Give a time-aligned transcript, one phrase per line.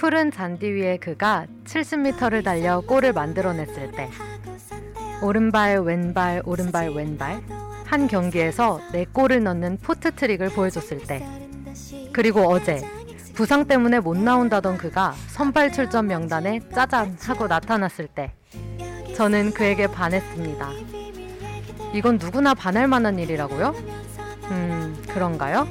[0.00, 4.08] 푸른 잔디 위에 그가 70m를 달려 골을 만들어냈을 때
[5.20, 7.42] 오른발 왼발 오른발 왼발
[7.84, 11.22] 한 경기에서 네 골을 넣는 포트 트릭을 보여줬을 때
[12.14, 12.80] 그리고 어제
[13.34, 18.32] 부상 때문에 못 나온다던 그가 선발 출전 명단에 짜잔 하고 나타났을 때
[19.14, 20.66] 저는 그에게 반했습니다.
[21.92, 23.74] 이건 누구나 반할 만한 일이라고요?
[24.50, 25.68] 음, 그런가요?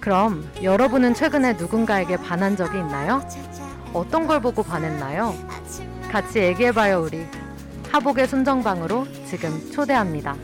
[0.00, 3.22] 그럼 여러분은 최근에 누군가에게 반한 적이 있나요?
[3.92, 5.34] 어떤 걸 보고 반했나요?
[6.10, 7.26] 같이 얘기해봐요, 우리.
[7.90, 10.36] 하복의 순정방으로 지금 초대합니다.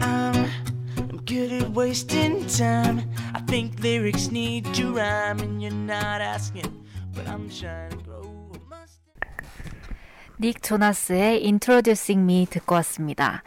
[0.00, 0.48] I'm,
[0.96, 3.02] I'm good at wasting time.
[3.34, 6.72] I think lyrics need to rhyme, and you're not asking,
[7.12, 8.11] but I'm trying to grow.
[8.11, 8.11] a mustache.
[10.42, 13.44] 닉 조나스의 Introducing Me 듣고 왔습니다.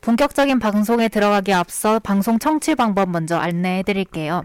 [0.00, 4.42] 본격적인 방송에 들어가기 앞서 방송 청취 방법 먼저 안내해 드릴게요.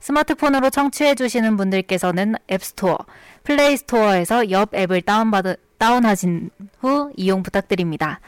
[0.00, 2.98] 스마트폰으로 청취해 주시는 분들께서는 앱스토어,
[3.44, 8.18] 플레이스토어에서 옆 앱을 다운받, 다운하신 후 이용 부탁드립니다.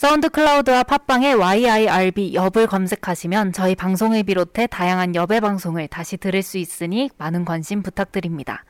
[0.00, 6.56] 사운드 클라우드와 팟빵에 YIRB 엽을 검색하시면 저희 방송을 비롯해 다양한 엽의 방송을 다시 들을 수
[6.56, 8.64] 있으니 많은 관심 부탁드립니다.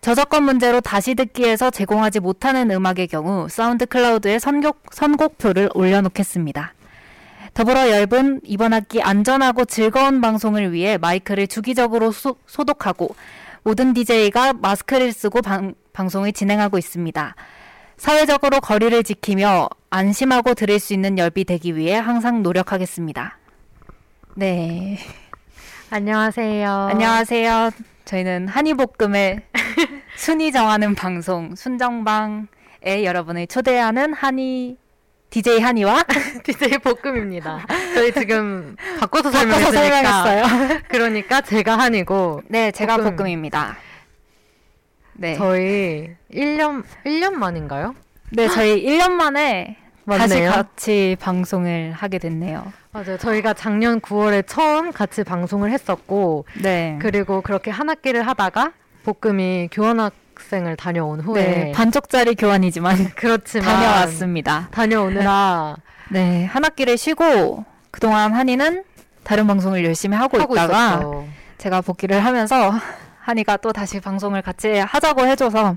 [0.00, 6.72] 저작권 문제로 다시 듣기에서 제공하지 못하는 음악의 경우 사운드 클라우드에 선곡, 선곡표를 올려놓겠습니다.
[7.52, 13.16] 더불어 엽은 이번 학기 안전하고 즐거운 방송을 위해 마이크를 주기적으로 소, 소독하고
[13.64, 17.34] 모든 DJ가 마스크를 쓰고 방, 방송을 진행하고 있습니다.
[17.98, 23.38] 사회적으로 거리를 지키며 안심하고 들을 수 있는 열비 되기 위해 항상 노력하겠습니다.
[24.36, 24.98] 네.
[25.90, 26.70] 안녕하세요.
[26.92, 27.70] 안녕하세요.
[28.04, 29.40] 저희는 한이볶음의
[30.16, 34.76] 순위 정하는 방송 순정방에 여러분을 초대하는 한이
[35.30, 36.04] DJ 한이와
[36.44, 37.66] DJ 볶음입니다.
[37.94, 39.30] 저희 지금 바꿔서.
[39.30, 40.44] 설명했어요.
[40.88, 43.16] 그러니까 제가 한이고 네, 제가 볶음.
[43.16, 43.76] 볶음입니다.
[45.18, 45.34] 네.
[45.34, 47.94] 저희 1년 1년 만인가요?
[48.30, 50.50] 네, 저희 1년 만에 다시 맞네요.
[50.52, 52.72] 같이 방송을 하게 됐네요.
[52.92, 53.18] 맞아요.
[53.18, 56.98] 저희가 작년 9월에 처음 같이 방송을 했었고 네.
[57.00, 58.72] 그리고 그렇게 한 학기를 하다가
[59.04, 64.68] 볶음이 교환학생을 다녀온 후에 네, 반쪽짜리 교환이지만 그렇지만 다녀왔습니다.
[64.70, 65.76] 다녀오느라
[66.10, 68.84] 네, 한 학기를 쉬고 그동안 한이는
[69.24, 71.28] 다른 방송을 열심히 하고, 하고 있다가 있었죠.
[71.58, 72.72] 제가 복귀를 하면서
[73.28, 75.76] 한이가 또 다시 방송을 같이 하자고 해줘서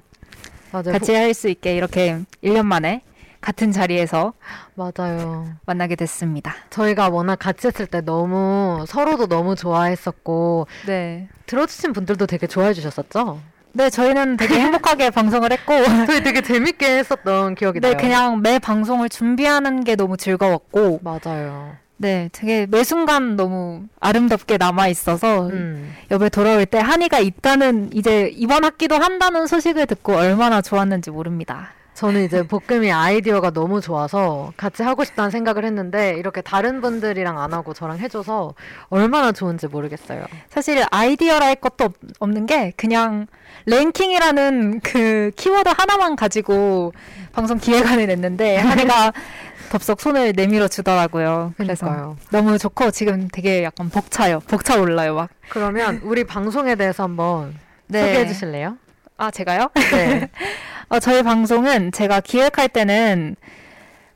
[0.72, 0.94] 맞아요.
[0.94, 3.04] 같이 할 수 있게 이렇게 1년 만에
[3.42, 4.32] 같은 자리에서
[4.78, 5.50] 보- 맞아요.
[5.66, 6.54] 만나게 됐습니다.
[6.70, 11.28] 저희가 워낙 같이 했을 때 너무 서로도 너무 좋아했었고 네.
[11.46, 13.42] 들어주신 분들도 되게 좋아해 주셨었죠?
[13.74, 15.74] 네, 저희는 되게 행복하게 방송을 했고
[16.08, 17.98] 저희 되게 재밌게 했었던 기억이 네, 나요.
[17.98, 21.76] 그냥 매 방송을 준비하는 게 너무 즐거웠고 맞아요.
[22.02, 25.94] 네, 되게 매 순간 너무 아름답게 남아 있어서 음.
[26.10, 31.70] 옆에 돌아올 때 한이가 있다는 이제 이번 학기도 한다는 소식을 듣고 얼마나 좋았는지 모릅니다.
[31.94, 37.54] 저는 이제 볶음이 아이디어가 너무 좋아서 같이 하고 싶다는 생각을 했는데 이렇게 다른 분들이랑 안
[37.54, 38.56] 하고 저랑 해줘서
[38.90, 40.26] 얼마나 좋은지 모르겠어요.
[40.50, 43.28] 사실 아이디어라 할 것도 없- 없는 게 그냥
[43.68, 46.94] 랭킹이라는 그 키워드 하나만 가지고
[47.34, 49.14] 방송 기획안을 냈는데 한이가
[49.72, 51.54] 덥석 손을 내밀어 주더라고요.
[51.56, 52.18] 그래서 그러니까요.
[52.30, 54.42] 너무 좋고 지금 되게 약간 벅차요.
[54.42, 55.30] 벅차 올라요, 막.
[55.48, 58.02] 그러면 우리 방송에 대해서 한번 네.
[58.06, 58.78] 소개해 주실래요?
[59.16, 59.70] 아, 제가요?
[59.74, 60.30] 네.
[60.90, 63.38] 어, 저희 방송은 제가 기획할 때는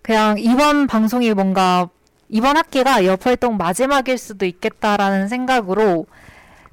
[0.02, 1.88] 그냥 이번 방송이 뭔가
[2.28, 6.06] 이번 학기가 옆 활동 마지막일 수도 있겠다라는 생각으로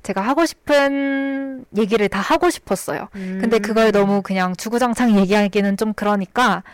[0.02, 3.08] 제가 하고 싶은 얘기를 다 하고 싶었어요.
[3.12, 3.62] 근데 음.
[3.62, 6.64] 그걸 너무 그냥 주구장창 얘기하기는 좀 그러니까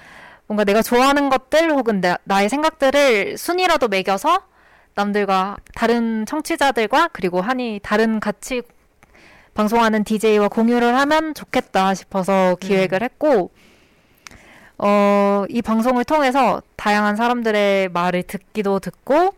[0.49, 4.43] 뭔가 내가 좋아하는 것들 혹은 나, 나의 생각들을 순위라도 매겨서
[4.95, 8.63] 남들과 다른 청취자들과 그리고 한이 다른 같이
[9.55, 13.51] 방송하는 DJ와 공유를 하면 좋겠다 싶어서 기획을 했고
[14.79, 19.35] 어, 이 방송을 통해서 다양한 사람들의 말을 듣기도 듣고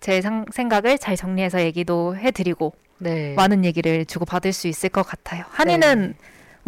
[0.00, 3.34] 제 상- 생각을 잘 정리해서 얘기도 해드리고 네.
[3.34, 5.44] 많은 얘기를 주고 받을 수 있을 것 같아요.
[5.50, 6.14] 한이는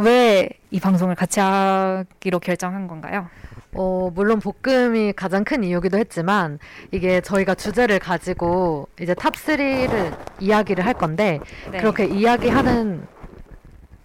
[0.00, 3.28] 왜 이 방송을 같이 하기로 결정한 건가요?
[3.72, 6.58] 어, 물론 볶음이 가장 큰 이유기도 했지만
[6.92, 11.78] 이게 저희가 주제를 가지고 이제 탑3를 이야기를 할 건데 네.
[11.78, 13.06] 그렇게 이야기하는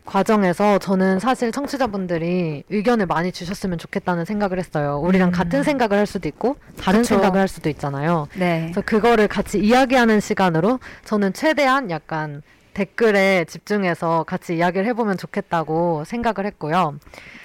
[0.05, 4.99] 과정에서 저는 사실 청취자분들이 의견을 많이 주셨으면 좋겠다는 생각을 했어요.
[5.03, 5.31] 우리랑 음.
[5.31, 7.15] 같은 생각을 할 수도 있고 다른 그쵸.
[7.15, 8.27] 생각을 할 수도 있잖아요.
[8.37, 8.61] 네.
[8.65, 12.43] 그래서 그거를 같이 이야기하는 시간으로 저는 최대한 약간
[12.75, 16.95] 댓글에 집중해서 같이 이야기를 해보면 좋겠다고 생각을 했고요.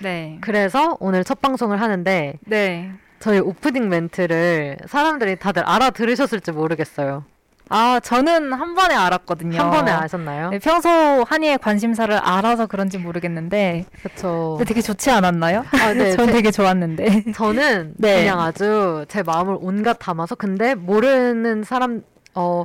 [0.03, 0.37] 네.
[0.43, 2.91] 그래서 오늘 첫 방송을 하는데 네.
[3.21, 7.25] 저희 오프닝 멘트를 사람들이 다들 알아들으셨을지 모르겠어요.
[7.73, 9.57] 아, 저는 한 번에 알았거든요.
[9.61, 10.51] 한 번에 아셨나요?
[10.51, 10.89] 네, 평소
[11.29, 14.59] 한이의 관심사를 알아서 그런지 모르겠는데 그렇죠.
[14.67, 15.65] 되게 좋지 않았나요?
[15.81, 16.11] 아, 네.
[16.19, 17.31] 전 제- 되게 좋았는데.
[17.33, 18.23] 저는 네.
[18.25, 22.03] 그냥 아주 제 마음을 온갖 담아서 근데 모르는 사람
[22.35, 22.65] 어.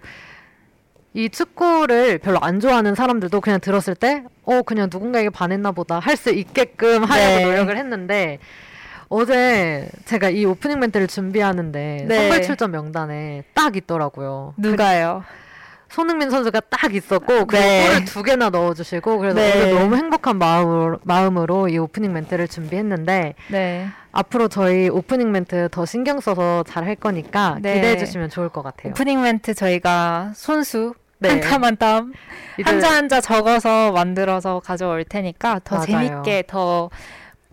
[1.15, 6.17] 이 축구를 별로 안 좋아하는 사람들도 그냥 들었을 때, 어, 그냥 누군가에게 반했나 보다 할
[6.17, 7.45] 수 있게끔 하려고 네.
[7.45, 8.39] 노력을 했는데,
[9.07, 12.15] 어제 제가 이 오프닝 멘트를 준비하는데, 네.
[12.17, 14.55] 선발 출전 명단에 딱 있더라고요.
[14.57, 15.23] 누가요?
[15.87, 17.87] 손흥민 선수가 딱 있었고, 그리고 네.
[17.87, 19.71] 골을 두 개나 넣어주시고, 그래서 네.
[19.71, 23.87] 오늘 너무 행복한 마음으로, 마음으로 이 오프닝 멘트를 준비했는데, 네.
[24.11, 27.75] 앞으로 저희 오프닝 멘트 더 신경 써서 잘 할 거니까 네.
[27.75, 28.91] 기대해 주시면 좋을 것 같아요.
[28.91, 31.29] 오프닝 멘트 저희가 손수 네.
[31.29, 32.13] 한땀한땀
[32.59, 35.85] 이제 한자 한자 적어서 만들어서 가져올 테니까 더 맞아요.
[35.85, 36.89] 재밌게 더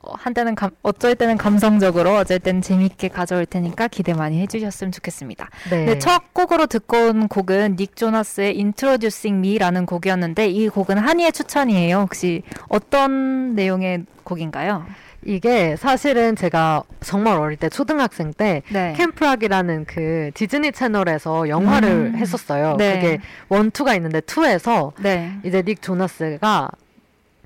[0.04, 5.48] 어, 한때는 감, 어쩔 때는 감성적으로 어쩔 때는 재밌게 가져올 테니까 기대 많이 해주셨으면 좋겠습니다.
[5.70, 5.84] 네.
[5.84, 11.98] 네, 첫 곡으로 듣고 온 곡은 닉 조나스의 Introducing Me라는 곡이었는데 이 곡은 한이의 추천이에요.
[11.98, 14.86] 혹시 어떤 내용의 곡인가요?
[15.24, 18.92] 이게 사실은 제가 정말 어릴 때 초등학생 때 네.
[18.96, 22.16] 캠프락이라는 그 디즈니 채널에서 영화를 음.
[22.16, 22.76] 했었어요.
[22.76, 22.94] 네.
[22.94, 25.32] 그게 원투가 있는데 투에서 네.
[25.44, 26.70] 이제 닉 조나스가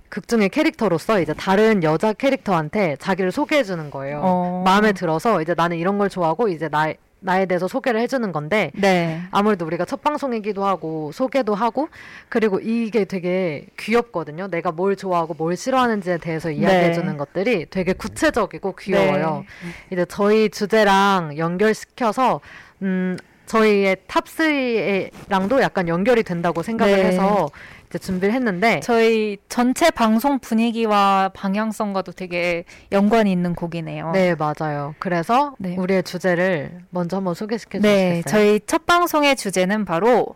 [0.08, 4.20] 극 중의 캐릭터로서 이제 다른 여자 캐릭터한테 자기를 소개해 주는 거예요.
[4.23, 4.62] 어.
[4.64, 6.93] 마음에 들어서 이제 나는 이런 걸 좋아하고 이제 나
[7.26, 9.20] 나에 대해서 소개를 해주는 건데 네.
[9.32, 11.88] 아무래도 우리가 첫 방송이기도 하고 소개도 하고
[12.28, 14.46] 그리고 이게 되게 귀엽거든요.
[14.46, 17.19] 내가 뭘 좋아하고 뭘 싫어하는지에 대해서 이야기해 주는 네.
[17.19, 19.44] 것들이 되게 구체적이고 귀여워요.
[19.93, 22.40] 이제 저희 주제랑 연결시켜서
[22.82, 27.05] 음 저희의 탑3랑도 약간 연결이 된다고 생각을 네.
[27.05, 27.49] 해서
[27.88, 34.11] 이제 준비를 했는데 저희 전체 방송 분위기와 방향성과도 되게 연관이 있는 곡이네요.
[34.12, 34.94] 네, 맞아요.
[34.99, 35.77] 그래서 네.
[35.77, 38.23] 우리의 주제를 먼저 한번 소개시켜 네, 주시겠어요?
[38.25, 40.35] 저희 첫 방송의 주제는 바로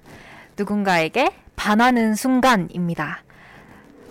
[0.56, 3.22] 누군가에게 반하는 순간입니다.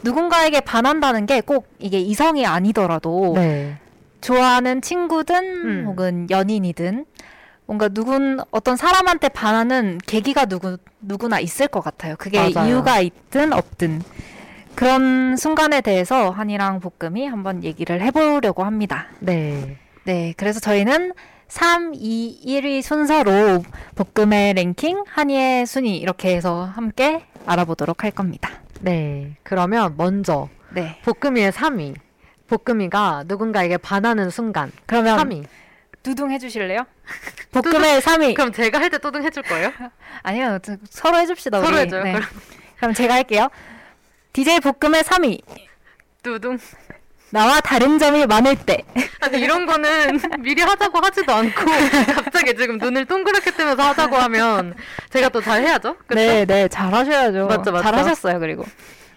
[0.03, 3.75] 누군가에게 반한다는 게 꼭 이게 이성이 아니더라도 네.
[4.21, 5.83] 좋아하는 친구든 음.
[5.87, 7.05] 혹은 연인이든
[7.69, 12.15] 뭔가 누군 어떤 사람한테 반하는 계기가 누구 누구나 있을 것 같아요.
[12.17, 12.67] 그게 맞아요.
[12.67, 14.01] 이유가 있든 없든
[14.73, 19.05] 그런 순간에 대해서 한이랑 볶음이 한번 얘기를 해보려고 합니다.
[19.19, 19.77] 네.
[20.03, 21.13] 네, 그래서 저희는
[21.47, 23.63] 3, 2, 1위 순서로
[24.15, 28.49] 볶음의 랭킹, 한이의 순위 이렇게 해서 함께 알아보도록 할 겁니다.
[28.81, 29.35] 네.
[29.43, 31.93] 그러면 먼저 네, 볶음이의 3위.
[32.47, 34.71] 볶음이가 누군가에게 반하는 순간.
[34.87, 35.45] 그러면 3위.
[36.03, 36.85] 두둥 해주실래요?
[37.51, 38.33] 볶음의 3위.
[38.35, 39.71] 그럼 제가 할때 또등 해줄 거예요?
[40.23, 41.61] 아니요, 저- 서로 해줍시다.
[41.63, 41.77] 서로.
[41.77, 42.13] 해줘요, 네.
[42.13, 42.25] 그럼.
[42.77, 43.49] 그럼 제가 할게요.
[44.33, 45.41] DJ 볶음의 3위.
[46.23, 46.57] 두둥.
[47.31, 48.83] 나와 다른 점이 많을 때.
[49.19, 51.63] 아니 이런 거는 미리 하자고 하지도 않고
[52.15, 54.73] 갑자기 지금 눈을 동그랗게 뜨면서 하자고 하면
[55.11, 55.95] 제가 또 잘 해야죠.
[56.07, 56.15] 그쵸?
[56.15, 57.45] 네, 네, 잘 하셔야죠.
[57.45, 57.83] 맞죠, 맞죠.
[57.83, 58.65] 잘 하셨어요, 그리고.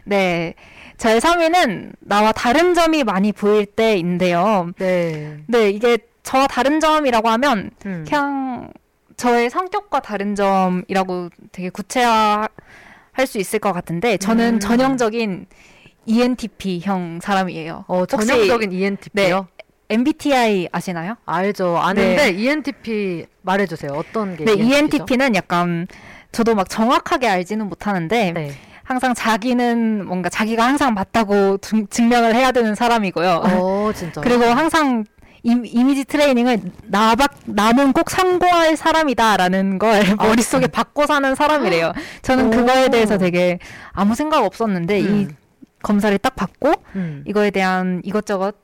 [0.05, 0.55] 네.
[0.99, 4.73] 저의 3위는 나와 다른 점이 많이 보일 때인데요.
[4.79, 5.39] 네.
[5.47, 8.05] 네, 이게 저와 다른 점이라고 하면 음.
[8.09, 8.71] 그냥
[9.17, 12.49] 저의 성격과 다른 점이라고 되게 구체화
[13.13, 14.61] 할 수 있을 것 같은데 저는 음.
[14.61, 15.47] 전형적인
[16.07, 17.85] ENTP형 사람이에요.
[17.89, 19.47] 어, 전형적인 ENTP요?
[19.91, 21.17] MBTI 아시나요?
[21.27, 21.77] 알죠.
[21.79, 23.93] 아는데 ENTP 말해주세요.
[23.93, 25.05] 어떤 게 네, ENTP 죠?
[25.05, 25.87] ENTP는 약간
[26.33, 28.53] 저도 막 정확하게 알지는 못하는데 네.
[28.85, 33.43] 항상 자기는 뭔가 자기가 항상 맞다고 증- 증명을 해야 되는 사람이고요.
[33.45, 34.21] 어, 진짜.
[34.25, 35.05] 그리고 항상
[35.45, 41.93] 이, 이미지 트레이닝을 나밖 나는 꼭 참고할 사람이다라는 걸 아, 머릿속에 받고 사는 사람이래요.
[42.23, 42.51] 저는 오.
[42.51, 43.59] 그거에 대해서 되게
[43.93, 45.37] 아무 생각 없었는데 이 음.
[45.83, 47.25] 검사를 딱 받고 음.
[47.27, 48.55] 이거에 대한 이것저것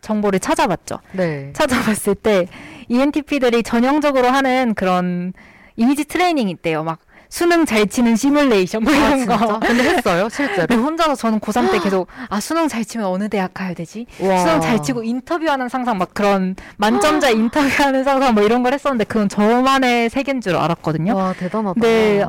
[0.00, 1.00] 정보를 찾아봤죠.
[1.12, 1.52] 네.
[1.54, 2.46] 찾아봤을 때
[2.88, 5.32] ENTP들이 전형적으로 하는 그런
[5.76, 6.84] 이미지 트레이닝이 있대요.
[6.84, 7.00] 막
[7.30, 9.36] 수능 잘 치는 시뮬레이션 뭐 아, 이런 진짜?
[9.36, 9.58] 거.
[9.60, 10.66] 근데 했어요, 실제로?
[10.66, 14.06] 네, 혼자서 저는 고3 때 계속 아 수능 잘 치면 어느 대학 가야 되지?
[14.20, 14.38] 와.
[14.38, 19.28] 수능 잘 치고 인터뷰하는 상상 막 그런 만점자 인터뷰하는 상상 뭐 이런 걸 했었는데 그건
[19.28, 21.14] 저만의 세계인 줄 알았거든요.
[21.14, 21.80] 와, 대단하다.
[21.80, 22.24] 네.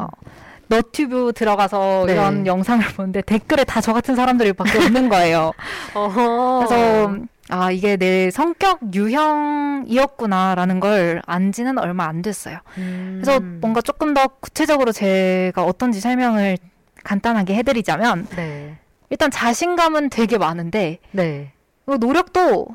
[0.72, 2.14] 어, 너튜브 들어가서 네.
[2.14, 5.52] 이런 영상을 보는데 댓글에 다 저 같은 사람들이 밖에 없는 거예요.
[5.94, 7.16] 그래서
[7.50, 12.60] 아 이게 내 성격 유형이었구나라는 걸 안지는 얼마 안 됐어요.
[12.78, 13.22] 음.
[13.24, 16.58] 그래서 뭔가 조금 더 구체적으로 제가 어떤지 설명을
[17.04, 18.78] 간단하게 해드리자면 네.
[19.10, 21.52] 일단 자신감은 되게 많은데 네.
[21.88, 22.68] 어, 노력도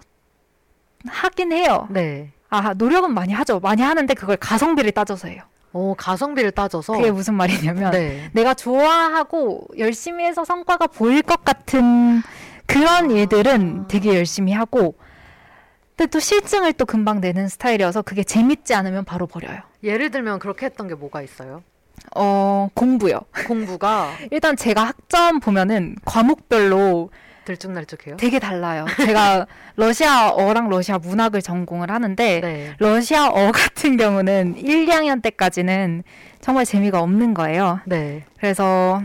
[1.06, 1.86] 하긴 해요.
[1.90, 2.30] 네.
[2.48, 3.60] 아 노력은 많이 하죠.
[3.60, 5.42] 많이 하는데 그걸 가성비를 따져서 해요.
[5.75, 6.93] 오, 가성비를 따져서.
[6.95, 8.31] 그게 무슨 말이냐면 네.
[8.33, 12.23] 내가 좋아하고 열심히 해서 성과가 보일 것 같은
[12.64, 14.95] 그런 일들은 되게 열심히 하고
[15.97, 19.61] 근데 또 실증을 또 금방 내는 스타일이어서 그게 재밌지 않으면 바로 버려요.
[19.83, 21.62] 예를 들면 그렇게 했던 게 뭐가 있어요?
[22.14, 23.21] 어, 공부요.
[23.47, 27.11] 공부가 일단 제가 학점 보면은 과목별로
[27.44, 28.16] 들쭉날쭉해요?
[28.16, 28.86] 되게 달라요.
[28.96, 29.46] 제가
[29.76, 32.74] 러시아어랑 러시아 문학을 전공을 하는데 네.
[32.78, 36.02] 러시아어 같은 경우는 1, 2학년 때까지는
[36.40, 37.80] 정말 재미가 없는 거예요.
[37.86, 38.24] 네.
[38.38, 39.02] 그래서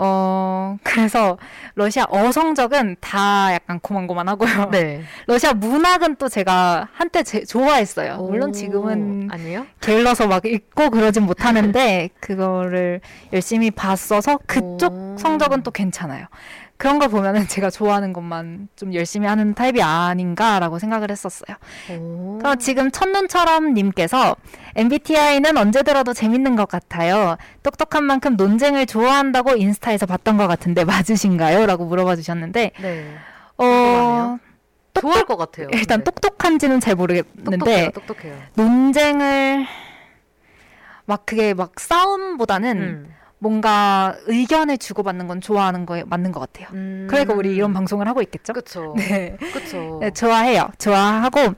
[0.00, 1.38] 어 그래서
[1.74, 4.70] 러시아 어 성적은 다 약간 고만고만하고요.
[4.70, 5.02] 네.
[5.26, 8.18] 러시아 문학은 또 제가 한때 제, 좋아했어요.
[8.18, 9.66] 물론 오, 지금은 아니에요?
[9.80, 13.00] 게을러서 막 읽고 그러진 못하는데 그거를
[13.32, 15.16] 열심히 봤어서 그쪽 오.
[15.18, 16.26] 성적은 또 괜찮아요.
[16.78, 21.56] 그런 걸 보면은 제가 좋아하는 것만 좀 열심히 하는 타입이 아닌가라고 생각을 했었어요.
[21.98, 22.38] 오.
[22.38, 24.36] 그럼 지금 첫눈처럼 님께서
[24.76, 27.36] MBTI는 언제 들어도 재밌는 것 같아요.
[27.64, 31.66] 똑똑한 만큼 논쟁을 좋아한다고 인스타에서 봤던 것 같은데 맞으신가요?
[31.66, 33.14] 라고 물어봐 주셨는데 네.
[33.58, 34.38] 어.
[34.94, 35.68] 똑똑- 좋아할 것 같아요.
[35.72, 36.10] 일단 근데.
[36.10, 37.90] 똑똑한지는 잘 모르겠는데 똑똑해요.
[37.90, 38.36] 똑똑해요.
[38.54, 39.66] 논쟁을
[41.06, 43.14] 막 그게 막 싸움보다는 음.
[43.38, 46.68] 뭔가 의견을 주고받는 건 좋아하는 거에 맞는 것 같아요.
[46.72, 47.06] 음.
[47.08, 48.52] 그러니까 우리 이런 방송을 하고 있겠죠?
[48.52, 48.94] 그쵸.
[48.98, 49.36] 네.
[49.52, 49.98] 그쵸.
[50.00, 50.68] 네, 좋아해요.
[50.78, 51.54] 좋아하고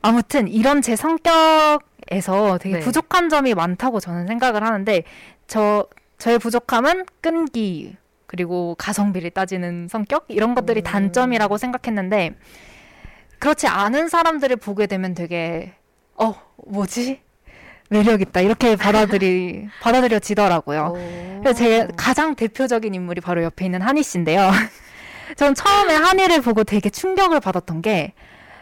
[0.00, 2.80] 아무튼 이런 제 성격에서 되게 네.
[2.80, 5.04] 부족한 점이 많다고 저는 생각을 하는데
[5.46, 5.86] 저
[6.18, 10.84] 저의 부족함은 끈기 그리고 가성비를 따지는 성격 이런 것들이 음.
[10.84, 12.34] 단점이라고 생각했는데
[13.38, 15.74] 그렇지 않은 사람들을 보게 되면 되게
[16.16, 16.34] 어
[16.66, 17.20] 뭐지
[17.92, 20.94] 매력 있다 이렇게 받아들이 받아들여지더라고요.
[20.96, 21.40] 오.
[21.42, 24.50] 그래서 제 가장 대표적인 인물이 바로 옆에 있는 한희 씨인데요.
[25.36, 28.14] 전 처음에 한희를 보고 되게 충격을 받았던 게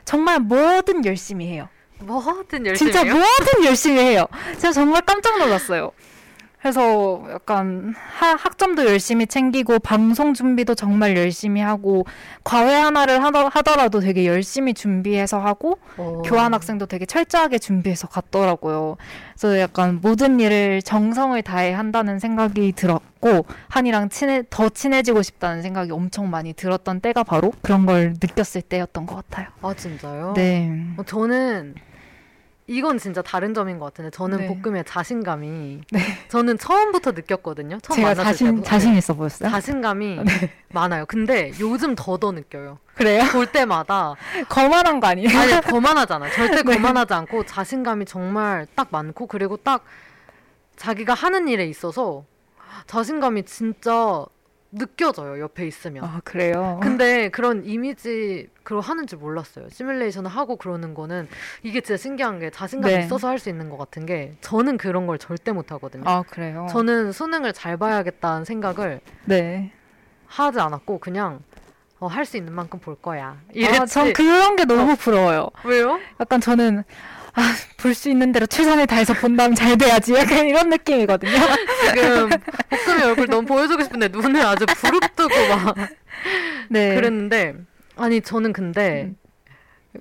[0.05, 1.69] 정말 뭐든 열심히 해요.
[2.01, 3.15] 뭐든 열심히 진짜 해요?
[3.15, 4.27] 뭐든 열심히 해요.
[4.59, 5.93] 제가 정말 깜짝 놀랐어요.
[6.61, 12.05] 그래서 약간 하, 학점도 열심히 챙기고 방송 준비도 정말 열심히 하고
[12.45, 16.21] 과외 하나를 하더, 하더라도 되게 열심히 준비해서 하고 오.
[16.21, 18.99] 교환 학생도 되게 철저하게 준비해서 갔더라고요.
[19.39, 25.91] 그래서 약간 모든 일을 정성을 다해 한다는 생각이 들었고 한이랑 친해 더 친해지고 싶다는 생각이
[25.93, 29.49] 엄청 많이 들었던 때가 바로 그런 걸 느꼈을 때였던 것 같아요.
[29.63, 30.35] 아 진짜요?
[30.37, 30.71] 네.
[30.99, 31.75] 어, 저는
[32.71, 34.47] 이건 진짜 다른 점인 것 같은데 저는 네.
[34.63, 36.01] 볶음의 자신감이 네.
[36.29, 37.81] 저는 처음부터 느꼈거든요.
[37.81, 38.65] 처음 제가 만났을 자신 때부터.
[38.69, 39.51] 자신 있어 보였어요.
[39.51, 40.53] 자신감이 네.
[40.69, 41.05] 많아요.
[41.07, 42.79] 근데 요즘 더더 느껴요.
[42.95, 43.25] 그래요?
[43.33, 44.15] 볼 때마다
[44.49, 45.37] 거만한 거 아니에요?
[45.37, 46.31] 아니 거만하잖아.
[46.31, 46.75] 절대 네.
[46.77, 49.85] 거만하지 않고 자신감이 정말 딱 많고 그리고 딱
[50.77, 52.25] 자기가 하는 일에 있어서
[52.87, 54.25] 자신감이 진짜
[54.71, 55.41] 느껴져요.
[55.43, 56.05] 옆에 있으면.
[56.05, 56.79] 아 그래요.
[56.81, 59.69] 근데 그런 이미지 그걸 하는 줄 몰랐어요.
[59.69, 61.27] 시뮬레이션을 하고 그러는 거는
[61.65, 63.01] 이게 진짜 신기한 게 자신감이 네.
[63.05, 66.05] 있어서 할 수 있는 것 같은 게 저는 그런 걸 절대 못 하거든요.
[66.07, 66.69] 아 그래요.
[66.71, 69.73] 저는 수능을 잘 봐야겠다는 생각을 네.
[70.27, 71.41] 하지 않았고 그냥
[71.99, 73.39] 어, 할 수 있는 만큼 볼 거야.
[73.53, 73.81] 이랬지.
[73.81, 75.49] 아, 전 그런 게 너무 부러워요.
[75.65, 75.99] 왜요?
[76.21, 76.85] 약간 저는
[77.35, 77.43] 아,
[77.79, 80.15] 볼 수 있는 대로 최선을 다해서 본다면 잘 돼야지.
[80.15, 81.33] 약간 이런 느낌이거든요.
[81.95, 82.29] 지금
[82.87, 85.75] 볶음이 얼굴 너무 보여주고 싶은데 눈을 아주 부릅뜨고 막
[86.69, 86.95] 네.
[86.95, 87.57] 그랬는데
[88.01, 89.17] 아니 저는 근데 음.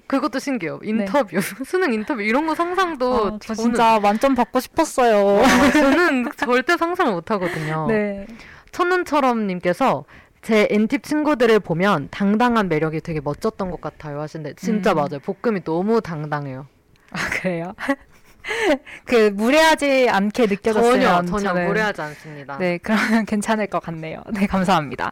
[0.08, 0.80] 그것도 신기해요.
[0.84, 5.44] 인터뷰 수능 인터뷰 이런 거 상상도 아, 저 저는 진짜 만점 받고 싶었어요.
[5.44, 7.88] 아, 저는 절대 상상을 못 하거든요.
[7.88, 8.28] 네.
[8.72, 10.06] 첫눈처럼님께서
[10.42, 14.96] 제 N팁 친구들을 보면 당당한 매력이 되게 멋졌던 것 같아요 하시는데 진짜 음.
[14.98, 15.20] 맞아요.
[15.24, 16.68] 볶음이 너무 당당해요.
[17.12, 17.74] 아 그래요?
[19.06, 22.58] 그 무례하지 않게 전혀 느껴졌으면 전혀 저는- 무례하지 않습니다.
[22.58, 24.22] 네, 그러면 괜찮을 것 같네요.
[24.34, 25.12] 네, 감사합니다.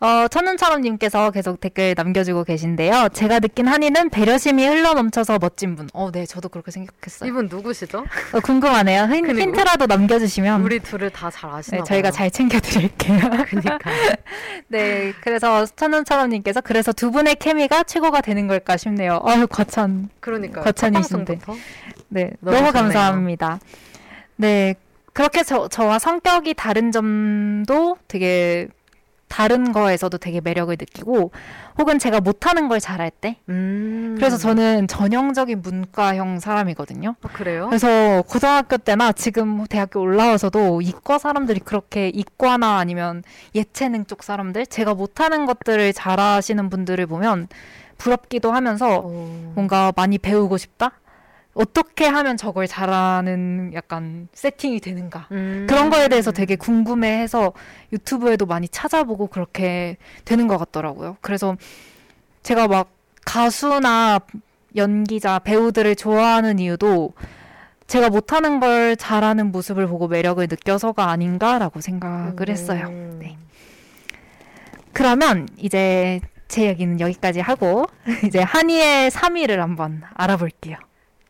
[0.00, 3.08] 어, 천은처럼님께서 계속 댓글 남겨주고 계신데요.
[3.12, 5.88] 제가 느낀 한이는 배려심이 흘러넘쳐서 멋진 분.
[5.92, 7.28] 어, 네, 저도 그렇게 생각했어요.
[7.28, 8.04] 이분 누구시죠?
[8.32, 9.04] 어, 궁금하네요.
[9.12, 12.12] 힌, 그리고 힌트라도 남겨주시면 우리 둘을 다 잘 아시나 네, 저희가.
[12.12, 13.18] 잘 챙겨드릴게요.
[13.50, 13.78] 그니까
[14.68, 19.20] 네, 그래서 천은처럼님께서 그래서 두 분의 케미가 최고가 되는 걸까 싶네요.
[19.24, 20.08] 아유, 거참.
[20.20, 21.40] 그러니까 거찬이신데.
[22.08, 22.72] 네, 너무 너무.
[22.72, 23.58] 감사합니다.
[24.36, 24.76] 네,
[25.12, 28.68] 그렇게 저, 저와 성격이 다른 점도 되게
[29.28, 31.30] 다른 거에서도 되게 매력을 느끼고
[31.78, 34.14] 혹은 제가 못하는 걸 잘할 때 음.
[34.18, 37.14] 그래서 저는 전형적인 문과형 사람이거든요.
[37.22, 37.66] 아, 그래요?
[37.68, 43.22] 그래서 고등학교 때나 지금 대학교 올라와서도 이과 사람들이 그렇게 이과나 아니면
[43.54, 47.48] 예체능 쪽 사람들 제가 못하는 것들을 잘하시는 분들을 보면
[47.98, 49.52] 부럽기도 하면서 어.
[49.54, 50.92] 뭔가 많이 배우고 싶다?
[51.58, 55.26] 어떻게 하면 저걸 잘하는 약간 세팅이 되는가?
[55.32, 55.66] 음.
[55.68, 57.52] 그런 거에 대해서 되게 궁금해해서
[57.92, 61.16] 유튜브에도 많이 찾아보고 그렇게 되는 것 같더라고요.
[61.20, 61.56] 그래서
[62.44, 62.90] 제가 막
[63.24, 64.20] 가수나
[64.76, 67.14] 연기자, 배우들을 좋아하는 이유도
[67.88, 72.86] 제가 못하는 걸 잘하는 모습을 보고 매력을 느껴서가 아닌가라고 생각을 했어요.
[72.86, 73.18] 음.
[73.20, 73.36] 네.
[74.92, 77.86] 그러면 이제 제 얘기는 여기까지 하고
[78.24, 80.78] 이제 한이의 3위를 한번 알아볼게요.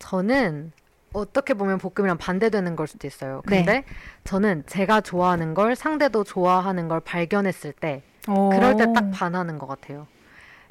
[0.08, 0.72] 저는
[1.12, 3.42] 어떻게 보면 볶음이랑 반대되는 걸 수도 있어요.
[3.46, 3.58] 네.
[3.58, 3.84] 근데
[4.24, 8.48] 저는 제가 좋아하는 걸 상대도 좋아하는 걸 발견했을 때 오.
[8.50, 10.06] 그럴 때 딱 반하는 것 같아요.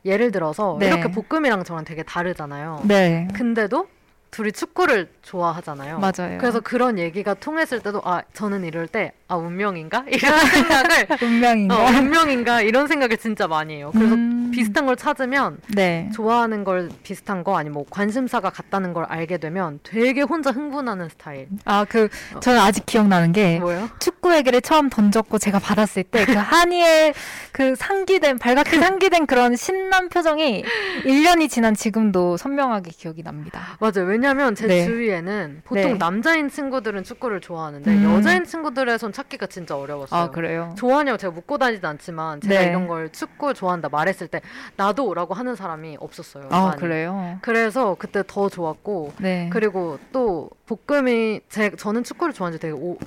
[0.06, 0.88] 예를 들어서 네.
[0.88, 2.82] 이렇게 볶음이랑 저랑 되게 다르잖아요.
[2.86, 3.28] 네.
[3.36, 3.88] 근데도
[4.32, 6.00] 둘이 축구를 좋아하잖아요.
[6.00, 6.38] 맞아요.
[6.40, 11.76] 그래서 그런 얘기가 통했을 때도 아 저는 이럴 때아 운명인가 이런 생각을 운명인가?
[11.76, 13.92] 어, 운명인가 이런 생각을 진짜 많이 해요.
[13.94, 14.52] 그래서 음.
[14.52, 16.10] 비슷한 걸 찾으면 네.
[16.14, 21.48] 좋아하는 걸 비슷한 거 아니면 뭐 관심사가 같다는 걸 알게 되면 되게 혼자 흥분하는 스타일.
[21.66, 22.08] 아, 그,
[22.40, 23.90] 저는 아직 기억나는 게, 뭐요?
[24.00, 27.14] 축구 얘기를 처음 던졌고 제가 받았을 때, 그 한이의
[27.52, 30.64] 그 상기된, 발갛게 상기된 그런 신난 표정이
[31.04, 33.78] 1년이 지난 지금도 선명하게 기억이 납니다.
[33.80, 34.08] 맞아요.
[34.08, 34.86] 왜냐면 제 네.
[34.86, 35.98] 주위에는 보통 네.
[35.98, 38.16] 남자인 친구들은 축구를 좋아하는데 음.
[38.16, 40.22] 여자인 친구들에선 찾기가 진짜 어려웠어요.
[40.22, 40.76] 아, 그래요?
[40.78, 42.68] 좋아하냐고 제가 묻고 다니진 않지만 제가 네.
[42.68, 44.42] 이런 걸 축구 좋아한다 말했을 때
[44.76, 46.50] 나도 라고 하는 사람이 없었어요.
[46.52, 46.80] 아, 많이.
[46.80, 47.40] 그래요?
[47.42, 49.50] 그래서 그때 더 좋았고 네.
[49.52, 52.98] 그리고 또 볶음이 제 저는 축구를 좋아한 지 되게 오,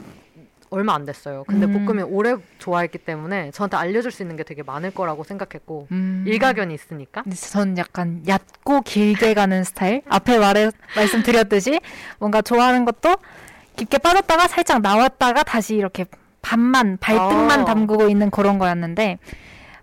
[0.70, 1.44] 얼마 안 됐어요.
[1.46, 1.86] 근데 음.
[1.86, 6.24] 볶음이 오래 좋아했기 때문에 저한테 알려줄 수 있는 게 되게 많을 거라고 생각했고 음.
[6.26, 10.02] 일가견이 있으니까 전 약간 얕고 길게 가는 스타일.
[10.08, 11.80] 앞에 말해 말씀드렸듯이
[12.18, 13.14] 뭔가 좋아하는 것도
[13.80, 16.04] 깊게 빠졌다가 살짝 나왔다가 다시 이렇게
[16.42, 17.64] 반만 발등만 아.
[17.64, 19.18] 담그고 있는 그런 거였는데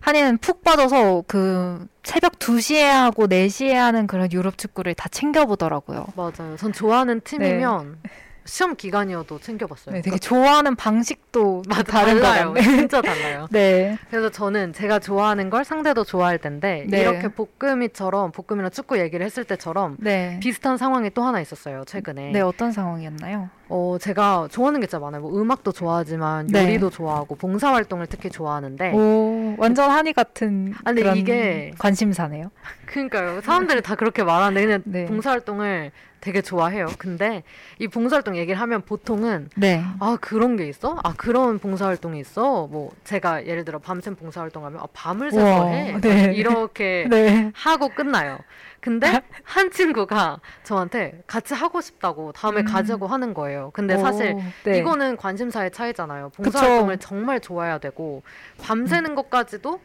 [0.01, 6.06] 한이는 푹 빠져서 그 새벽 2시에 하고 4시에 하는 그런 유럽 축구를 다 챙겨보더라고요.
[6.16, 6.56] 맞아요.
[6.58, 7.98] 전 좋아하는 팀이면
[8.48, 9.96] 시험 기간이어도 챙겨봤어요.
[9.96, 12.54] 네, 되게 좋아하는 방식도 맞아, 다른 달라요.
[12.62, 13.48] 진짜 달라요.
[13.51, 13.98] 네.
[14.10, 17.01] 그래서 저는 제가 좋아하는 걸 상대도 좋아할 텐데 네.
[17.01, 20.39] 이렇게 볶음이처럼 볶음이나 축구 얘기를 했을 때처럼 네.
[20.42, 22.32] 비슷한 상황이 또 하나 있었어요 최근에.
[22.32, 23.50] 네, 어떤 상황이었나요?
[23.70, 25.22] 어 제가 좋아하는 게 진짜 많아요.
[25.22, 26.63] 뭐 음악도 좋아하지만 네.
[26.63, 28.94] 요리도 좋아하고 봉사 활동을 특히 좋아하는데.
[28.94, 32.50] 오, 완전 한이 같은 아, 근데 그런 이게- 관심사네요.
[32.86, 33.42] 그러니까요.
[33.42, 35.05] 사람들이 다 그렇게 말하는데 그냥 네.
[35.05, 35.92] 봉사 활동을
[36.27, 36.87] 되게 좋아해요.
[36.98, 37.42] 근데
[37.79, 39.81] 이 봉사 활동 얘기를 하면 보통은 네.
[40.01, 41.00] 아 그런 게 있어?
[41.01, 42.68] 아 그런 봉사 활동이 있어?
[42.68, 46.33] 뭐 제가 예를 들어 밤샘 봉사 활동하면 아 밤을 새서 해 네.
[46.35, 47.50] 이렇게 네.
[47.55, 48.40] 하고 끝나요.
[48.81, 49.07] 근데
[49.44, 52.66] 한 친구가 저한테 같이 하고 싶다고 다음에 음.
[52.66, 53.72] 가자고 하는 거예요.
[53.74, 54.79] 근데 사실 오, 네.
[54.79, 56.31] 이거는 관심사의 차이잖아요.
[56.35, 56.44] 그쵸.
[56.44, 58.22] 봉사활동을 정말 좋아해야 되고
[58.61, 59.79] 밤새는 것까지도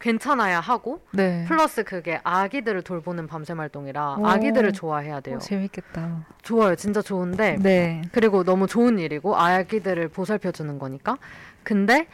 [0.00, 1.44] 괜찮아야 하고 네.
[1.46, 4.26] 플러스 그게 아기들을 돌보는 밤샘 활동이라 오.
[4.26, 5.36] 아기들을 좋아해야 돼요.
[5.36, 6.26] 오, 재밌겠다.
[6.42, 6.74] 좋아요.
[6.74, 8.02] 진짜 좋은데 네.
[8.12, 11.18] 그리고 너무 좋은 일이고 아기들을 보살펴 주는 거니까.
[11.62, 12.06] 근데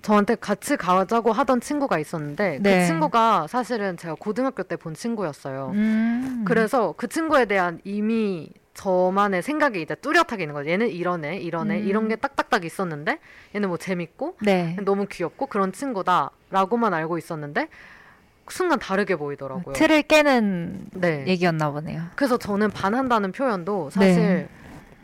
[0.00, 2.80] 저한테 같이 가자고 하던 친구가 있었는데 네.
[2.80, 5.70] 그 친구가 사실은 제가 고등학교 때 본 친구였어요.
[5.74, 6.44] 음.
[6.46, 10.70] 그래서 그 친구에 대한 이미 저만의 생각이 이제 뚜렷하게 있는 거죠.
[10.70, 11.86] 얘는 이러네, 이러네, 음.
[11.86, 13.18] 이런 게 딱딱딱 있었는데
[13.54, 14.76] 얘는 뭐 재밌고 네.
[14.84, 17.68] 너무 귀엽고 그런 친구다라고만 알고 있었는데
[18.48, 19.74] 순간 다르게 보이더라고요.
[19.74, 21.24] 틀을 깨는 네.
[21.26, 22.02] 얘기였나 보네요.
[22.16, 24.48] 그래서 저는 반한다는 표현도 사실 네.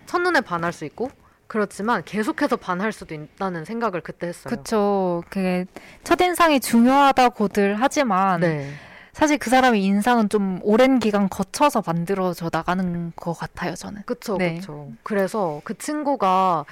[0.07, 1.11] 첫눈에 반할 수 있고
[1.47, 4.55] 그렇지만 계속해서 반할 수도 있다는 생각을 그때 했어요.
[4.55, 5.23] 그쵸.
[5.31, 5.65] 그게
[6.05, 8.71] 첫인상이 중요하다고들 하지만 네.
[9.19, 14.03] 사실 그 사람의 인상은 좀 오랜 기간 거쳐서 만들어져 나가는 것 같아요, 저는.
[14.07, 14.59] 그쵸, 네.
[14.61, 14.93] 그쵸.
[15.03, 16.65] 그래서 그 친구가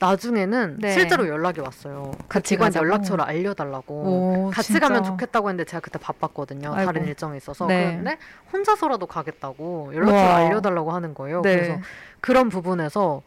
[0.00, 0.90] 나중에는 네.
[0.90, 2.10] 실제로 연락이 왔어요.
[2.22, 2.84] 그 같이 가자고?
[2.84, 3.94] 연락처를 알려달라고.
[3.94, 4.88] 오, 같이 진짜.
[4.88, 6.74] 가면 좋겠다고 했는데 제가 그때 바빴거든요.
[6.74, 6.86] 아이고.
[6.92, 7.66] 다른 일정이 있어서.
[7.68, 7.92] 네.
[7.92, 8.18] 그런데
[8.52, 10.36] 혼자서라도 가겠다고 연락처를 우와.
[10.38, 11.42] 알려달라고 하는 거예요.
[11.42, 11.54] 네.
[11.54, 11.78] 그래서
[12.20, 13.22] 그런 부분에서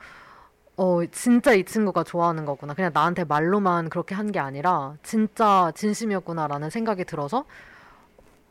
[0.76, 2.74] 어 진짜 이 친구가 좋아하는 거구나.
[2.74, 7.46] 그냥 나한테 말로만 그렇게 한 게 아니라 진짜 진심이었구나라는 생각이 들어서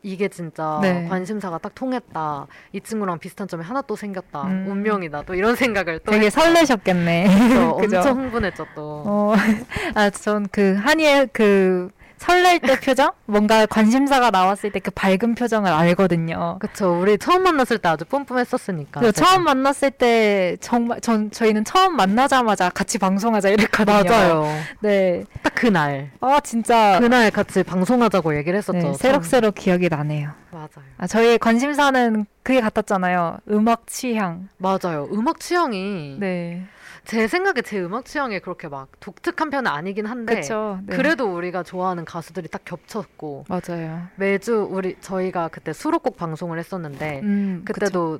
[0.05, 1.07] 이게 진짜 네.
[1.09, 2.45] 관심사가 딱 통했다.
[2.73, 4.43] 이 친구랑 비슷한 점이 하나 또 생겼다.
[4.43, 4.67] 음.
[4.69, 5.23] 운명이다.
[5.23, 6.45] 또 이런 생각을 또 되게 했어요.
[6.45, 7.23] 설레셨겠네.
[7.27, 7.97] 그래서 그죠?
[7.97, 9.03] 엄청 흥분했죠 또.
[9.05, 9.33] 어,
[9.95, 13.11] 아, 전 그 한이의 그 설렐 때 표정?
[13.25, 16.57] 뭔가 관심사가 나왔을 때 그 밝은 표정을 알거든요.
[16.59, 16.99] 그쵸.
[17.01, 19.11] 우리 처음 만났을 때 아주 뿜뿜했었으니까.
[19.11, 24.03] 처음 만났을 때 정말 전 저희는 처음 만나자마자 같이 방송하자 이랬거든요.
[24.03, 24.45] 맞아요.
[24.81, 25.23] 네.
[25.41, 26.11] 딱 그날.
[26.21, 28.77] 아 진짜 그날 같이 방송하자고 얘기를 했었죠.
[28.79, 28.93] 네.
[28.93, 30.29] 새록새록 기억이 나네요.
[30.51, 30.67] 맞아요.
[30.97, 33.39] 아, 저희의 관심사는 그게 같았잖아요.
[33.49, 34.47] 음악 취향.
[34.57, 35.09] 맞아요.
[35.11, 36.63] 음악 취향이 네.
[37.05, 40.79] 제 생각에 제 음악 취향이 그렇게 막 독특한 편은 아니긴 한데 그렇죠.
[40.85, 40.95] 네.
[40.95, 44.07] 그래도 우리가 좋아하는 가수들이 딱 겹쳤고 맞아요.
[44.15, 48.19] 매주 우리 저희가 그때 수록곡 방송을 했었는데 음, 그때도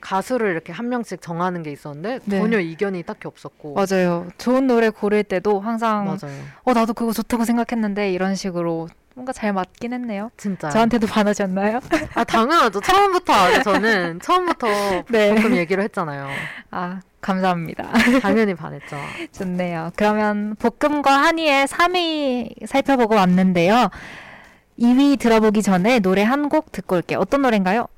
[0.00, 2.38] 가수를 이렇게 한 명씩 정하는 게 있었는데 네.
[2.38, 4.26] 전혀 이견이 딱히 없었고 맞아요.
[4.38, 6.42] 좋은 노래 고를 때도 항상 맞아요.
[6.64, 10.30] 어 나도 그거 좋다고 생각했는데 이런 식으로 뭔가 잘 맞긴 했네요.
[10.36, 10.68] 진짜.
[10.70, 11.80] 저한테도 반하셨나요?
[12.14, 12.80] 아 당연하죠.
[12.80, 14.66] 처음부터 저는 처음부터
[15.10, 15.34] 네.
[15.34, 16.28] 볶음 얘기를 했잖아요.
[16.70, 17.90] 아 감사합니다.
[18.22, 18.96] 당연히 반했죠.
[19.32, 19.90] 좋네요.
[19.96, 23.90] 그러면 볶음과 한이의 3위 살펴보고 왔는데요.
[24.78, 27.18] 2위 들어보기 전에 노래 한 곡 듣고 올게요.
[27.18, 27.88] 어떤 노래인가요?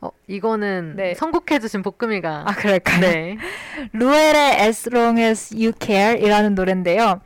[0.00, 1.14] 어, 이거는 네.
[1.14, 3.00] 선곡해주신 볶음이가 아 그럴까요?
[3.00, 3.36] 네.
[3.92, 7.20] 루엘의 As Long As You Care 이라는 노래인데요.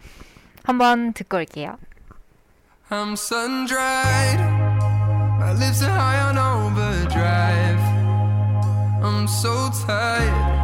[0.65, 1.77] 한번 듣고 올게요.
[2.91, 4.41] I'm sun dried.
[5.41, 7.79] My lips are high on overdrive.
[9.03, 10.58] I'm so tired.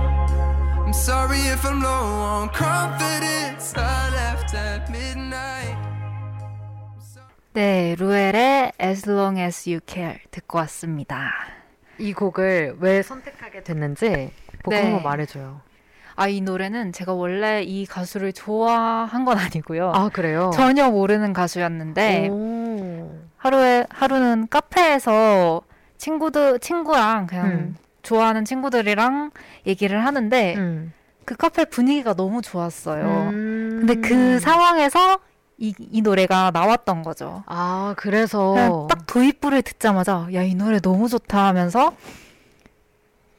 [1.02, 3.74] Sorry if I'm low on confidence.
[3.76, 5.76] I left at midnight.
[7.52, 11.30] 네, 루엘의 As Long As You Care 듣고 왔습니다.
[11.98, 15.00] 이 곡을 왜 선택하게 됐는지 볶음 네.
[15.02, 15.61] 말해줘요.
[16.16, 19.92] 아, 이 노래는 제가 원래 이 가수를 좋아한 건 아니고요.
[19.94, 20.50] 아 그래요?
[20.54, 23.20] 전혀 모르는 가수였는데 오.
[23.37, 25.62] 하루에 하루는 카페에서
[25.98, 27.76] 친구들 친구랑 그냥 음.
[28.04, 29.32] 좋아하는 친구들이랑
[29.66, 30.92] 얘기를 하는데 음.
[31.24, 33.04] 그 카페 분위기가 너무 좋았어요.
[33.32, 33.76] 음.
[33.86, 35.18] 근데 그 상황에서
[35.58, 37.42] 이, 이 노래가 나왔던 거죠.
[37.46, 41.96] 아 그래서 딱 도입부를 듣자마자 야 이 노래 너무 좋다 하면서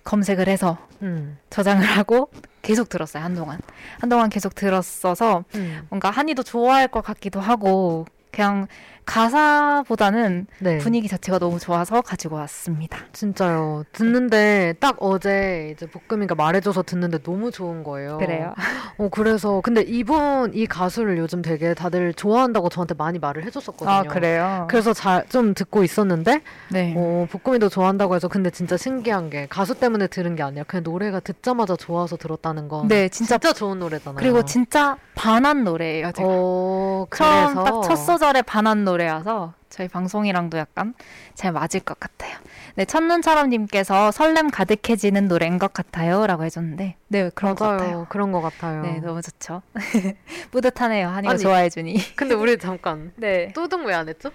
[0.03, 1.37] 검색을 해서 음.
[1.49, 2.29] 저장을 하고
[2.61, 3.59] 계속 들었어요 한동안
[3.99, 5.85] 한동안 계속 들었어서 음.
[5.89, 8.67] 뭔가 한이도 좋아할 것 같기도 하고 그냥
[9.05, 10.77] 가사보다는 네.
[10.79, 12.97] 분위기 자체가 너무 좋아서 가지고 왔습니다.
[13.13, 13.83] 진짜요.
[13.91, 18.17] 듣는데 딱 어제 이제 볶음이가 말해줘서 듣는데 너무 좋은 거예요.
[18.17, 18.53] 그래요.
[18.97, 23.89] 어 그래서 근데 이분 이 가수를 요즘 되게 다들 좋아한다고 저한테 많이 말을 해줬었거든요.
[23.89, 24.67] 아 그래요.
[24.69, 26.93] 그래서 잘 좀 듣고 있었는데 네.
[26.95, 31.19] 어 볶음이도 좋아한다고 해서 근데 진짜 신기한 게 가수 때문에 들은 게 아니라 그냥 노래가
[31.19, 34.17] 듣자마자 좋아서 들었다는 건네 진짜 진짜 좋은 노래잖아요.
[34.17, 36.11] 그리고 진짜 반한 노래예요.
[36.11, 40.93] 제가 어 처음 딱 첫 소절에 반한 노래 여서 저희 방송이랑도 약간
[41.33, 42.37] 잘 맞을 것 같아요.
[42.75, 47.77] 네, 첫눈처럼님께서 설렘 가득해지는 노래인 것 같아요 라고 해줬는데, 네 그런 것 맞아요.
[47.77, 48.05] 같아요.
[48.09, 48.81] 그런 것 같아요.
[48.83, 49.61] 네, 너무 좋죠.
[50.51, 51.09] 뿌듯하네요.
[51.09, 51.39] 한이가 아니.
[51.41, 52.15] 좋아해주니.
[52.15, 53.51] 근데 우리 잠깐 네.
[53.53, 54.31] 또등 왜안 했죠?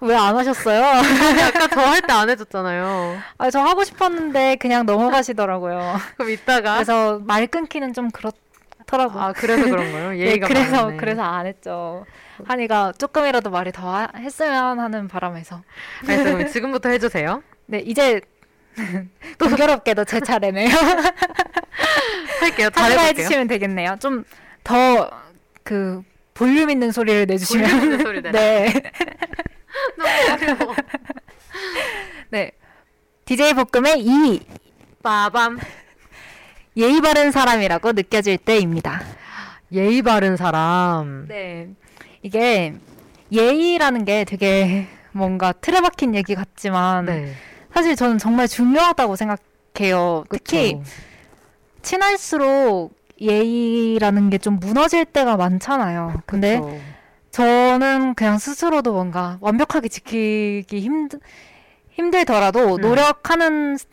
[0.00, 0.84] 왜 안 하셨어요?
[0.84, 3.16] 아까 저 할 때 안 해줬잖아요.
[3.38, 5.96] 아, 저 하고 싶었는데 그냥 넘어가시더라고요.
[6.16, 8.30] 그럼 이따가 그래서 말 끊기는 좀 그렇
[8.86, 9.20] 더라고요.
[9.22, 10.10] 아 그래서 그런 거예요?
[10.10, 10.96] 네, 예의가 그래서 많네.
[10.98, 12.04] 그래서 안 했죠.
[12.44, 15.62] 한이가 조금이라도 말이 더 하- 했으면 하는 바람에서.
[16.04, 17.42] 그럼 지금부터 해주세요.
[17.66, 18.20] 네, 이제
[19.38, 20.68] 동교롭게도 제 차례네요.
[22.40, 22.70] 할게요.
[22.70, 23.06] 잘해볼게요.
[23.08, 23.96] 해주시면 되겠네요.
[24.00, 24.24] 좀
[24.64, 25.10] 더
[25.62, 26.02] 그
[26.34, 27.70] 볼륨 있는 소리를 내주시면.
[27.70, 28.32] 볼륨 있는 소리 내라.
[28.38, 28.72] 네.
[29.96, 30.76] 너무 어려워.
[32.30, 32.50] 네.
[33.24, 34.44] DJ 볶음의 2위.
[35.02, 35.58] 빠밤.
[36.76, 39.02] 예의 바른 사람이라고 느껴질 때입니다.
[39.72, 41.26] 예의 바른 사람.
[41.26, 41.68] 네.
[42.26, 42.74] 이게
[43.30, 47.32] 예의라는 게 되게 뭔가 틀에 박힌 얘기 같지만 네.
[47.72, 50.24] 사실 저는 정말 중요하다고 생각해요.
[50.28, 50.82] 특히 그쵸.
[51.82, 56.22] 친할수록 예의라는 게 좀 무너질 때가 많잖아요.
[56.26, 56.76] 근데 그쵸.
[57.30, 61.20] 저는 그냥 스스로도 뭔가 완벽하게 지키기 힘들
[61.92, 62.80] 힘들더라도 음.
[62.80, 63.86] 노력하는 스-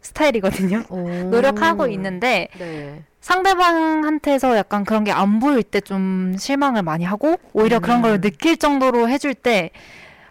[0.00, 0.82] 스타일이거든요.
[0.90, 1.08] 오.
[1.30, 3.04] 노력하고 있는데 네.
[3.22, 8.02] 상대방한테서 약간 그런 게 안 보일 때 좀 실망을 많이 하고 오히려 그런 음.
[8.02, 9.70] 걸 느낄 정도로 해줄 때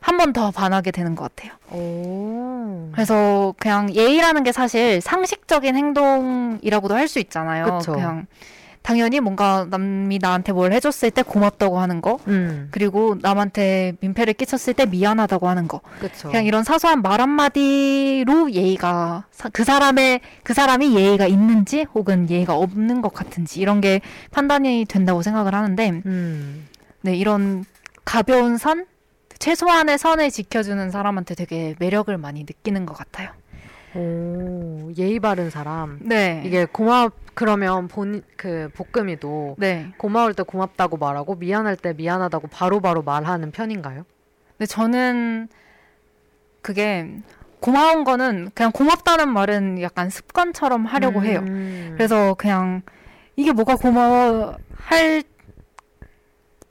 [0.04, 1.54] 한 번 더 반하게 되는 것 같아요.
[1.72, 2.90] 오.
[2.92, 7.78] 그래서 그냥 예의라는 게 사실 상식적인 행동이라고도 할 수 있잖아요.
[7.78, 7.96] 그쵸.
[7.96, 8.26] 냥
[8.84, 12.68] 당연히 뭔가 남이 나한테 뭘 해줬을 때 고맙다고 하는 거, 음.
[12.72, 15.82] 그리고 남한테 민폐를 끼쳤을 때 미안하다고 하는 거.
[16.00, 16.30] 그쵸.
[16.30, 22.56] 그냥 이런 사소한 말 한마디로 예의가 사- 그 사람의 그 사람이 예의가 있는지 혹은 예의가
[22.56, 26.68] 없는 것 같은지 이런 게 판단이 된다고 생각을 하는데 음.
[27.02, 27.66] 네 이런
[28.04, 28.86] 가벼운 선
[29.40, 33.30] 최소한의 선을 지켜주는 사람한테 되게 매력을 많이 느끼는 것 같아요.
[33.96, 34.92] 오.
[34.98, 36.00] 예의 바른 사람.
[36.02, 42.80] 네 이게 고맙 그러면 본그 볶음이도 네 고마울 때 고맙다고 말하고 미안할 때 미안하다고 바로
[42.82, 44.06] 바로 말하는 편인가요?
[44.58, 45.48] 근데 저는
[46.62, 47.10] 그게
[47.60, 51.40] 고마운 거는 그냥 고맙다는 말은 약간 습관처럼 하려고 해요.
[51.48, 51.94] 음.
[51.96, 52.82] 그래서 그냥
[53.36, 55.24] 이게 뭐가 고마워 할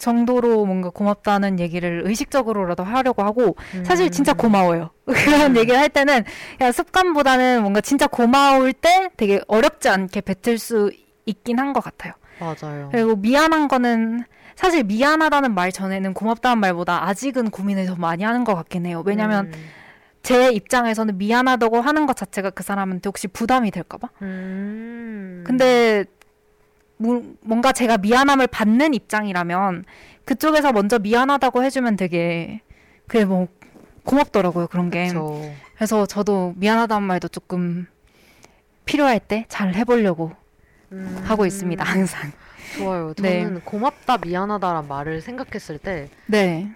[0.01, 4.37] 정도로 뭔가 고맙다는 얘기를 의식적으로라도 하려고 하고 사실 진짜 음.
[4.37, 4.91] 고마워요.
[5.07, 6.25] 그런 얘기를 할 때는
[6.59, 10.91] 그냥 습관보다는 뭔가 진짜 고마울 때 되게 어렵지 않게 뱉을 수
[11.27, 12.15] 있긴 한 것 같아요.
[12.41, 12.89] 맞아요.
[12.91, 14.25] 그리고 미안한 거는
[14.57, 19.03] 사실 미안하다는 말 전에는 고맙다는 말보다 아직은 고민을 더 많이 하는 것 같긴 해요.
[19.07, 19.53] 왜냐면 음.
[20.23, 24.09] 제 입장에서는 미안하다고 하는 것 자체가 그 사람한테 혹시 부담이 될까봐.
[24.23, 25.45] 음.
[25.47, 26.20] 근데 뭐-
[27.41, 29.85] 뭔가 제가 미안함을 받는 입장이라면
[30.25, 32.61] 그쪽에서 먼저 미안하다고 해주면 되게
[33.07, 33.49] 그게 뭐
[34.05, 35.09] 고맙더라고요 그런 게.
[35.09, 35.43] 그쵸.
[35.75, 37.87] 그래서 저도 미안하다는 말도 조금
[38.85, 40.33] 필요할 때 잘 해보려고
[40.93, 41.23] 음.
[41.25, 42.33] 하고 있습니다 항상.
[42.77, 43.15] 좋아요.
[43.19, 43.43] 네.
[43.45, 46.71] 저는 고맙다, 미안하다란 말을 생각했을 때 네,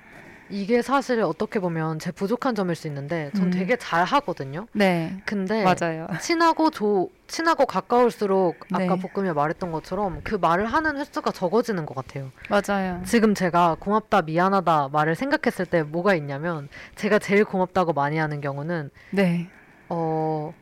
[0.51, 3.51] 이게 사실 어떻게 보면 제 부족한 점일 수 있는데 전 음.
[3.51, 4.67] 되게 잘 하거든요.
[4.73, 6.07] 네, 근데 맞아요.
[6.21, 9.03] 친하고 조 친하고 가까울수록 아까 네.
[9.13, 12.31] 볶음이 말했던 것처럼 그 말을 하는 횟수가 적어지는 것 같아요.
[12.49, 13.03] 맞아요.
[13.05, 18.91] 지금 제가 고맙다 미안하다 말을 생각했을 때 뭐가 있냐면 제가 제일 고맙다고 많이 하는 경우는
[19.11, 19.49] 네,
[19.89, 20.55] 어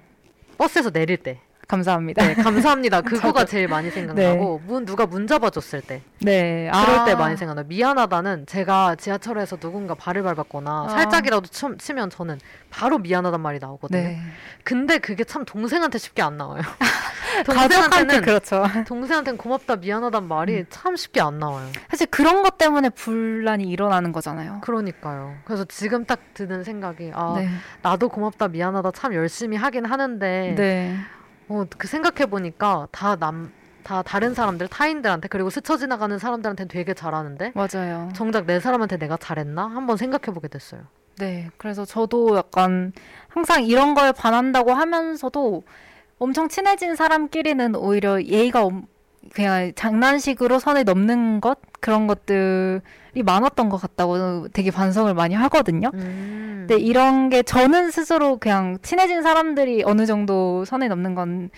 [0.57, 1.41] 버스에서 내릴 때
[1.73, 2.27] 감사합니다.
[2.27, 3.47] 네, 감사합니다 그거가.
[3.47, 8.45] 제일 많이 생각나고 문 누가 문 잡아줬을 때 네, 그럴 아, 때 많이 생각나요 미안하다는
[8.47, 10.89] 제가 지하철에서 누군가 발을 밟았거나 아.
[10.91, 12.39] 살짝이라도 치, 치면 저는
[12.71, 14.21] 바로 미안하단 말이 나오거든요 네,
[14.65, 16.63] 근데 그게 참 동생한테 쉽게 안 나와요
[17.47, 18.65] 동생한테는 그렇죠.
[18.87, 20.67] 동생한테는 고맙다 미안하단 말이 음.
[20.69, 24.61] 참 쉽게 안 나와요 사실 그런 것 때문에 분란이 일어나는 거잖아요.
[24.63, 25.37] 그러니까요.
[25.45, 27.49] 그래서 지금 딱 드는 생각이 아 네,
[27.81, 30.97] 나도 고맙다 미안하다 참 열심히 하긴 하는데 네,
[31.53, 33.51] 어, 그 생각해 보니까 다 남
[33.85, 38.11] 다 다른 사람들 타인들한테 그리고 스쳐 지나가는 사람들한테 되게 잘하는데 맞아요.
[38.15, 40.83] 정작 내 사람한테 내가 잘했나 한번 생각해 보게 됐어요.
[41.19, 42.93] 네, 그래서 저도 약간
[43.27, 45.65] 항상 이런 걸 반한다고 하면서도
[46.21, 48.87] 엄청 친해진 사람끼리는 오히려 예의가 엄-
[49.35, 52.81] 그냥 장난식으로 선을 넘는 것 그런 것들이
[53.21, 55.91] 많았던 것 같다고 되게 반성을 많이 하거든요.
[55.93, 56.67] 음.
[56.67, 61.51] 근데 이런 게 저는 스스로 그냥 친해진 사람들이 어느 정도 선을 넘는 건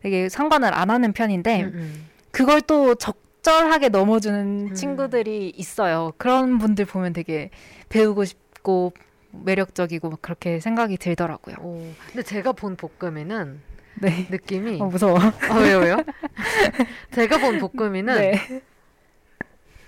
[0.00, 2.06] 되게 상관을 안 하는 편인데 음, 음.
[2.30, 4.74] 그걸 또 적절하게 넘어주는 음.
[4.74, 6.12] 친구들이 있어요.
[6.16, 7.50] 그런 분들 보면 되게
[7.88, 8.92] 배우고 싶고
[9.32, 11.56] 매력적이고 막 그렇게 생각이 들더라고요.
[11.60, 13.60] 오, 근데 제가 본 볶음이는
[14.00, 14.26] 네.
[14.30, 15.18] 느낌이 어, 무서워.
[15.18, 15.96] 아, 왜요 왜요?
[17.12, 18.62] 제가 본 볶음이는 네.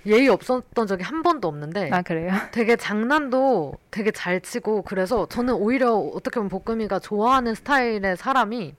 [0.06, 2.32] 예의 없었던 적이 한 번도 없는데 아, 그래요?
[2.52, 8.74] 되게 장난도 되게 잘 치고 그래서 저는 오히려 어떻게 보면 볶음이가 좋아하는 스타일의 사람이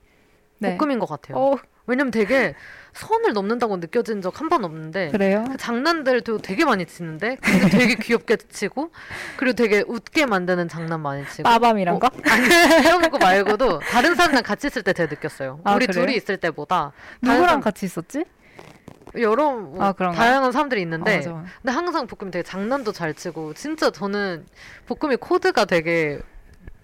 [0.59, 0.77] 네.
[0.77, 1.37] 볶음인 것 같아요.
[1.37, 1.55] 어,
[1.87, 2.55] 왜냐면 되게
[2.93, 5.43] 선을 넘는다고 느껴진 적 한 번 없는데 그래요?
[5.49, 8.91] 그 장난들도 되게 많이 치는데 근데 되게 귀엽게 치고
[9.37, 12.09] 그리고 되게 웃게 만드는 장난 많이 치고 빠밤이란 어, 거?
[12.29, 12.45] 아니
[12.85, 15.59] 이런 거 말고도 다른 사람이랑 같이 있을 때 제가 느꼈어요.
[15.63, 16.05] 아, 우리 그래요?
[16.05, 18.23] 둘이 있을 때보다 누구랑 사람- 같이 있었지?
[19.17, 19.93] 여러 뭐 아?
[19.93, 21.45] 다양한 사람들이 있는데 어, 맞아.
[21.61, 24.45] 근데 항상 볶음이 되게 장난도 잘 치고 진짜 저는
[24.87, 26.19] 볶음이 코드가 되게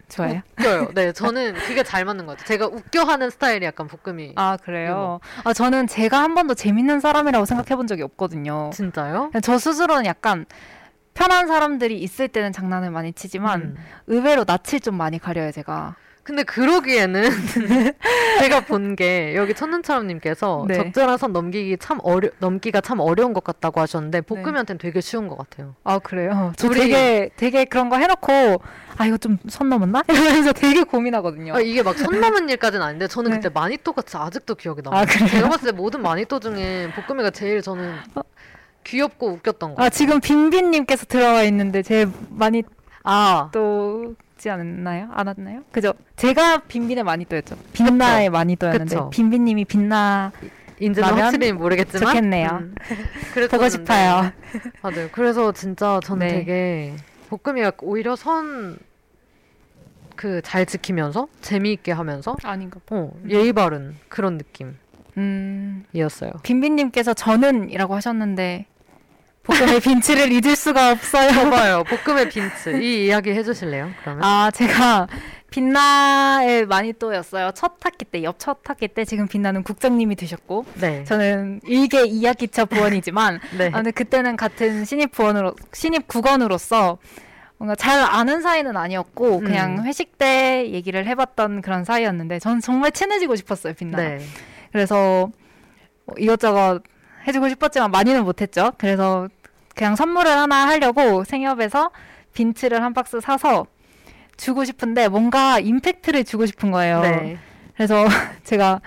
[0.10, 0.42] 좋아요.
[0.60, 0.90] 웃겨요.
[0.94, 2.48] 네, 저는 그게 잘 맞는 것 같아요.
[2.48, 4.34] 제가 웃겨하는 스타일이 약간 볶음이.
[4.36, 5.20] 아, 그래요?
[5.44, 8.72] 아, 저는 제가 한 번도 재밌는 사람이라고 생각해 본 적이 없거든요.
[8.74, 9.32] 진짜요?
[9.42, 10.46] 저 스스로는 약간
[11.14, 13.76] 편한 사람들이 있을 때는 장난을 많이 치지만 음.
[14.08, 15.96] 의외로 낯을 좀 많이 가려요, 제가.
[16.24, 17.24] 근데 그러기에는
[18.40, 20.76] 제가 본 게 여기 천눈처럼님께서 네.
[20.76, 25.38] 적절한 선 넘기기 참 어려 넘기가 참 어려운 것 같다고 하셨는데 볶음이한테는 되게 쉬운 것
[25.38, 25.76] 같아요.
[25.84, 26.52] 아 그래요?
[26.58, 28.62] 저 우리- 되게 되게 그런 거 해놓고
[28.98, 30.04] 아 이거 좀 선 넘었나?
[30.10, 31.56] 이러면서 되게 고민하거든요.
[31.56, 33.38] 아, 이게 막손 넘은 일까지는 아닌데 저는 네.
[33.38, 34.94] 그때 마니또 같이 아직도 기억이 나요.
[34.96, 35.28] 아, 그래요?
[35.30, 37.96] 제가 봤을 때 모든 마니또 중에 볶음이가 제일 저는
[38.84, 39.84] 귀엽고 웃겼던 거.
[39.84, 42.64] 아 지금 빈빈님께서 들어와 있는데 제 많이
[43.04, 45.10] 아, 또 지 않았나요?
[45.14, 45.62] 안 왔나요?
[45.72, 45.94] 그죠?
[46.16, 47.56] 제가 빈빈의 많이 또였죠.
[47.74, 49.10] 빛나의 많이 또였는데 그쵸.
[49.12, 50.32] 빈빈님이 빛나
[50.80, 52.50] 인지는 확실히 모르겠지만 좋겠네요.
[52.50, 52.76] 음,
[53.52, 53.70] 보고.
[53.70, 54.32] 싶어요.
[54.82, 55.10] 맞아요.
[55.12, 56.34] 그래서 진짜 저는 네.
[56.40, 56.96] 되게
[57.30, 58.80] 볶음이가 오히려 선
[60.16, 62.96] 그 잘 지키면서 재미있게 하면서 아닌가 봐.
[62.96, 64.40] 어, 예의 바른 그런
[65.18, 66.32] 음 느낌이었어요.
[66.44, 68.66] 빈빈님께서 저는이라고 하셨는데
[69.44, 71.30] 볶음의 빈치를 잊을 수가 없어요.
[71.50, 71.84] 봐봐요.
[71.84, 73.92] 볶음의 빈츠 이 이야기 해주실래요?
[74.02, 75.08] 그러면 아, 제가
[75.50, 77.52] 빛나의 많이 또였어요.
[77.54, 82.70] 첫 학기 때, 옆 첫 학기 때 지금 빛나는 국장님이 되셨고, 네, 저는 일개 2학기차
[82.70, 86.98] 부원이지만, 네, 아, 근데 그때는 같은 신입 부원으로, 신입 국원으로서
[87.58, 89.86] 뭔가 잘 아는 사이는 아니었고, 그냥 음.
[89.86, 93.98] 회식 때 얘기를 해봤던 그런 사이였는데, 저는 정말 친해지고 싶었어요, 빛나.
[93.98, 94.20] 네.
[94.72, 95.30] 그래서
[96.06, 96.82] 뭐 이것저것
[97.28, 98.72] 해주고 싶었지만 많이는 못했죠.
[98.78, 99.28] 그래서
[99.76, 101.92] 그냥 선물을 하나 하려고 생협에서
[102.34, 103.66] 빈츠를 한 박스 사서
[104.38, 107.02] 주고 싶은데 뭔가 임팩트를 주고 싶은 거예요.
[107.02, 107.38] 네.
[107.76, 108.06] 그래서
[108.44, 108.82] 제가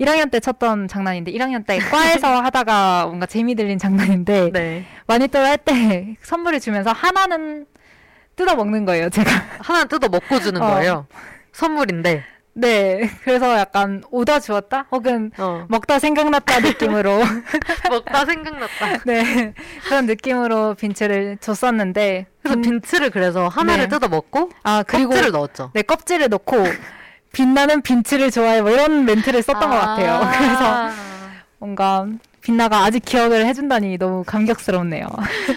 [0.00, 4.84] 1학년 때 쳤던 장난인데 1학년 때 과에서 하다가 뭔가 재미 들린 장난인데 네.
[5.06, 7.66] 마니또를 할 때 선물을 주면서 하나는
[8.36, 9.08] 뜯어 먹는 거예요.
[9.08, 10.66] 제가 하나 뜯어 먹고 주는 어.
[10.66, 11.06] 거예요.
[11.52, 12.22] 선물인데
[12.56, 13.10] 네.
[13.22, 14.86] 그래서 약간 오다 주었다?
[14.90, 15.66] 혹은 어.
[15.68, 17.18] 먹다 생각났다 느낌으로
[17.90, 18.98] 먹다 생각났다.
[19.04, 19.52] 네.
[19.86, 23.88] 그런 느낌으로 빈츠를 줬었는데 그래서 빈 츠를 그래서 하나를 네.
[23.88, 25.70] 뜯어 먹고 아, 그리고 껍질을 넣었죠.
[25.74, 26.64] 네, 껍질을 넣고
[27.32, 30.20] 빛나는 빈츠를 좋아해 뭐 이런 멘트를 썼던 것 같아요.
[30.38, 30.90] 그래서
[31.58, 32.06] 뭔가
[32.40, 35.06] 빛나가 아직 기억을 해준다니 너무 감격스럽네요.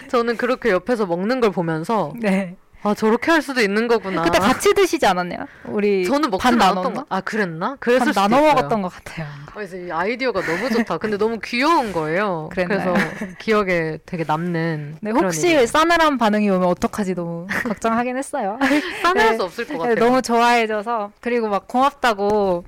[0.10, 2.58] 저는 그렇게 옆에서 먹는 걸 보면서 네.
[2.82, 4.24] 아 저렇게 할 수도 있는 거구나.
[4.24, 5.46] 그때 같이 드시지 않았나요?
[5.66, 6.94] 우리 저는 반 먹진 않았던?
[6.94, 7.06] 거.
[7.10, 7.78] 아 그랬나?
[7.82, 8.40] 수도 나눠.
[8.42, 9.28] 먹었던 것 같아요.
[9.54, 10.98] 그래서 이 아이디어가 너무 좋다.
[10.98, 12.50] 근데 너무 귀여운 거예요.
[12.54, 12.94] 그랬나요?
[12.94, 14.98] 그래서 기억에 되게 남는.
[15.02, 15.68] 네, 혹시 일이.
[15.68, 18.58] 싸늘한 반응이 오면 어떡하지 너무 걱정하긴 했어요.
[19.04, 19.36] 싸낼 네.
[19.38, 19.96] 수 없을 것 네, 같아요.
[19.96, 22.64] 너무 좋아해줘서 그리고 막 고맙다고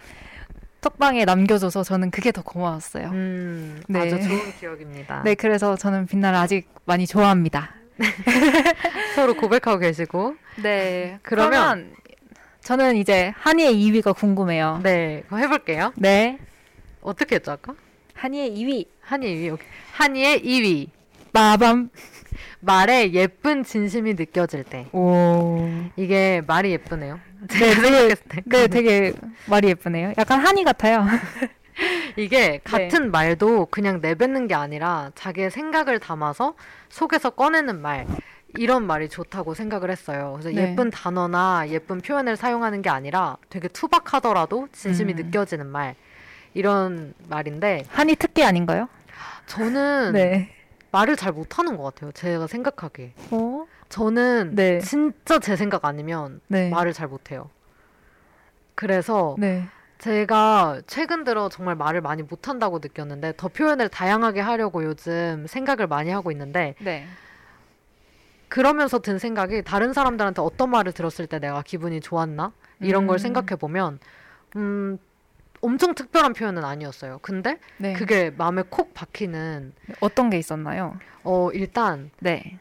[0.82, 3.08] 톡방에 남겨줘서 저는 그게 더 고마웠어요.
[3.12, 4.00] 음, 네.
[4.00, 5.22] 아주 좋은 기억입니다.
[5.24, 7.76] 네, 그래서 저는 빛나를 아직 많이 좋아합니다.
[9.16, 10.36] 서로 고백하고 계시고.
[10.62, 11.96] 네, 그러면- 그러면
[12.62, 14.80] 저는 이제 한이의 2위가 궁금해요.
[14.84, 15.94] 네, 그럼 해볼게요.
[15.96, 16.38] 네,
[17.02, 17.74] 어떻게 했죠 아까?
[18.14, 19.54] 한이의 2위 한이 2위.
[19.54, 19.68] 오케이.
[19.94, 20.88] 한이의 2위.
[21.34, 21.90] 마밤
[22.60, 24.86] 말에 예쁜 진심이 느껴질 때.
[24.92, 25.68] 오.
[25.96, 27.20] 이게 말이 예쁘네요.
[27.48, 28.42] 네, 제가 되게, 생각했을 때.
[28.46, 29.14] 네, 되게
[29.48, 30.14] 말이 예쁘네요.
[30.18, 31.06] 약간 한이 같아요.
[32.16, 36.56] 이게 같은 말도 그냥 내뱉는 게 아니라 자기의 생각을 담아서
[36.90, 38.06] 속에서 꺼내는 말
[38.58, 40.32] 이런 말이 좋다고 생각을 했어요.
[40.34, 40.72] 그래서 네.
[40.72, 45.18] 예쁜 단어나 예쁜 표현을 사용하는 게 아니라 되게 투박하더라도 진심이 음.
[45.18, 45.96] 느껴지는 말
[46.54, 48.90] 이런 말인데 한이 특기 아닌가요?
[49.46, 50.54] 저는 네.
[50.92, 52.12] 말을 잘 못하는 것 같아요.
[52.12, 53.66] 제가 생각하기에 어?
[53.88, 54.80] 저는 네.
[54.80, 56.70] 진짜 제 생각 아니면 네.
[56.70, 57.50] 말을 잘 못해요.
[58.76, 59.66] 그래서 네.
[60.02, 66.10] 제가 최근 들어 정말 말을 많이 못한다고 느꼈는데 더 표현을 다양하게 하려고 요즘 생각을 많이
[66.10, 67.06] 하고 있는데 네.
[68.50, 73.20] 그러면서 든 생각이 다른 사람들한테 어떤 말을 들었을 때 내가 기분이 좋았나 이런 걸 음.
[73.20, 74.00] 생각해 보면
[74.56, 74.98] 음
[75.62, 77.20] 엄청 특별한 표현은 아니었어요.
[77.22, 77.94] 근데 네.
[77.94, 80.98] 그게 마음에 콕 박히는 어떤 게 있었나요?
[81.24, 82.58] 어 일단 네.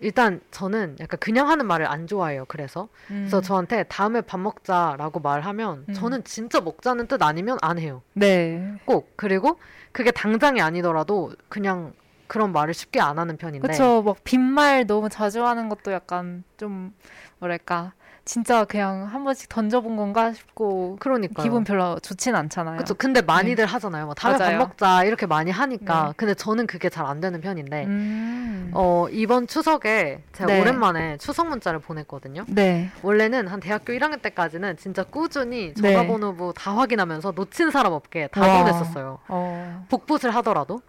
[0.00, 2.46] 일단 저는 약간 그냥 하는 말을 안 좋아해요.
[2.46, 5.94] 그래서 그래서 저한테 다음에 밥 먹자라고 말하면 음.
[5.94, 8.02] 저는 진짜 먹자는 뜻 아니면 안 해요.
[8.14, 8.74] 네.
[8.86, 9.58] 꼭 그리고
[9.92, 11.92] 그게 당장이 아니더라도 그냥
[12.26, 14.02] 그런 말을 쉽게 안 하는 편인데 그쵸.
[14.02, 16.94] 막 빈말 너무 자주 하는 것도 약간 좀
[17.38, 17.92] 뭐랄까.
[18.24, 22.76] 진짜 그냥 한 번씩 던져본 건가 싶고 그러니까 기분 별로 좋진 않잖아요.
[22.78, 24.58] 그쵸 근데 많이들 하잖아요 뭐 다음에 맞아요.
[24.58, 26.12] 밥 먹자 이렇게 많이 하니까 네.
[26.16, 28.70] 근데 저는 그게 잘 안 되는 편인데 음.
[28.74, 30.60] 어 이번 추석에 제가 네.
[30.60, 32.90] 오랜만에 추석 문자를 보냈거든요 네.
[33.02, 35.92] 원래는 한 대학교 1학년 때까지는 진짜 꾸준히 네.
[35.94, 38.58] 전화번호부 다 확인하면서 놓친 사람 없게 다 와.
[38.64, 39.86] 보냈었어요 어.
[39.88, 40.82] 복붙을 하더라도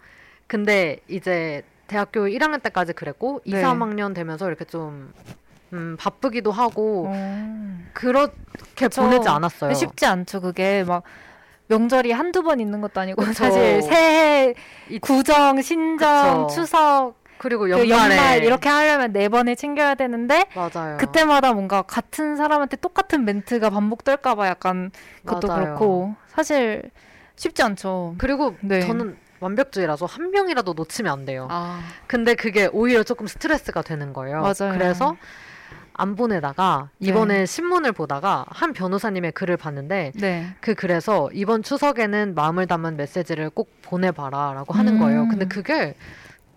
[0.46, 3.62] 근데 이제 대학교 1학년 때까지 그랬고 2, 네.
[3.62, 5.12] 3학년 되면서 이렇게 좀
[5.72, 7.78] 음, 바쁘기도 하고 어.
[7.94, 8.34] 그렇게
[8.86, 9.02] 그쵸.
[9.02, 9.74] 보내지 않았어요.
[9.74, 10.40] 쉽지 않죠.
[10.40, 11.02] 그게 막
[11.68, 13.32] 명절이 한두 번 있는 것도 아니고 그쵸.
[13.32, 14.54] 사실 새해
[14.90, 16.54] 이- 구정, 신정, 그쵸.
[16.54, 20.98] 추석, 그리고 그 연말에 연말 이렇게 하려면 네 번을 챙겨야 되는데 맞아요.
[20.98, 24.90] 그때마다 뭔가 같은 사람한테 똑같은 멘트가 반복될까 봐 약간
[25.24, 25.64] 그것도 맞아요.
[25.64, 26.82] 그렇고 사실
[27.36, 28.14] 쉽지 않죠.
[28.18, 28.80] 그리고 네.
[28.80, 31.48] 저는 완벽주의라서 한 명이라도 놓치면 안 돼요.
[31.50, 34.40] 아, 근데 그게 오히려 조금 스트레스가 되는 거예요.
[34.40, 34.72] 맞아요.
[34.78, 35.16] 그래서
[35.94, 37.08] 안 보내다가 네.
[37.08, 40.46] 이번에 신문을 보다가 한 변호사님의 글을 봤는데 네.
[40.60, 44.98] 그 글에서 이번 추석에는 마음을 담은 메시지를 꼭 보내봐라라고 하는 음.
[45.00, 45.28] 거예요.
[45.28, 45.94] 근데 그게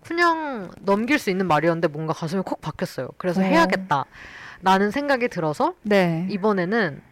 [0.06, 3.08] 그냥 넘길 수 있는 말이었는데 뭔가 가슴에 콕 박혔어요.
[3.18, 3.44] 그래서 어.
[3.44, 6.26] 해야겠다라는 생각이 들어서 네.
[6.30, 7.02] 이번에는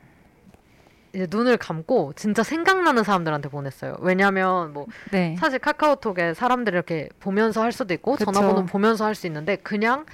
[1.13, 3.97] 이제 눈을 감고 진짜 생각나는 사람들한테 보냈어요.
[4.01, 5.37] 왜냐하면 뭐 네.
[5.39, 8.25] 사실 카카오톡에 사람들이 이렇게 보면서 할 수도 있고 그쵸.
[8.33, 10.07] 전화번호 보면서 할 수 있는데 그냥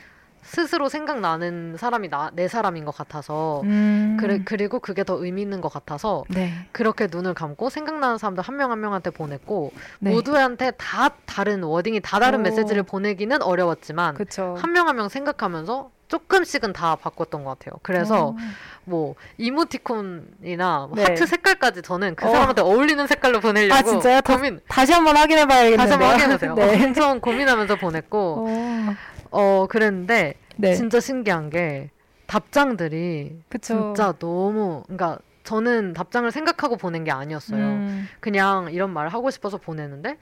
[0.42, 4.16] 스스로 생각나는 사람이 나, 내 사람인 것 같아서 음.
[4.18, 6.53] 그래, 그리고 그게 더 의미 있는 것 같아서 네.
[6.72, 10.11] 그렇게 눈을 감고 생각나는 사람들 한명한 명한테 보냈고 네.
[10.12, 12.42] 모두한테 다 다른 워딩이 다 다른 오.
[12.42, 14.16] 메시지를 보내기는 어려웠지만.
[14.57, 17.79] 한 명 한 명 생각하면서 조금씩은 다 바꿨던 것 같아요.
[17.83, 18.37] 그래서 어.
[18.85, 21.05] 뭐 이모티콘이나 뭐 네.
[21.05, 22.31] 하트 색깔까지 저는 그 어.
[22.31, 24.20] 사람한테 어 울리는 색깔로 보내려고 아, 진짜요?
[24.22, 25.76] 더- 고민 다 시 한번 확인해봐야겠는데요.
[25.76, 26.55] 다시 한번 확인해보세요.
[26.57, 26.85] 네.
[26.87, 28.94] 엄청 고민하면서 보냈고 어.
[29.30, 30.74] 어 그랬는데 네.
[30.74, 31.90] 진짜 신기한 게
[32.26, 33.74] 답장들이 그쵸.
[33.74, 37.58] 진짜 너무 그러니까 저는 답장을 생각하고 보낸 게 아니었어요.
[37.64, 38.08] 음.
[38.20, 40.16] 그냥 이런 말을 하고 싶어서 보냈는데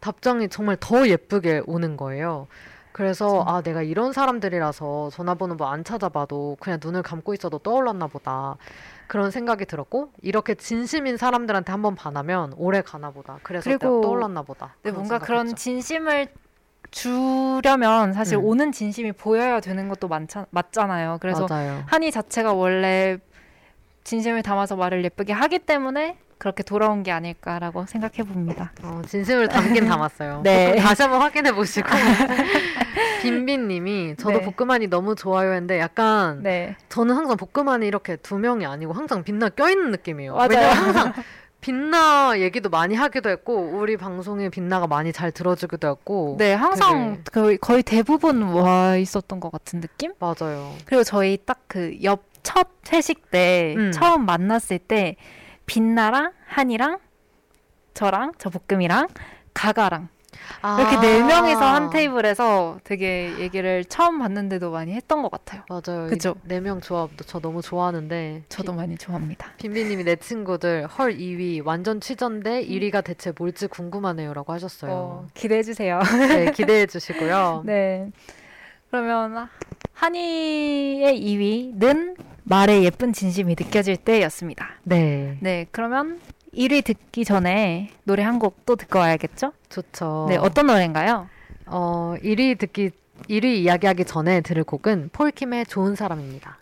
[0.00, 2.46] 답장이 정말 더 예쁘게 오는 거예요.
[2.92, 8.56] 그래서 아 내가 이런 사람들이라서 전화번호 뭐 안 찾아봐도 그냥 눈을 감고 있어도 떠올랐나 보다
[9.06, 14.76] 그런 생각이 들었고 이렇게 진심인 사람들한테 한번 반하면 오래 가나 보다 그래서 그리고 떠올랐나 보다
[14.82, 15.62] 네, 뭔가 그런 생각했죠.
[15.62, 16.28] 진심을
[16.90, 18.44] 주려면 사실 음.
[18.44, 21.18] 오는 진심이 보여야 되는 것도 많자, 맞잖아요.
[21.20, 23.18] 그래서 맞아요 한이 자체가 원래
[24.04, 28.72] 진심을 담아서 말을 예쁘게 하기 때문에 그렇게 돌아온 게 아닐까라고 생각해 봅니다.
[28.82, 30.42] 어, 진심을 담긴 담았어요.
[30.44, 30.76] 네.
[30.76, 31.88] 다시 한번 확인해 보시고
[33.22, 34.52] 빈빈님이 저도 네.
[34.52, 36.76] 볶음안이 너무 좋아요 했는데 약간 네.
[36.88, 40.34] 저는 항상 볶음안이 이렇게 두 명이 아니고 항상 빛나 껴있는 느낌이에요.
[40.34, 40.48] 맞아요.
[40.50, 41.12] 왜냐면 항상
[41.60, 47.58] 빛나 얘기도 많이 하기도 했고 우리 방송에 빛나가 많이 잘 들어주기도 했고 네, 항상 거의,
[47.58, 50.12] 거의 대부분 와 있었던 것 같은 느낌?
[50.18, 50.74] 맞아요.
[50.84, 53.90] 그리고 저희 딱 그 옆 첫 회식 때 음.
[53.90, 55.16] 처음 만났을 때
[55.66, 57.00] 빛나랑 한이랑
[57.92, 59.08] 저랑 저 볶음이랑
[59.52, 60.08] 가가랑
[60.78, 65.62] 이렇게 네 명이서 한 테이블에서 되게 얘기를 처음 봤는데도 많이 했던 것 같아요.
[65.68, 66.08] 맞아요.
[66.08, 66.34] 그쵸?
[66.44, 69.52] 네명 조합도 저 너무 좋아하는데 저도 많이 좋아합니다.
[69.58, 74.92] 빈빈님이 내 친구들 헐 2위 완전 취전데 1위가 대체 뭘지 궁금하네요라고 하셨어요.
[74.92, 76.00] 어, 기대해 주세요.
[76.28, 77.62] 네 기대해 주시고요.
[77.64, 78.10] 네.
[78.90, 79.48] 그러면
[79.92, 84.68] 한이의 2위는 말의 예쁜 진심이 느껴질 때였습니다.
[84.84, 86.20] 네 네, 그러면
[86.56, 89.52] 1위 듣기 전에 노래 한 곡 또 듣고 와야겠죠?
[89.68, 90.26] 좋죠.
[90.28, 91.28] 네, 어떤 노래인가요?
[91.66, 92.90] 어 1위 듣기
[93.28, 96.58] 1위 이야기하기 전에 들을 곡은 폴킴의 좋은 사람입니다.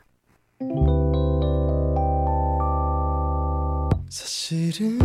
[4.11, 4.99] 사실은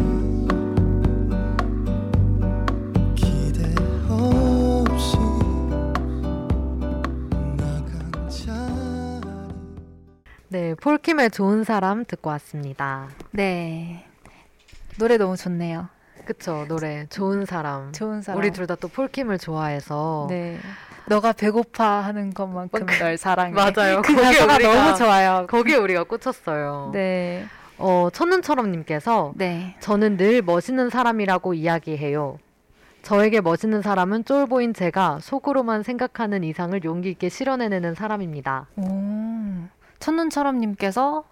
[3.15, 3.63] 기대
[4.09, 5.17] 없이
[7.57, 9.21] 나간 자리
[10.49, 13.09] 네 폴킴의 좋은 사람 듣고 왔습니다.
[13.31, 14.05] 네.
[14.99, 15.87] 노래 너무 좋네요.
[16.25, 17.91] 그쵸 노래 좋은 사람.
[17.93, 18.37] 좋은 사람.
[18.37, 20.59] 우리 둘 다 또 폴킴을 좋아해서 네.
[21.07, 23.53] 너가 배고파 하는 것만큼 널 사랑해.
[23.53, 24.01] 맞아요.
[24.03, 25.47] 그 가사가 우리가- 너무 좋아요.
[25.49, 26.91] 거기에 우리가 꽂혔어요.
[26.93, 27.45] 네.
[27.77, 29.75] 어 천은처럼님께서 네.
[29.79, 32.37] 저는 늘 멋있는 사람이라고 이야기해요.
[33.01, 38.67] 저에게 멋있는 사람은 쫄보인 제가 속으로만 생각하는 이상을 용기 있게 실현해내는 사람입니다.
[38.75, 38.83] 오.
[39.99, 41.23] 첫눈처럼님께서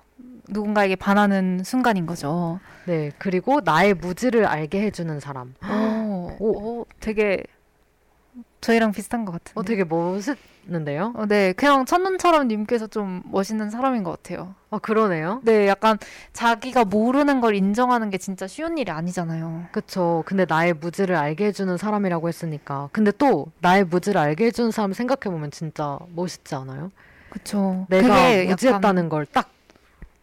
[0.50, 2.60] 누군가에게 반하는 순간인 거죠.
[2.86, 5.54] 네, 그리고 나의 무지를 알게 해주는 사람.
[6.39, 7.43] 오, 오, 되게
[8.62, 9.60] 저희랑 비슷한 것 같은데.
[9.60, 11.14] 어, 되게 멋있는데요?
[11.16, 14.56] 어, 네, 그냥 첫눈처럼 님께서 좀 멋있는 사람인 것 같아요.
[14.70, 15.41] 어, 그러네요.
[15.43, 15.98] 네, 약간
[16.34, 19.66] 자기가 모르는 걸 인정하는 게 진짜 쉬운 일이 아니잖아요.
[19.72, 20.24] 그쵸.
[20.26, 22.89] 근데 나의 무지를 알게 해주는 사람이라고 했으니까.
[22.91, 26.91] 근데 또 나의 무지를 알게 해주는 사람 생각해보면 진짜 멋있지 않아요?
[27.30, 27.86] 그쵸.
[27.89, 29.50] 내가 그게 무지했다는 걸 딱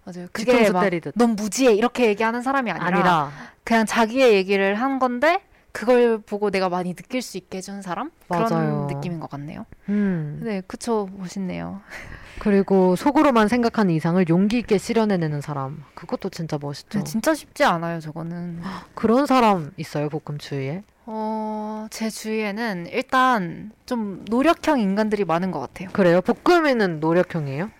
[0.04, 0.28] 맞아요.
[0.32, 1.14] 그게 뒤통수 막 때리듯.
[1.16, 3.30] 넌 무지해 이렇게 얘기하는 사람이 아니라, 아니라,
[3.64, 5.40] 그냥 자기의 얘기를 한 건데
[5.72, 8.46] 그걸 보고 내가 많이 느낄 수 있게 해준 사람 맞아요.
[8.46, 9.66] 그런 느낌인 것 같네요.
[9.88, 10.40] 음.
[10.42, 11.80] 네, 그쵸, 멋있네요.
[12.38, 15.84] 그리고 속으로만 생각하는 이상을 용기 있게 실현해내는 사람.
[15.94, 16.98] 그것도 진짜 멋있죠.
[16.98, 18.60] 네, 진짜 쉽지 않아요, 저거는.
[18.94, 20.82] 그런 사람 있어요, 볶음 주위에?
[21.06, 25.88] 어, 제 주위에는 일단 좀 노력형 인간들이 많은 것 같아요.
[25.92, 26.20] 그래요?
[26.22, 27.70] 볶음이는 노력형이에요?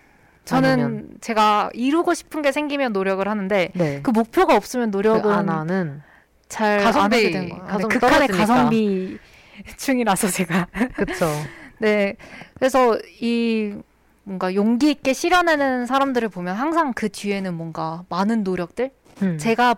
[0.45, 3.99] 저는 아니면- 제가 이루고 싶은 게 생기면 노력을 하는데 네.
[4.03, 6.01] 그 목표가 없으면 노력은 그안 하는.
[6.47, 7.65] 잘안 가성비, 하게 되는 거예요.
[7.65, 8.27] 가성비 네, 극한의.
[8.27, 9.17] 가성비
[9.77, 10.67] 중이라서 제가.
[10.95, 11.27] 그쵸.
[11.79, 12.15] 네.
[12.53, 13.73] 그래서 이
[14.23, 18.91] 뭔가 용기 있게 실현하는 사람들을 보면 항상 그 뒤에는 뭔가 많은 노력들?
[19.23, 19.37] 음.
[19.39, 19.75] 제가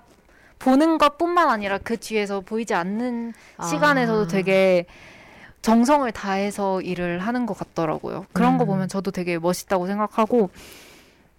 [0.59, 3.33] 보는 것뿐만 아니라 그 뒤에서 보이지 않는
[3.69, 4.27] 시간에서도 아.
[4.27, 4.85] 되게
[5.61, 8.25] 정성을 다해서 일을 하는 것 같더라고요.
[8.33, 8.67] 그런 거 음.
[8.67, 10.49] 보면 저도 되게 멋있다고 생각하고,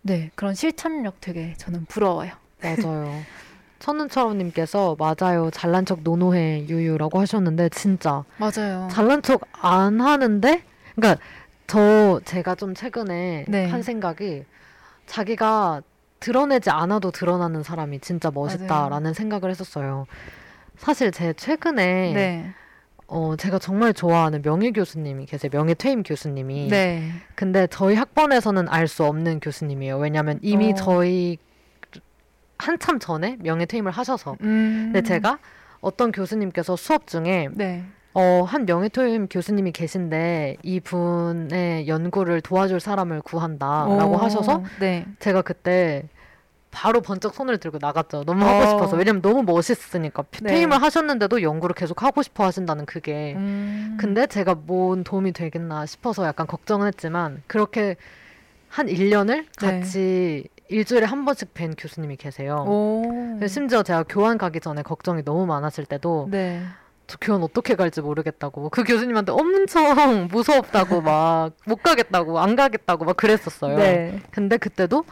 [0.03, 2.33] 네, 그런 실천력 되게 저는 부러워요.
[2.63, 3.23] 맞아요.
[3.79, 5.51] 천은처럼님께서 맞아요.
[5.51, 8.89] 잘난 척 노노해 유유라고 하셨는데 진짜 맞아요.
[8.91, 10.63] 잘난 척 안 하는데
[10.97, 11.23] 그러니까
[11.69, 13.67] 저 제가 좀 최근에 네.
[13.71, 14.45] 한 생각이
[15.07, 15.83] 자기가
[16.19, 20.07] 드러내지 않아도 드러나는 사람이 진짜 멋있다라는 생각을 했었어요.
[20.77, 22.55] 사실 제 최근에 네.
[23.11, 25.51] 어 제가 정말 좋아하는 명예 교수님이 계세요.
[25.51, 26.69] 명예 퇴임 교수님이.
[26.69, 27.11] 네.
[27.35, 29.99] 근데 저희 학번에서는 알 수 없는 교수님이에요.
[29.99, 30.75] 왜냐하면 이미 어.
[30.75, 31.39] 저희
[32.59, 34.37] 한참 전에 명예 퇴임을 하셔서.
[34.43, 34.91] 음.
[34.93, 35.39] 근데 제가
[35.81, 37.83] 어떤 교수님께서 수업 중에 네.
[38.15, 45.07] 어, 한 명예퇴임 교수님이 계신데 이분의 연구를 도와줄 사람을 구한다라고 오, 하셔서 네.
[45.21, 46.09] 제가 그때
[46.79, 48.23] 바로 번쩍 손을 들고 나갔죠.
[48.23, 48.69] 너무 하고 어.
[48.69, 48.97] 싶어서.
[48.97, 50.23] 왜냐면 너무 멋있으니까.
[50.43, 50.51] 네.
[50.51, 53.35] 퇴임을 하셨는데도 연구를 계속 하고 싶어 하신다는 그게.
[53.37, 53.97] 음.
[53.99, 57.97] 근데 제가 뭔 도움이 되겠나 싶어서 약간 걱정은 했지만 그렇게
[58.69, 59.67] 한 1년을 네.
[59.81, 62.65] 같이 일주일에 한 번씩 뵌 교수님이 계세요.
[63.49, 66.63] 심지어 제가 교환 가기 전에 걱정이 너무 많았을 때도 네.
[67.09, 73.17] 저 교환 어떻게 갈지 모르겠다고 그 교수님한테 엄청 무섭다고 막 못 가겠다고 안 가겠다고 막
[73.17, 73.79] 그랬었어요.
[73.79, 74.21] 네.
[74.31, 75.05] 근데 그때도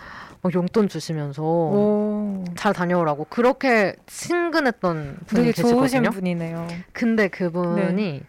[0.47, 2.45] 막 용돈 주시면서 오.
[2.57, 6.11] 잘 다녀오라고 그렇게 친근했던 분이 되게 좋으신 계시거든요.
[6.11, 6.69] 분이네요.
[6.93, 8.23] 근데 그분이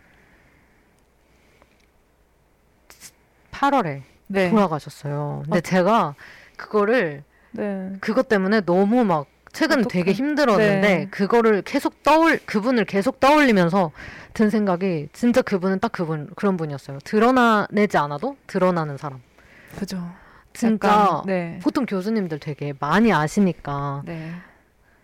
[3.52, 4.50] 8월에 네.
[4.50, 5.44] 돌아가셨어요.
[5.46, 5.62] 근데 아.
[5.62, 6.16] 제가
[6.58, 7.94] 그거를 네.
[8.02, 9.90] 그것 때문에 너무 막 최근 어떡해.
[9.92, 11.08] 되게 힘들었는데 네.
[11.10, 13.92] 그거를 계속 떠올 그분을 계속 떠올리면서
[14.34, 17.00] 든 생각이 진짜 그분은 딱 그분 그런 분이었어요.
[17.04, 19.22] 드러나내지 않아도 드러나는 사람.
[19.78, 20.04] 그죠.
[20.58, 21.60] 진짜 네.
[21.62, 24.32] 보통 교수님들 되게 많이 아시니까 네.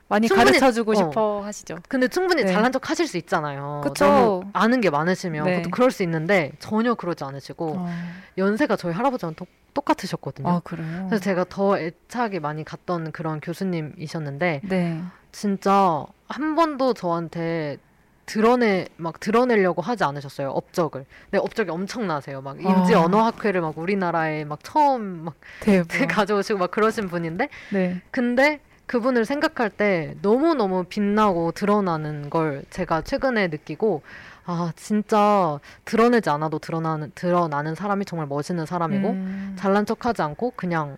[0.08, 0.96] 많이 충분히- 가르쳐 주고 어.
[0.96, 1.78] 싶어 하시죠.
[1.88, 2.52] 근데 충분히 네.
[2.52, 3.82] 잘난 척 하실 수 있잖아요.
[3.84, 4.44] 그쵸.
[4.54, 5.62] 아는 게 많으시면 네.
[5.72, 7.90] 그럴 수 있는데 전혀 그러지 않으시고 어.
[8.38, 10.48] 연세가 저희 할아버지랑 똑, 똑같으셨거든요.
[10.48, 11.06] 아 그래요.
[11.08, 15.02] 그래서 제가 더 애착이 많이 갔던 그런 교수님이셨는데 네.
[15.32, 17.78] 진짜 한 번도 저한테
[18.26, 21.06] 드러내 막 드러내려고 하지 않으셨어요 업적을.
[21.30, 22.42] 근데 업적이 엄청나세요.
[22.42, 23.02] 막 인지 아.
[23.02, 25.36] 언어 학회를 막 우리나라에 막 처음 막.
[26.10, 28.02] 가져오시고 막 그러신 분인데 네.
[28.12, 34.02] 근데 그분을 생각할 때 너무 너무 빛나고 드러나는 걸 제가 최근에 느끼고
[34.46, 39.56] 아 진짜 드러내지 않아도 드러나는 드러나는 사람이 정말 멋있는 사람이고 음.
[39.58, 40.98] 잘난 척하지 않고 그냥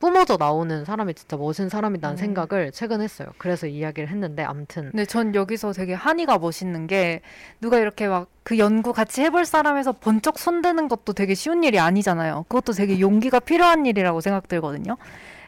[0.00, 2.16] 뿜어져 나오는 사람이 진짜 멋진 사람이라는 음.
[2.16, 3.28] 생각을 최근 했어요.
[3.38, 7.20] 그래서 이야기를 했는데 아무튼 근데 전 여기서 되게 한이가 멋있는 게
[7.60, 12.44] 누가 이렇게 막 그 연구 같이 해볼 사람에서 번쩍 손대는 것도 되게 쉬운 일이 아니잖아요.
[12.48, 14.96] 그것도 되게 용기가 필요한 일이라고 생각들거든요.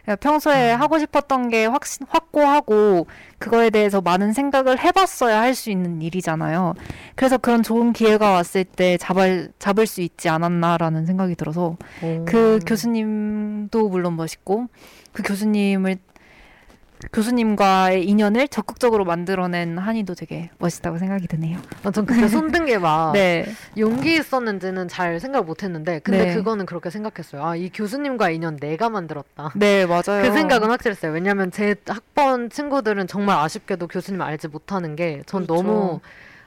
[0.07, 0.81] 그러니까 평소에 음.
[0.81, 6.75] 하고 싶었던 게 확, 확고하고 그거에 대해서 많은 생각을 해봤어야 할 수 있는 일이잖아요.
[7.15, 11.77] 그래서 그런 좋은 기회가 왔을 때 잡을, 잡을 수 있지 않았나라는 생각이 들어서
[12.27, 14.67] 그 교수님도 물론 멋있고
[15.13, 15.97] 그 교수님을
[17.13, 21.59] 교수님과의 인연을 적극적으로 만들어낸 한이도 되게 멋있다고 생각이 드네요.
[21.85, 23.47] 아, 전 그때 손든 게막 네,
[23.79, 26.35] 용기 있었는지는 잘 생각 못 했는데 근데 네.
[26.35, 27.45] 그거는 그렇게 생각했어요.
[27.45, 29.53] 아 이 교수님과 인연 내가 만들었다.
[29.57, 30.23] 네 맞아요.
[30.23, 31.13] 그 생각은 확실했어요.
[31.13, 35.55] 왜냐면 제 학번 친구들은 정말 아쉽게도 교수님 알지 못하는 게전 그렇죠.
[35.63, 36.01] 너무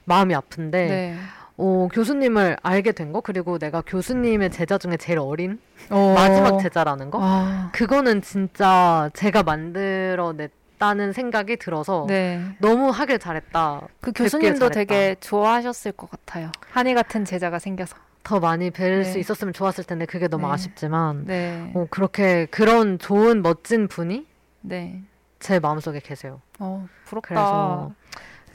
[0.04, 1.16] 마음이 아픈데 네.
[1.60, 5.58] 어, 교수님을 알게 된 거 그리고 내가 교수님의 제자 중에 제일 어린
[5.90, 6.14] 어.
[6.14, 12.40] 마지막 제자라는 거 아, 그거는 진짜 제가 만들어냈 다는 생각이 들어서 네.
[12.58, 13.82] 너무 하길 잘했다.
[14.00, 14.74] 그 교수님도 잘했다.
[14.74, 16.50] 되게 좋아하셨을 것 같아요.
[16.70, 17.96] 한이 같은 제자가 생겨서.
[18.22, 19.20] 더 많이 뵐 수 네.
[19.20, 20.52] 있었으면 좋았을 텐데 그게 너무 네.
[20.54, 24.26] 아쉽지만 네, 어, 그렇게 그런 좋은 멋진 분이
[24.62, 25.02] 네.
[25.38, 26.40] 제 마음속에 계세요.
[26.58, 27.28] 어 부럽다.
[27.28, 27.92] 그래서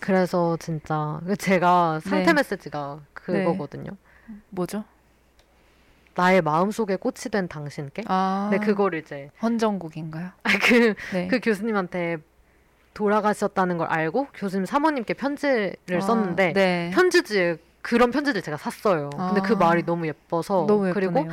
[0.06, 2.34] 그래서 진짜 제가 상태 네.
[2.34, 3.92] 메시지가 그거거든요.
[4.50, 4.84] 뭐죠?
[6.14, 8.04] 나의 마음속에 꽃이 된 당신께.
[8.08, 10.30] 아, 근데 그걸 이제 헌정곡인가요?
[10.64, 11.28] 그, 네.
[11.28, 12.18] 그 교수님한테
[12.94, 16.92] 돌아가셨다는 걸 알고 교수님 사모님께 편지를 아, 썼는데 네.
[16.94, 19.10] 편지지 그런 편지들 제가 샀어요.
[19.10, 19.58] 근데 그 아.
[19.58, 21.28] 말이 너무 예뻐서 너무 그리고.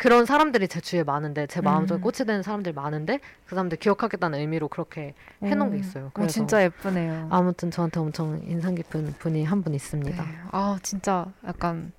[0.00, 2.00] 그런 사람들이 제 주위에 많은데 제 마음속에 음.
[2.00, 6.06] 꽃이 되는 사람들이 많은데 그 사람들 기억하겠다는 의미로 그렇게 해놓은 게 음, 있어요.
[6.06, 7.28] 어, 그래서 진짜 예쁘네요.
[7.30, 10.22] 아무튼 저한테 엄청 인상 깊은 분이 한 분 있습니다.
[10.24, 10.28] 네.
[10.52, 11.92] 아 진짜 약간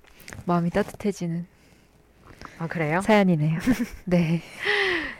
[0.46, 1.46] 마음이 따뜻해지는
[2.58, 3.00] 아 그래요?
[3.02, 3.60] 사연이네요.
[4.04, 4.42] 네.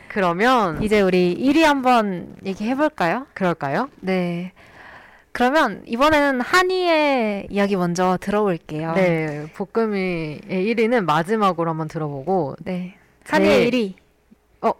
[0.09, 3.27] 그러면 이제 우리 1위 한번 얘기해 볼까요?
[3.33, 3.89] 그럴까요?
[4.01, 4.51] 네.
[5.33, 8.93] 그러면 이번에는 한이의 이야기 먼저 들어볼게요.
[8.93, 12.95] 네, 볶음이의 1위는 마지막으로 한번 들어보고 네.
[13.27, 13.93] 한이의 제- 1위.
[14.61, 14.73] 어.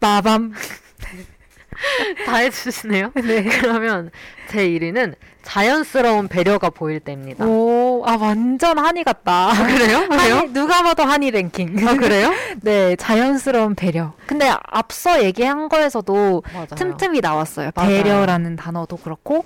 [0.00, 0.52] 빠밤.
[2.26, 3.12] 다 해주시네요.
[3.24, 3.42] 네.
[3.44, 4.10] 그러면
[4.48, 7.44] 제 1위는 자연스러운 배려가 보일 때입니다.
[7.46, 9.50] 오, 아 완전 한이 같다.
[9.66, 10.06] 그래요?
[10.10, 10.36] 왜요?
[10.36, 11.86] 한이, 누가 봐도 한이 랭킹.
[11.88, 12.32] 아 그래요?
[12.62, 14.12] 네, 자연스러운 배려.
[14.26, 16.66] 근데 앞서 얘기한 거에서도 맞아요.
[16.74, 17.70] 틈틈이 나왔어요.
[17.74, 17.88] 맞아요.
[18.02, 19.44] 배려라는 단어도 그렇고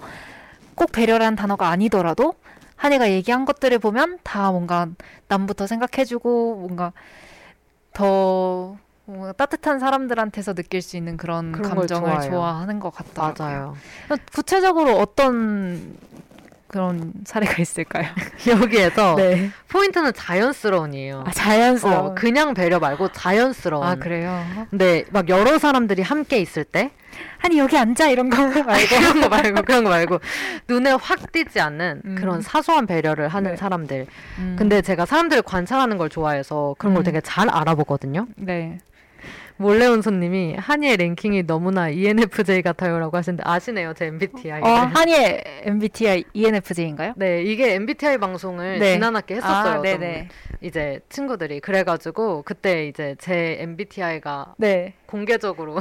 [0.75, 2.35] 꼭 배려라는 단어가 아니더라도
[2.77, 4.89] 한이가 얘기한 것들을 보면 다 뭔가
[5.29, 6.93] 남부터 생각해주고 뭔가
[7.93, 12.21] 더 뭔가 따뜻한 사람들한테서 느낄 수 있는 그런, 그런 걸 감정을.
[12.23, 13.37] 좋아하는 것 같더라고요.
[13.39, 13.77] 맞아요.
[14.33, 15.97] 구체적으로 어떤
[16.75, 18.07] 그런 사례가 있을까요?
[18.51, 19.49] 여기에서 네.
[19.69, 21.23] 포인트는 자연스러운이에요.
[21.25, 21.97] 아, 자연스러운.
[22.11, 23.87] 어, 그냥 배려 말고 자연스러운.
[23.87, 24.45] 아, 그래요?
[24.71, 26.91] 근데 막 여러 사람들이 함께 있을 때
[27.39, 28.89] 한이 여기 앉아 이런 거 말고.
[28.97, 30.19] 그런 거 말고 그런 거 말고
[30.67, 32.15] 눈에 확 띄지 않는 음.
[32.19, 33.57] 그런 사소한 배려를 하는 네.
[33.57, 34.07] 사람들.
[34.39, 37.05] 음, 근데 제가 사람들을 관찰하는 걸 좋아해서 그런 걸 음.
[37.05, 38.27] 되게 잘 알아보거든요.
[38.35, 38.79] 네.
[39.57, 44.61] 몰래 온 손님이 한이의 랭킹이 너무나 ENFJ 같아요라고 하시는데 아시네요 제 MBTI.
[44.63, 47.15] 어, 한이의 MBTI ENFJ인가요?
[47.17, 48.95] 네, 이게 MBTI 방송을 네.
[48.95, 49.73] 지난 학기 했었어요.
[49.73, 50.29] 아, 좀 네네.
[50.61, 54.95] 이제 친구들이 그래가지고 그때 이제 제 MBTI가 네.
[55.07, 55.79] 공개적으로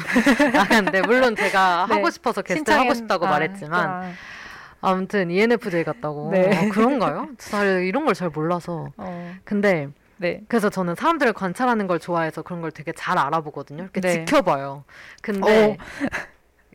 [0.54, 1.96] 나갔는데 물론 제가 네.
[1.96, 4.12] 하고 싶어서 게스트 하고 싶다고 아, 말했지만 아,
[4.82, 6.30] 아무튼 ENFJ 같다고.
[6.32, 6.56] 네.
[6.56, 7.30] 아, 그런가요?
[7.40, 8.90] 잘 이런 걸 잘 몰라서.
[8.98, 9.88] 어, 근데
[10.18, 10.42] 네.
[10.48, 13.84] 그래서 저는 사람들을 관찰하는 걸 좋아해서 그런 걸 되게 잘 알아보거든요.
[13.84, 14.26] 이렇게 네.
[14.26, 14.84] 지켜봐요.
[15.22, 15.84] 근데 어.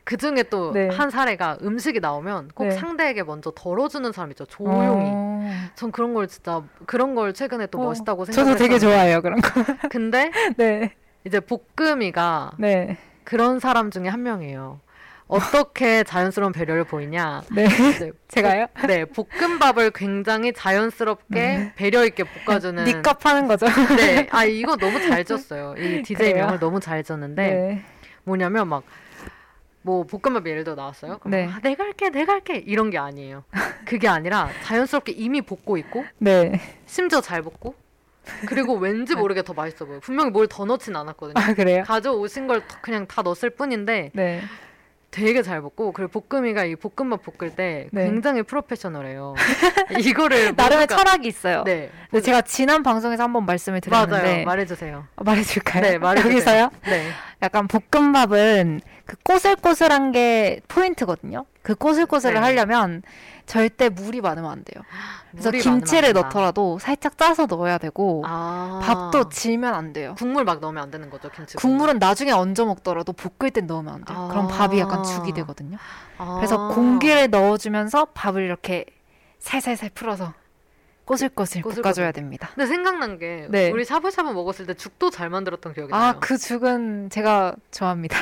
[0.04, 0.88] 그 중에 또 네.
[0.88, 2.70] 한 사례가 음식이 나오면 꼭 네.
[2.72, 4.46] 상대에게 먼저 덜어주는 사람 있죠.
[4.46, 5.10] 조용히.
[5.12, 5.50] 어.
[5.74, 8.52] 전 그런 걸 진짜 그런 걸 최근에 또 어, 멋있다고 생각해서.
[8.52, 9.50] 저도 되게 좋아해요 그런 거.
[9.90, 10.94] 근데 네.
[11.24, 12.96] 이제 볶음이가 네.
[13.24, 14.80] 그런 사람 중에 한 명이에요.
[15.28, 17.42] 어떻게 자연스러운 배려를 보이냐?
[17.52, 17.68] 네.
[17.68, 18.66] 네, 제가요?
[18.86, 22.82] 네, 볶음밥을 굉장히 자연스럽게 배려 있게 볶아주는.
[22.84, 23.66] 니값 하는 거죠.
[23.96, 25.74] 네, 아 이거 너무 잘 졌어요.
[25.76, 26.46] 이 DJ 그래요?
[26.46, 27.84] 명을 너무 잘 졌는데 네.
[28.24, 28.82] 뭐냐면 막.
[29.82, 31.18] 뭐 볶음밥 예를 들어 나왔어요.
[31.18, 31.46] 그럼 네.
[31.46, 33.44] 아, 내가 할게, 내가 할게 이런 게 아니에요.
[33.86, 36.60] 그게 아니라 자연스럽게 이미 볶고 있고 네.
[36.84, 37.74] 심지어 잘 볶고
[38.46, 40.00] 그리고 왠지 모르게 더 맛있어 보여.
[40.00, 41.34] 분명히 뭘 더 넣진 않았거든요.
[41.42, 41.84] 아 그래요?
[41.86, 44.42] 가져오신 걸 더- 그냥 다 넣었을 뿐인데 네.
[45.10, 48.04] 되게 잘 볶고 그리고 볶음이가 이 볶음밥 볶을 때 네.
[48.04, 49.34] 굉장히 프로페셔널해요.
[50.00, 51.64] 이거를 나름의 모두가- 철학이 있어요.
[51.64, 51.90] 네.
[52.10, 54.06] 근데 제가 지난 방송에서 한번 말씀을 맞아요.
[54.06, 55.06] 드렸는데 말해주세요.
[55.16, 55.82] 아, 말해줄까요?
[55.82, 56.32] 네, 말해주세요.
[56.34, 56.70] 여기서요?
[56.84, 57.08] 네.
[57.42, 61.46] 약간 볶음밥은 그 꼬슬꼬슬한 게 포인트거든요.
[61.68, 62.40] 그 꼬슬꼬슬을 네.
[62.40, 63.02] 하려면
[63.44, 64.82] 절대 물이 많으면 안 돼요.
[65.32, 66.14] 그래서 김치를.
[66.14, 68.80] 넣더라도 살짝 짜서 넣어야 되고 아.
[68.82, 70.14] 밥도 질면 안 돼요.
[70.16, 71.58] 국물 막 넣으면 안 되는 거죠 김치.
[71.58, 74.28] 국물은 나중에 얹어 먹더라도 볶을 땐 넣으면 안 돼요.
[74.30, 74.48] 그럼 아.
[74.48, 75.76] 밥이 약간 죽이 되거든요.
[76.16, 76.36] 아.
[76.36, 78.86] 그래서 공기를 넣어주면서 밥을 이렇게
[79.38, 80.32] 살살살 풀어서
[81.08, 81.82] 꼬슬꼬슬 꼬슬꼬슬.
[81.82, 82.50] 볶아줘야 됩니다.
[82.54, 83.70] 근데 생각난 게 네.
[83.70, 86.02] 우리 샤브샤브 먹었을 때 죽도 잘 만들었던 기억이 나요.
[86.02, 88.18] 아, 그 죽은 제가 좋아합니다.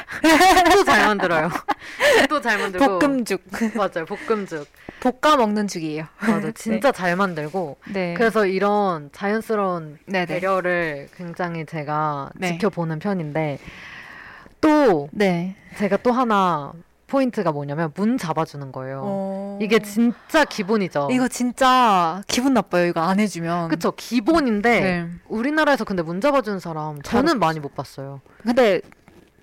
[0.71, 1.51] 죽도 잘 만들어요.
[2.21, 2.99] 죽도 잘 만들고.
[3.01, 3.43] 볶음죽.
[3.75, 4.07] 맞아요.
[4.07, 4.69] 볶음죽.
[5.01, 6.07] 볶아 먹는 죽이에요.
[6.21, 6.53] 맞아.
[6.53, 7.77] 진짜 잘 만들고.
[7.93, 8.15] 네.
[8.15, 10.27] 그래서 이런 자연스러운 네네.
[10.27, 12.53] 배려를 굉장히 제가 네.
[12.53, 13.59] 지켜보는 편인데
[14.61, 15.57] 또 네.
[15.77, 16.73] 제가 또 하나
[17.07, 19.01] 포인트가 뭐냐면 문 잡아주는 거예요.
[19.05, 19.59] 어...
[19.63, 21.09] 이게 진짜 기본이죠.
[21.13, 22.87] 이거 진짜 기분 나빠요.
[22.87, 23.69] 이거 안 해주면.
[23.69, 25.09] 그쵸 기본인데 네.
[25.29, 28.21] 우리나라에서 근데 문 잡아주는 사람 저는 많이 못 봤어요.
[28.43, 28.81] 근데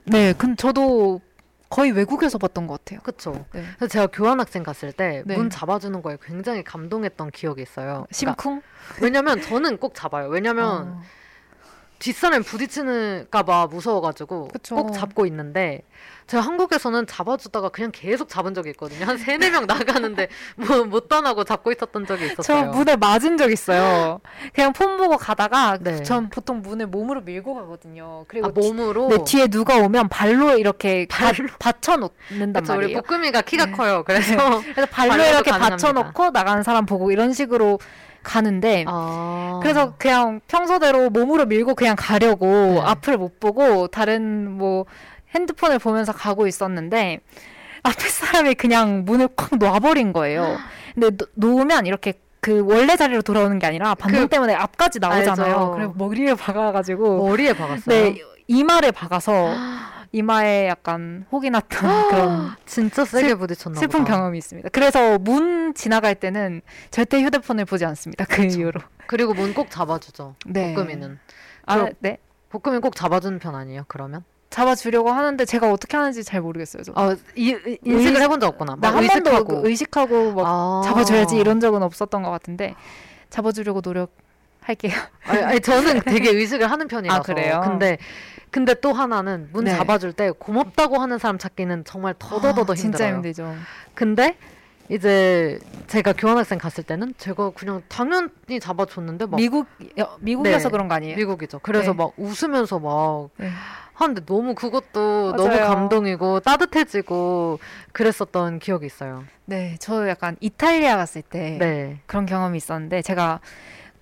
[0.05, 1.22] 네, 근 저도
[1.70, 2.99] 거의 외국에서 봤던 것 같아요.
[3.01, 3.45] 그쵸.
[3.53, 3.64] 네.
[3.78, 5.49] 그래서 제가 교환학생 갔을 때문 네.
[5.49, 8.05] 잡아주는 거에 굉장히 감동했던 기억이 있어요.
[8.07, 8.61] 그러니까 심쿵?
[9.01, 10.28] 왜냐면 저는 꼭 잡아요.
[10.28, 11.01] 왜냐면 어.
[12.04, 14.76] 뒷사람이 부딪히는까봐 무서워가지고 그쵸.
[14.76, 15.84] 꼭 잡고 있는데
[16.28, 19.06] 제가 한국에서는 잡아주다가 그냥 계속 잡은 적이 있거든요.
[19.06, 20.28] 한 세네 명 나가는데
[20.58, 22.72] 뭐 못 떠나고 잡고 있었던 적이 저 있었어요.
[22.72, 24.20] 문에 맞은 적 있어요.
[24.54, 26.04] 그냥 폰 보고 가다가 네.
[26.04, 28.26] 전 보통 문을 몸으로 밀고 가거든요.
[28.28, 31.47] 그리고 아, 몸으로 내 뒤에 누가 오면 발로 이렇게 발로?
[31.60, 31.97] 바, 받쳐
[32.30, 33.01] 놓는단 그쵸, 우리 말이에요.
[33.01, 33.72] 볶음이가 키가 네.
[33.72, 34.04] 커요.
[34.06, 35.70] 그래서 그래서 발로 이렇게 가능합니다.
[35.70, 37.80] 받쳐 놓고 나가는 사람 보고 이런 식으로
[38.24, 39.59] 가는데 아.
[39.61, 42.82] 그래서 그냥 평소대로 몸으로 밀고 그냥 가려고 네.
[42.84, 44.86] 앞을 못 보고 다른 뭐
[45.36, 47.19] 핸드폰을 보면서 가고 있었는데
[47.84, 50.57] 앞에 사람이 그냥 문을 콱 놔버린 거예요.
[50.93, 55.53] 근데 놓- 놓으면 이렇게 그 원래 자리로 돌아오는 게 아니라 반동 그- 때문에 앞까지 나오잖아요.
[55.55, 55.71] 알죠.
[55.76, 57.84] 그리고 머리를 박아가지고 머리에 박았어요.
[57.88, 58.17] 네
[58.47, 59.53] 이마를 박아서
[60.24, 61.68] 이마에 약간 혹이 났던
[62.09, 64.14] 그런 진짜 세게 슬- 부딪혔나 슬픈 보다.
[64.16, 64.70] 경험이 있습니다.
[64.70, 66.61] 그래서 문 지나갈 때는
[66.91, 68.24] 절대 휴대폰을 보지 않습니다.
[68.26, 68.59] 그 그쵸.
[68.59, 68.80] 이후로.
[69.07, 70.36] 그리고 문 꼭 잡아주죠.
[70.45, 70.74] 네.
[70.76, 71.18] 볶음이는.
[71.66, 72.18] 아, 네.
[72.49, 73.86] 볶음이 꼭 잡아주는 편 아니에요?
[73.88, 74.24] 그러면?
[74.51, 76.84] 잡아주려고 하는데 제가 어떻게 하는지 잘 모르겠어요.
[76.84, 76.91] 저.
[76.95, 78.76] 어, 이, 이- 인식을 해본 적 없구나.
[78.80, 79.61] 나막한 번도 의식하고.
[79.64, 80.82] 그 의식하고 막 아.
[80.86, 82.76] 잡아줘야지 이런 적은 없었던 것 같은데
[83.32, 84.11] 잡아주려고 노력
[84.61, 84.93] 할게요.
[85.26, 87.20] 아니, 아니, 저는 되게 의식을 하는 편이라서.
[87.20, 87.61] 아, 그래요?
[87.64, 87.97] 근데
[88.54, 89.76] 근데 또 하나는 문 네.
[89.76, 93.16] 잡아줄 때 고맙다고 하는 사람 찾기는 정말 더더더더 아, 진짜 힘들어요.
[93.16, 93.56] 힘들죠.
[93.95, 94.38] 근데
[94.89, 99.66] 이제 제가 교환학생 갔을 때는 제가 그냥 당연히 잡아줬는데 막 미국
[99.97, 100.72] 여- 미국이어서 네.
[100.72, 101.16] 그런 거 아니에요?
[101.18, 101.60] 미국이죠.
[101.64, 101.97] 그래서 네.
[101.97, 103.49] 막 웃으면서 막 네.
[103.95, 105.70] 하는데 너무 그것도 너무 맞아요.
[105.70, 107.58] 감동이고 따뜻해지고
[107.91, 109.24] 그랬었던 기억이 있어요.
[109.45, 111.99] 네, 저 약간 이탈리아 갔을 때 네.
[112.06, 113.39] 그런 경험이 있었는데 제가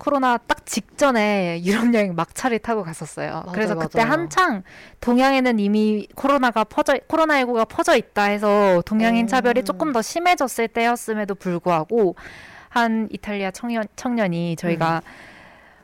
[0.02, 3.30] 코로나 딱 직전에 유럽 여행 막차를 타고 갔었어요.
[3.32, 4.12] 맞아요, 그래서 그때 맞아요.
[4.12, 4.64] 한창
[4.99, 9.28] 동양에는 이미 코로나가 퍼져 코로나 19가 퍼져 있다 해서 동양인 오.
[9.28, 12.16] 차별이 조금 더 심해졌을 때였음에도 불구하고
[12.70, 15.12] 한 이탈리아 청년 청년이 저희가 음.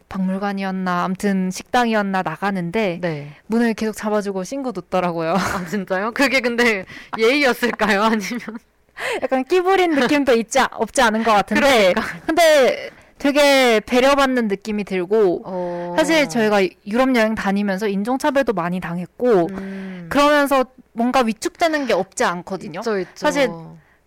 [0.09, 3.34] 박물관이었나 아무튼 식당이었나 나가는데 네.
[3.45, 5.34] 문을 계속 잡아주고 신고 뒀더라고요.
[5.36, 6.11] 아 진짜요?
[6.13, 6.86] 그게 근데
[7.20, 8.01] 예의였을까요?
[8.01, 8.39] 아니면
[9.22, 12.20] 약간 끼부린 느낌도 있지 아- 없지 않은 것 같은데 그러니까.
[12.26, 15.95] 근데 되게 배려받는 느낌이 들고 어...
[15.97, 20.07] 사실 저희가 유럽 여행 다니면서 인종차별도 많이 당했고 음...
[20.09, 22.80] 그러면서 뭔가 위축되는 게 없지 않거든요.
[22.80, 23.11] 있죠, 있죠.
[23.15, 23.49] 사실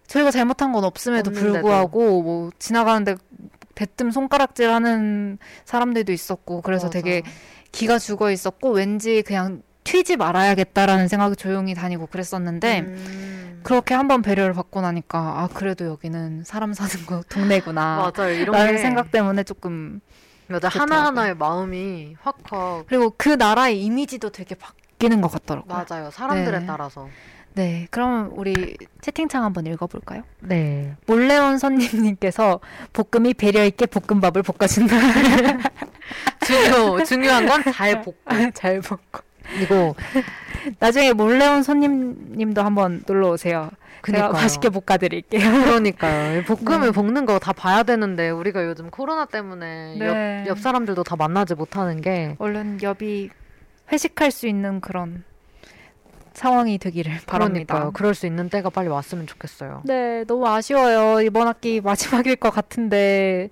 [0.06, 1.52] 저희가 잘못한 건 없음에도 없는데도.
[1.52, 3.16] 불구하고 뭐 지나가는데
[3.74, 6.98] 대뜸 손가락질하는 사람들도 있었고 그래서 맞아.
[6.98, 7.22] 되게
[7.72, 13.60] 기가 죽어 있었고 왠지 그냥 튀지 말아야겠다라는 생각이 조용히 다니고 그랬었는데 음...
[13.62, 18.32] 그렇게 한번 배려를 받고 나니까 아 그래도 여기는 사람 사는 거 동네구나 맞아요.
[18.32, 20.00] 이런 라는 게 생각 때문에 조금
[20.48, 20.68] 맞아.
[20.68, 25.84] 하나 하나의 마음이 확확 그리고 그 나라의 이미지도 되게 바뀌는 것 같더라고요.
[25.88, 26.10] 맞아요.
[26.10, 26.66] 사람들에 네.
[26.66, 27.08] 따라서.
[27.52, 30.22] 네, 그럼 우리 채팅창 한번 읽어볼까요?
[30.40, 30.94] 네.
[31.06, 32.60] 몰래 온 손님님께서
[32.92, 34.96] 볶음이 배려 있게 볶음밥을 볶아준다.
[36.46, 38.14] 중요 중요한 건 잘 볶고
[38.54, 39.20] 잘 볶고.
[39.56, 39.94] 그리고
[40.78, 43.70] 나중에 몰래 온 손님님도 한번 놀러 오세요.
[44.02, 44.32] 그니까요.
[44.32, 45.40] 맛있게 볶아드릴게요.
[45.64, 46.40] 그러니까요.
[46.40, 46.90] 이 볶음을 네.
[46.92, 50.42] 볶는 거 다 봐야 되는데 우리가 요즘 코로나 때문에 네.
[50.46, 53.28] 옆, 옆 사람들도 다 만나지 못하는 게 얼른 옆이
[53.92, 55.24] 회식할 수 있는 그런
[56.32, 57.74] 상황이 되기를 바랍니다.
[57.74, 57.92] 그러니까요.
[57.92, 59.82] 그럴 수 있는 때가 빨리 왔으면 좋겠어요.
[59.84, 61.20] 네, 너무 아쉬워요.
[61.20, 63.50] 이번 학기 마지막일 것 같은데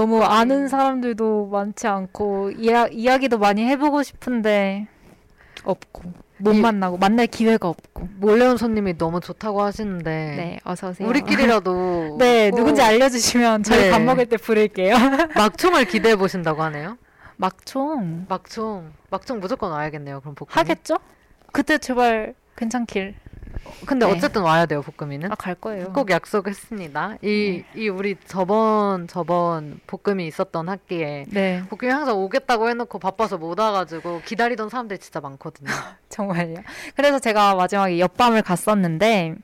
[0.00, 4.86] 너무 아는 사람들도 많지 않고 이야, 이야기도 많이 해보고 싶은데
[5.64, 6.02] 없고
[6.38, 8.08] 못 이- 만나고 만날 기회가 없고.
[8.18, 11.06] 몰래 온 손님이 너무 좋다고 하시는데 네, 어서 오세요.
[11.06, 13.90] 우리끼리라도 네, 꼭 누군지 알려주시면 저희 네.
[13.90, 14.94] 밥 먹을 때 부를게요.
[15.36, 16.96] 막총을 기대해 보신다고 하네요.
[17.36, 20.20] 막총 막총 막총 무조건 와야겠네요.
[20.20, 20.96] 그럼 볶음 하겠죠?
[21.52, 23.14] 그때 제발 괜찮길.
[23.86, 24.12] 근데 네.
[24.12, 25.30] 어쨌든 와야 돼요 볶음이는.
[25.32, 25.92] 아 갈 거예요.
[25.92, 27.16] 꼭 약속했습니다.
[27.22, 33.58] 이, 이 우리 저번 저번 볶음이 있었던 학기에 네, 볶음이 항상 오겠다고 해놓고 바빠서 못
[33.58, 35.68] 와가지고 기다리던 사람들이 진짜 많거든요.
[36.10, 36.56] 정말요.
[36.96, 39.34] 그래서 제가 마지막에 옆밤을 갔었는데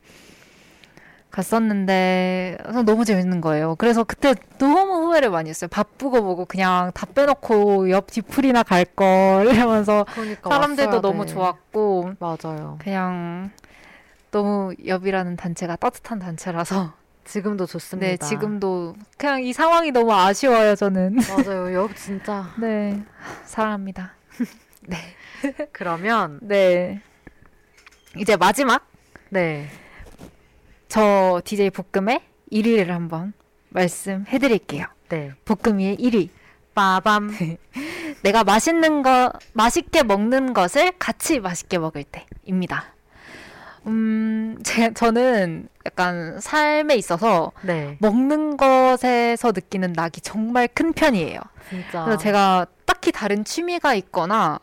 [1.30, 2.56] 갔었는데
[2.86, 3.74] 너무 재밌는 거예요.
[3.76, 5.68] 그래서 그때 너무 후회를 많이 했어요.
[5.68, 11.32] 바쁘고 뭐고 그냥 다 빼놓고 옆 뒤풀이나 갈 걸 이러면서 그러니까 사람들도 너무 돼.
[11.34, 12.78] 좋았고 맞아요.
[12.80, 13.50] 그냥
[14.30, 18.06] 너무 옆이라는 단체가 따뜻한 단체라서 지금도 좋습니다.
[18.06, 21.74] 네 지금도 그냥 이 상황이 너무 아쉬워요 저는 맞아요.
[21.74, 22.52] 옆 진짜.
[22.60, 23.02] 네
[23.44, 24.14] 사랑합니다
[25.72, 27.00] 그러면 네
[28.16, 28.86] 이제 마지막
[29.30, 29.68] 네
[30.88, 32.20] 저 DJ 볶음의
[32.52, 33.32] 1위를 한번
[33.70, 35.32] 말씀해 드릴게요 네.
[35.44, 36.28] 볶음이의 1위
[36.74, 37.30] 빠밤.
[38.22, 42.94] 내가 맛있는 거 맛있게 먹는 것을 같이 맛있게 먹을 때입니다
[43.86, 47.96] 음 제, 저는 약간 삶에 있어서 네.
[48.00, 52.04] 먹는 것에서 느끼는 낙이 정말 큰 편이에요 진짜.
[52.04, 54.58] 그래서 제가 딱히 다른 취미가 있거나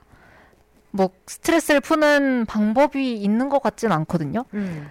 [0.92, 4.46] 뭐 스트레스를 푸는 방법이 있는 것 같진 않거든요.
[4.54, 4.90] 음.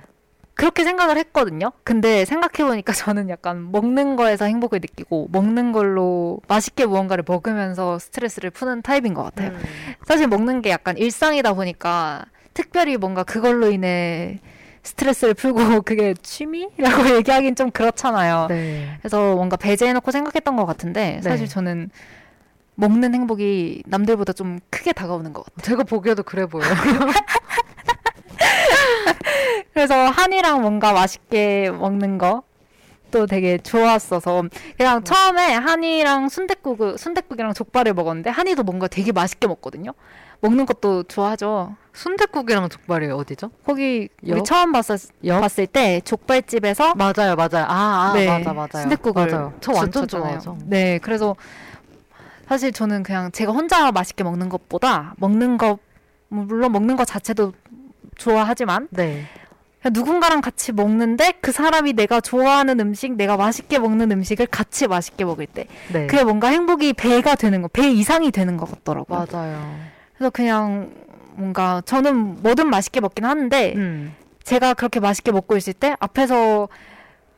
[0.55, 1.73] 그렇게 생각을 했거든요.
[1.83, 8.83] 근데 생각해보니까 저는 약간 먹는 거에서 행복을 느끼고 먹는 걸로 맛있게 무언가를 먹으면서 스트레스를 푸는
[8.83, 9.51] 타입인 것 같아요.
[9.51, 9.59] 음.
[10.05, 12.25] 사실 먹는 게 약간 일상이다 보니까
[12.55, 14.41] 특별히 뭔가 그걸로 인해
[14.83, 18.47] 스트레스를 풀고 그게 취미라고 얘기하긴 좀 그렇잖아요.
[18.49, 18.97] 네.
[19.01, 21.23] 그래서 뭔가 배제해놓고 생각했던 것 같은데 네.
[21.23, 21.91] 사실 저는
[22.75, 25.65] 먹는 행복이 남들보다 좀 크게 다가오는 것 같아요.
[25.65, 26.73] 제가 보기에도 그래 보여요.
[29.73, 32.43] 그래서 한이랑 뭔가 맛있게 먹는 거.
[33.13, 34.45] 또 되게 좋았어서
[34.79, 39.93] 그냥 처음에 한이랑 순댓국 순댓국이랑 족발을 먹었는데 한이도 뭔가 되게 맛있게 먹거든요.
[40.43, 41.77] 먹는 것도 좋아하죠.
[41.93, 43.51] 순댓국이랑 족발이 어디죠?
[43.65, 44.45] 거기 우리 역?
[44.45, 45.41] 처음 봤었, 역?
[45.41, 47.65] 봤을 때 족발집에서 맞아요, 맞아요.
[47.69, 48.69] 아, 아 네, 맞아, 맞아요.
[48.83, 49.53] 순댓국을 맞아요.
[49.61, 50.09] 저 완전.
[50.09, 50.59] 좋아하죠.
[50.67, 51.37] 네, 그래서
[52.49, 55.79] 사실 저는 그냥 제가 혼자 맛있게 먹는 것보다 먹는 거
[56.29, 57.53] 물론 먹는 것 자체도
[58.17, 59.23] 좋아하지만 네.
[59.93, 65.47] 누군가랑 같이 먹는데 그 사람이 내가 좋아하는 음식, 내가 맛있게 먹는 음식을 같이 맛있게 먹을
[65.47, 66.09] 때 네.
[66.09, 69.27] 그게 뭔가 행복이 배가 되는 거, 배 이상이 되는 것 같더라고요.
[69.31, 69.92] 맞아요.
[70.23, 70.93] 그래서 그냥
[71.35, 74.15] 뭔가 저는 뭐든 맛있게 먹긴 하는데 음.
[74.45, 76.69] 제가 그렇게 맛있게 먹고 있을 때 앞에서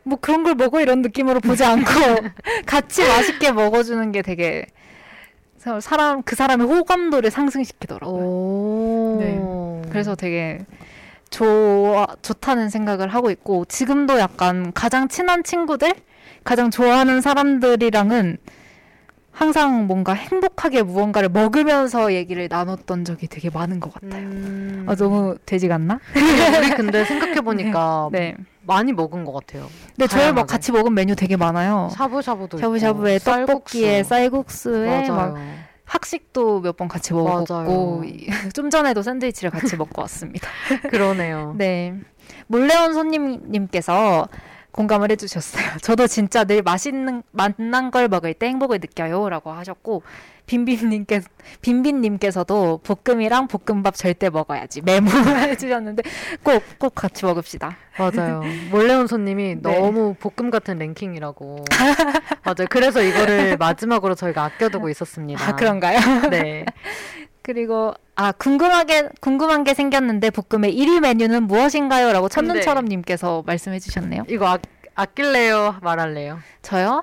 [0.02, 1.88] 뭐 그런 걸 먹어 이런 느낌으로 보지 않고
[2.66, 4.66] 같이 맛있게 먹어주는 게 되게
[5.56, 8.22] 사- 사람 그 사람의 호감도를 상승시키더라고요.
[8.22, 9.16] 오.
[9.18, 9.90] 네.
[9.90, 10.58] 그래서 되게
[11.30, 15.94] 좋아 좋다는 생각을 하고 있고 지금도 약간 가장 친한 친구들,
[16.44, 18.36] 가장 좋아하는 사람들이랑은
[19.34, 24.22] 항상 뭔가 행복하게 무언가를 먹으면서 얘기를 나눴던 적이 되게 많은 것 같아요.
[24.22, 24.86] 음.
[24.88, 25.98] 아, 너무 돼지 같나?
[26.14, 28.36] 우리 근데 생각해 보니까 네.
[28.62, 29.66] 많이 먹은 것 같아요.
[29.96, 30.46] 근데 저희 막.
[30.46, 31.88] 같이 먹은 메뉴 되게 많아요.
[31.92, 34.72] 샤브샤브도 샤브샤브에 있고, 떡볶이에 쌀국수.
[34.72, 35.14] 쌀국수에 맞아요.
[35.14, 35.36] 막
[35.84, 38.04] 학식도 몇 번 같이 먹었고
[38.54, 40.48] 좀 전에도 샌드위치를 같이 먹고 왔습니다.
[40.90, 41.54] 그러네요.
[41.58, 41.92] 네.
[42.46, 44.28] 몰래 온 손님님께서
[44.74, 45.78] 공감을 해주셨어요.
[45.82, 50.02] 저도 진짜 늘 맛있는 맛난 걸 먹을 때 행복을 느껴요라고 하셨고
[50.46, 51.20] 빈빈님께
[51.62, 56.02] 빈빈님께서도 볶음이랑 볶음밥 절대 먹어야지 메모 해 주셨는데
[56.42, 57.76] 꼭 꼭 같이 먹읍시다.
[57.98, 58.42] 맞아요.
[58.70, 59.78] 몰래 온 손님이 네.
[59.80, 61.64] 너무 볶음 같은 랭킹이라고.
[62.42, 62.66] 맞아요.
[62.68, 65.48] 그래서 이거를 마지막으로 저희가 아껴두고 있었습니다.
[65.48, 66.28] 아 그런가요?
[66.30, 66.66] 네.
[67.42, 74.24] 그리고 아 궁금하게 궁금한 게 생겼는데 볶음의 1위 메뉴는 무엇인가요?라고 근데- 첫눈처럼 님께서 말씀해 주셨네요.
[74.28, 74.58] 이거 아,
[74.94, 75.76] 아낄래요?
[75.82, 76.38] 말할래요?
[76.62, 77.02] 저요?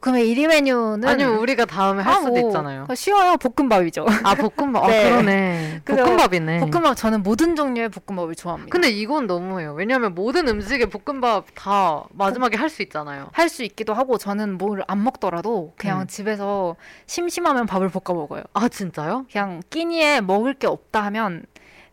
[0.00, 2.86] 볶음의 1위 메뉴는 아니면 우리가 다음에 할 아, 수도 뭐, 있잖아요.
[2.94, 3.36] 쉬워요.
[3.36, 4.06] 볶음밥이죠.
[4.24, 4.86] 아 볶음밥.
[4.88, 5.04] 네.
[5.06, 5.82] 아 그러네.
[5.84, 6.60] 볶음밥이네.
[6.60, 8.70] 볶음밥 저는 모든 종류의 볶음밥을 좋아합니다.
[8.72, 9.74] 근데 이건 너무해요.
[9.74, 13.28] 왜냐면 모든 음식에 볶음밥 다 마지막에 할 수 있잖아요.
[13.32, 16.06] 할 수 있기도 하고 저는 뭘 안 먹더라도 그냥 음.
[16.06, 16.76] 집에서
[17.06, 18.42] 심심하면 밥을 볶아 먹어요.
[18.54, 19.26] 아 진짜요?
[19.30, 21.44] 그냥 끼니에 먹을 게 없다 하면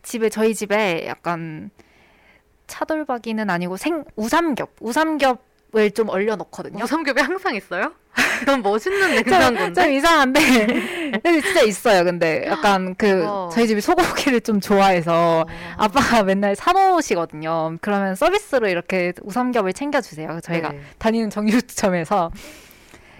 [0.03, 1.69] 집에 저희 집에 약간
[2.67, 6.79] 차돌박이는 아니고 생 우삼겹 우삼겹 을좀 얼려 넣거든요.
[6.79, 7.93] 무삼겹이 항상 있어요?
[8.45, 9.73] 너무 멋있는데 그냥 좀.
[9.73, 10.65] 좀 이상한데
[11.21, 12.03] 근데 진짜 있어요.
[12.03, 13.49] 근데 약간 그 와.
[13.51, 15.45] 저희 집이 소고기를 좀 좋아해서
[15.77, 17.77] 아빠가 맨날 사놓으시거든요.
[17.81, 20.39] 그러면 서비스로 이렇게 우삼겹을 챙겨주세요.
[20.41, 20.81] 저희가 네.
[20.97, 22.31] 다니는 정육점에서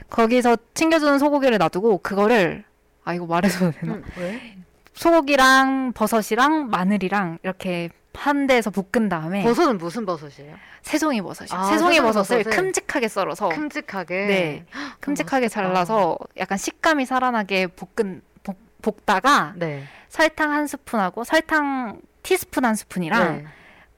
[0.10, 2.64] 거기서 챙겨주는 소고기를 놔두고 그거를
[3.06, 3.94] 아 이거 말해도 되나?
[3.94, 4.56] 음, 왜?
[4.94, 7.90] 소고기랑 버섯이랑 마늘이랑 이렇게
[8.20, 10.56] 한 데에서 볶은 다음에 버섯은 무슨 버섯이에요?
[10.82, 11.50] 새송이 버섯이요.
[11.58, 14.16] 아, 새송이 버섯을 버섯을 큼직하게 썰어서 큼직하게.
[14.28, 14.66] 네
[15.00, 15.68] 큼직하게 맛있겠다.
[15.68, 19.84] 잘라서 약간 식감이 살아나게 볶은 볶, 볶다가 네.
[20.10, 23.46] 설탕 한 스푼하고 설탕 티스푼 한 스푼이랑 네.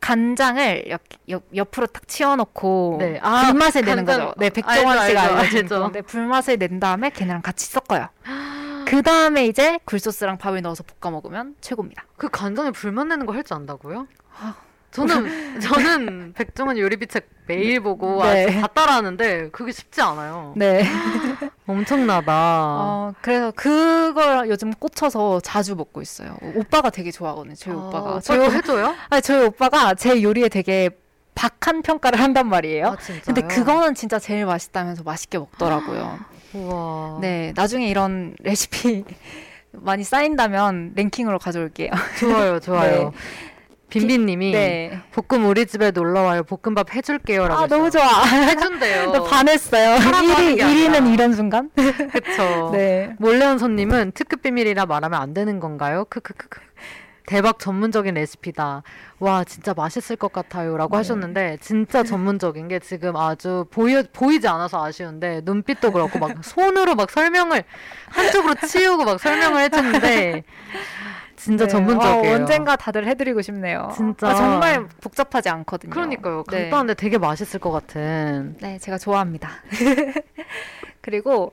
[0.02, 3.20] 간장을 옆, 옆, 옆으로 딱 치워놓고 네.
[3.22, 4.26] 아, 불맛을 내는 간장.
[4.28, 4.40] 거죠.
[4.40, 5.80] 네, 백종원 알죠, 씨가 알죠, 알려준 알죠.
[5.80, 8.08] 건데 불맛을 낸 다음에 걔네랑 같이 섞어요.
[8.86, 12.06] 그 다음에 이제 굴소스랑 밥을 넣어서 볶아 먹으면 최고입니다.
[12.18, 14.08] 그 간장에 불만 내는 거 할 줄 안다고요?
[14.40, 14.56] 아.
[14.92, 18.60] 저는 저는 백종원 요리비 책 매일 보고 네.
[18.60, 20.54] 다 따라하는데 그게 쉽지 않아요.
[20.58, 20.84] 네.
[21.66, 22.34] 엄청나다.
[22.34, 26.36] 어, 그래서 그걸 요즘 꽂혀서 자주 먹고 있어요.
[26.56, 27.56] 오빠가 되게 좋아하거든요.
[27.56, 28.20] 저희 아, 오빠가.
[28.20, 28.94] 저희, 해줘요?
[29.10, 30.90] 아니, 저희 오빠가 제 요리에 되게
[31.36, 32.88] 박한 평가를 한단 말이에요.
[32.88, 32.98] 아?
[33.24, 36.20] 근데 그거는 진짜 제일 맛있다면서 맛있게 먹더라고요.
[36.54, 37.20] 우와.
[37.22, 39.04] 네, 나중에 이런 레시피
[39.72, 41.92] 많이 쌓인다면 랭킹으로 가져올게요.
[42.20, 43.14] 좋아요, 좋아요.
[43.92, 45.00] 빈빈님이 네.
[45.12, 46.44] 볶음 우리 집에 놀러 와요.
[46.44, 47.62] 볶음밥 해줄게요라고.
[47.62, 48.02] 아, 너무 했어요.
[48.04, 48.24] 좋아.
[48.24, 49.12] 해준대요.
[49.12, 49.90] 나 반했어요.
[49.96, 51.00] 하라고 하는 1위, 게 아니라.
[51.00, 51.70] 1위는 이런 순간?
[51.76, 52.70] 그쵸.
[52.72, 53.14] 네.
[53.20, 56.06] 몰래온 손님은 특급 비밀이라 말하면 안 되는 건가요?
[56.10, 56.62] 크크크크.
[57.26, 58.84] 대박 전문적인 레시피다.
[59.20, 60.98] 와, 진짜 맛있을 것 같아요 라고 네.
[60.98, 67.10] 하셨는데 진짜 전문적인 게 지금 아주 보여 보이지 않아서 아쉬운데 눈빛도 그렇고 막 손으로 막
[67.12, 67.64] 설명을
[68.10, 70.44] 한쪽으로 치우고 막 설명을 해주는데
[71.36, 71.72] 진짜 네.
[71.72, 72.34] 전문적이에요.
[72.34, 73.90] 어, 언젠가 다들 해드리고 싶네요.
[73.96, 74.30] 진짜.
[74.30, 75.90] 아, 정말 복잡하지 않거든요.
[75.92, 76.44] 그러니까요.
[76.52, 76.64] 네.
[76.64, 78.56] 간단한데 되게 맛있을 것 같은.
[78.62, 79.50] 네, 제가 좋아합니다.
[81.02, 81.52] 그리고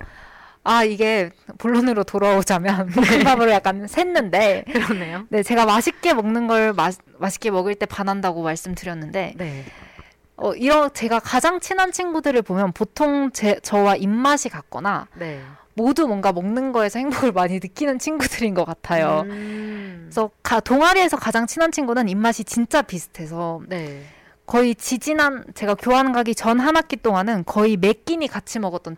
[0.65, 5.25] 아 이게 본론으로 돌아오자면 볶음밥을 약간 샜는데 그러네요.
[5.31, 9.65] 네 제가 맛있게 먹는 걸 마, 맛있게 먹을 때 반한다고 말씀드렸는데 네.
[10.37, 15.41] 어 이런 제가 가장 친한 친구들을 보면 보통 제 저와 입맛이 같거나 네.
[15.75, 19.23] 모두 뭔가 먹는 거에서 행복을 많이 느끼는 친구들인 것 같아요.
[19.27, 20.07] 음.
[20.07, 24.05] 그래서 가, 동아리에서 가장 친한 친구는 입맛이 진짜 비슷해서 네.
[24.47, 28.97] 거의 지지난 제가 교환 가기 전 한 학기 동안은 거의 매 끼니 같이 먹었던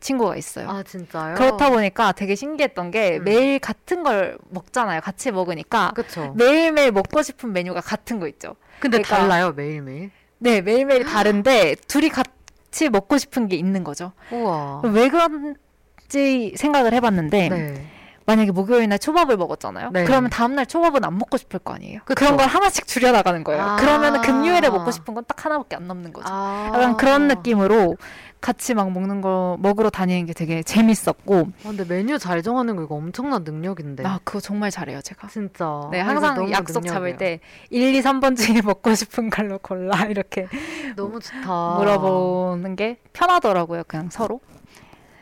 [0.00, 0.68] 친구가 있어요.
[0.68, 1.34] 아 진짜요?
[1.36, 3.24] 그렇다 보니까 되게 신기했던 게 음.
[3.24, 5.00] 매일 같은 걸 먹잖아요.
[5.02, 6.32] 같이 먹으니까 그쵸.
[6.36, 8.56] 매일매일 먹고 싶은 메뉴가 같은 거 있죠.
[8.80, 10.10] 근데 그러니까- 달라요 매일매일.
[10.38, 14.12] 네, 매일매일 다른데 둘이 같이 먹고 싶은 게 있는 거죠.
[14.32, 14.80] 우와.
[14.84, 17.86] 왜 그런지 생각을 해봤는데 네.
[18.26, 19.90] 만약에 목요일 날 초밥을 먹었잖아요.
[19.92, 20.04] 네.
[20.04, 22.00] 그러면 다음 날 초밥은 안 먹고 싶을 거 아니에요.
[22.04, 22.14] 그쵸.
[22.14, 23.60] 그런 걸 하나씩 줄여 나가는 거예요.
[23.62, 23.76] 아.
[23.76, 26.26] 그러면 금요일에 먹고 싶은 건 딱 하나밖에 안 남는 거죠.
[26.30, 26.70] 아.
[26.72, 27.96] 약간 그런 느낌으로
[28.40, 32.82] 같이 막 먹는 거 먹으러 다니는 게 되게 재밌었고 아, 근데 메뉴 잘 정하는 거
[32.82, 34.04] 이거 엄청난 능력인데.
[34.06, 35.28] 아 그거 정말 잘해요 제가.
[35.28, 35.88] 진짜.
[35.90, 36.92] 네 아, 항상 약속 능력이에요.
[36.94, 40.48] 잡을 때 1, 2, 3번 중에 먹고 싶은 걸로 골라 이렇게
[40.96, 41.76] 너무 좋다.
[41.78, 44.40] 물어보는 게 편하더라고요 그냥 서로.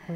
[0.07, 0.13] 오.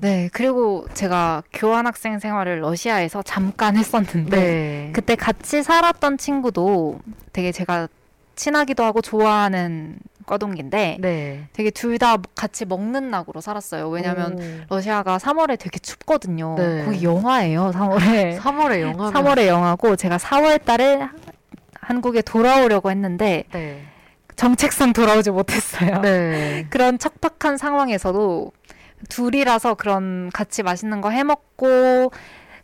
[0.00, 4.90] 네 그리고 제가 교환학생 생활을 러시아에서 잠깐 했었는데 네.
[4.92, 6.98] 그때 같이 살았던 친구도
[7.32, 7.88] 되게 제가
[8.34, 11.48] 친하기도 하고 좋아하는 과동기인데 네.
[11.52, 13.88] 되게 둘 다 같이 먹는 낙으로 살았어요.
[13.88, 14.38] 왜냐면
[14.70, 14.74] 오.
[14.76, 16.54] 러시아가 3월에 되게 춥거든요.
[16.56, 16.84] 네.
[16.84, 18.38] 거기 영화예요, 3월에.
[18.38, 19.10] 3월에 영화.
[19.10, 21.06] 3월에 영화고 제가 4월 달에
[21.80, 23.82] 한국에 돌아오려고 했는데 네.
[24.36, 26.00] 정책상 돌아오지 못했어요.
[26.00, 26.66] 네.
[26.70, 28.50] 그런 척박한 상황에서도
[29.08, 32.10] 둘이라서 그런 같이 맛있는 거 해 먹고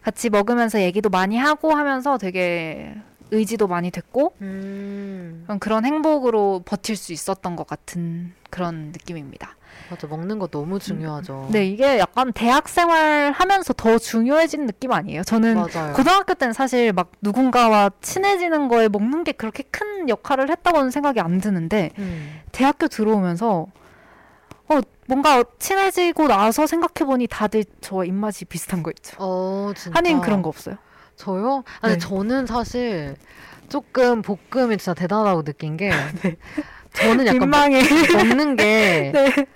[0.03, 2.95] 같이 먹으면서 얘기도 많이 하고 하면서 되게
[3.31, 5.47] 의지도 많이 됐고 음.
[5.61, 9.57] 그런- 행복으로 버틸 수 있었던 것 같은 그런 느낌입니다.
[9.91, 10.07] 맞아.
[10.07, 11.49] 먹는 거 너무 중요하죠.
[11.51, 15.23] 네, 이게 약간 대학 생활 하면서 더 중요해진 느낌 아니에요?
[15.23, 15.93] 저는 맞아요.
[15.95, 21.41] 고등학교 때는 사실 막 누군가와 친해지는 거에 먹는 게 그렇게 큰 역할을 했다고는 생각이 안
[21.41, 22.41] 드는데 음.
[22.53, 23.67] 대학교 들어오면서
[24.71, 29.17] 어 뭔가 친해지고 나서 생각해 보니 다들 저와 입맛이 비슷한 거 있죠.
[29.19, 29.97] 어, 진짜.
[29.97, 30.77] 한인 그런 거 없어요?
[31.19, 31.65] 저요?
[31.81, 31.99] 아니 네.
[31.99, 33.17] 저는 사실
[33.69, 35.91] 조금 볶음이 진짜 대단하다고 느낀 게
[36.95, 37.83] 저는 약간 민망해.
[37.83, 39.47] 먹- 먹는 게 네.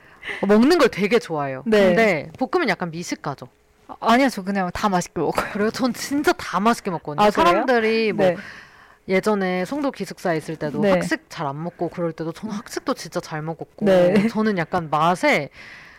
[0.47, 1.63] 먹는 걸 되게 좋아해요.
[1.67, 1.87] 네.
[1.87, 3.49] 근데 볶음은 약간 미식가죠.
[3.89, 5.51] 아, 아니요, 저 그냥 다 맛있게 먹어요.
[5.53, 5.71] 그래요?
[5.71, 7.25] 전 진짜 다 맛있게 먹거든요.
[7.27, 7.31] 아?
[7.31, 8.37] 사람들이 뭐 네.
[9.09, 10.91] 예전에 송도 기숙사에 있을 때도 네.
[10.93, 14.29] 학식 잘 안 먹고 그럴 때도 저는 학식도 진짜 잘 먹었고 네.
[14.29, 15.49] 저는 약간 맛에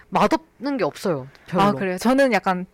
[0.09, 1.28] 맛없는 게 없어요.
[1.47, 1.64] 별로.
[1.64, 1.97] 아, 그래요?
[1.97, 2.66] 저는 약간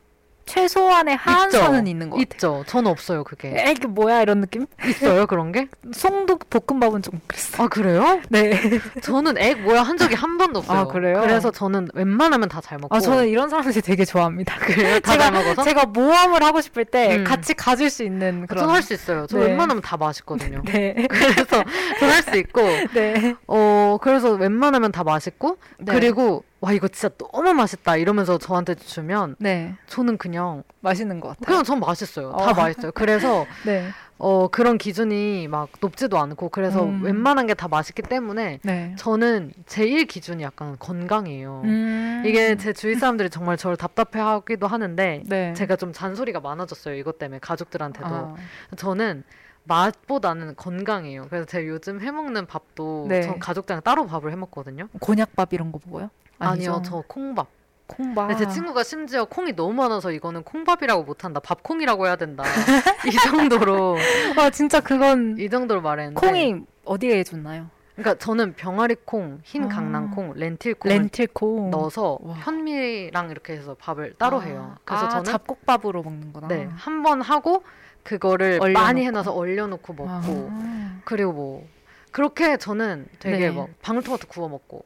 [0.50, 2.24] 최소한의 한선은 있는 것 같아요.
[2.34, 2.64] 있죠.
[2.68, 3.24] 저는 없어요.
[3.24, 4.66] 그게 에, 이게 뭐야 이런 느낌?
[4.86, 5.28] 있어요.
[5.28, 5.68] 그런 게?
[5.94, 7.64] 송도 볶음밥은 좀 그랬어요.
[7.64, 8.22] 아 그래요?
[8.30, 8.52] 네.
[9.02, 10.80] 저는 액 뭐야 한 적이 한 번도 없어요.
[10.80, 11.22] 아, 그래요?
[11.22, 12.96] 그래서 저는 웬만하면 다 잘 먹고.
[12.96, 14.56] 아 저는 이런 사람들 되게 좋아합니다.
[14.60, 15.00] 그래요?
[15.00, 15.64] 다 잘 먹어서?
[15.64, 17.24] 제가 모험을 하고 싶을 때 음.
[17.24, 18.62] 같이 가줄 수 있는 그런.
[18.64, 19.28] 저는 할수 있어요.
[19.28, 19.46] 저 네.
[19.48, 20.62] 웬만하면 다 맛있거든요.
[20.68, 20.94] 네.
[21.10, 21.64] 그래서
[22.00, 22.62] 저는 할수 있고
[22.94, 23.36] 네.
[23.48, 25.94] 어 그래서 웬만하면 다 맛있고 네.
[25.94, 29.76] 그리고 와 이거 진짜 너무 맛있다 이러면서 저한테 주면 네.
[29.88, 31.46] 저는 그냥 맛있는 것 같아요.
[31.46, 32.32] 그냥 전 맛있어요.
[32.32, 32.54] 다 어.
[32.54, 32.92] 맛있어요.
[32.92, 33.88] 그래서 네.
[34.18, 37.02] 어 그런 기준이 막 높지도 않고 그래서 음.
[37.04, 38.94] 웬만한 게 다 맛있기 때문에 네.
[38.98, 41.62] 저는 제일 기준이 약간 건강이에요.
[41.64, 42.24] 음.
[42.26, 45.54] 이게 제 주위 사람들이 정말 저를 답답해하기도 하는데 네.
[45.54, 46.96] 제가 좀 잔소리가 많아졌어요.
[46.96, 48.36] 이것 때문에 가족들한테도 아,
[48.76, 49.24] 저는
[49.64, 51.28] 맛보다는 건강이에요.
[51.30, 53.22] 그래서 제가 요즘 해먹는 밥도 네.
[53.22, 54.90] 전 가족들이랑 따로 밥을 해먹거든요.
[55.00, 56.10] gon약밥 이런 거 먹어요?
[56.40, 56.82] 아니요, 아니죠?
[56.90, 57.48] 저 콩밥.
[57.88, 58.28] 콩밥.
[58.30, 61.40] 근데 제 친구가 심지어 콩이 너무 많아서 이거는 콩밥이라고 못한다.
[61.40, 62.44] 밥콩이라고 해야 된다.
[63.08, 63.98] 이 정도로
[64.38, 66.20] 아 진짜 그건 이 정도로 말했는데.
[66.20, 67.70] 콩이 어디에 좋나요?
[67.96, 69.68] 그러니까 저는 병아리 콩, 흰 아.
[69.68, 72.36] 강낭콩, 렌틸 콩을 렌틸콩 넣어서 와.
[72.36, 74.76] 현미랑 이렇게 해서 밥을 따로 아, 해요.
[74.86, 76.48] 그래서 아, 저는 잡곡밥으로 먹는구나.
[76.48, 77.64] 네, 한 번 하고
[78.04, 78.80] 그거를 얼려놓고.
[78.86, 80.12] 많이 해놔서 얼려놓고 먹고
[80.52, 81.00] 아.
[81.04, 81.68] 그리고 뭐
[82.12, 83.52] 그렇게 저는 되게 네.
[83.52, 84.86] 막 방울토마토 구워 먹고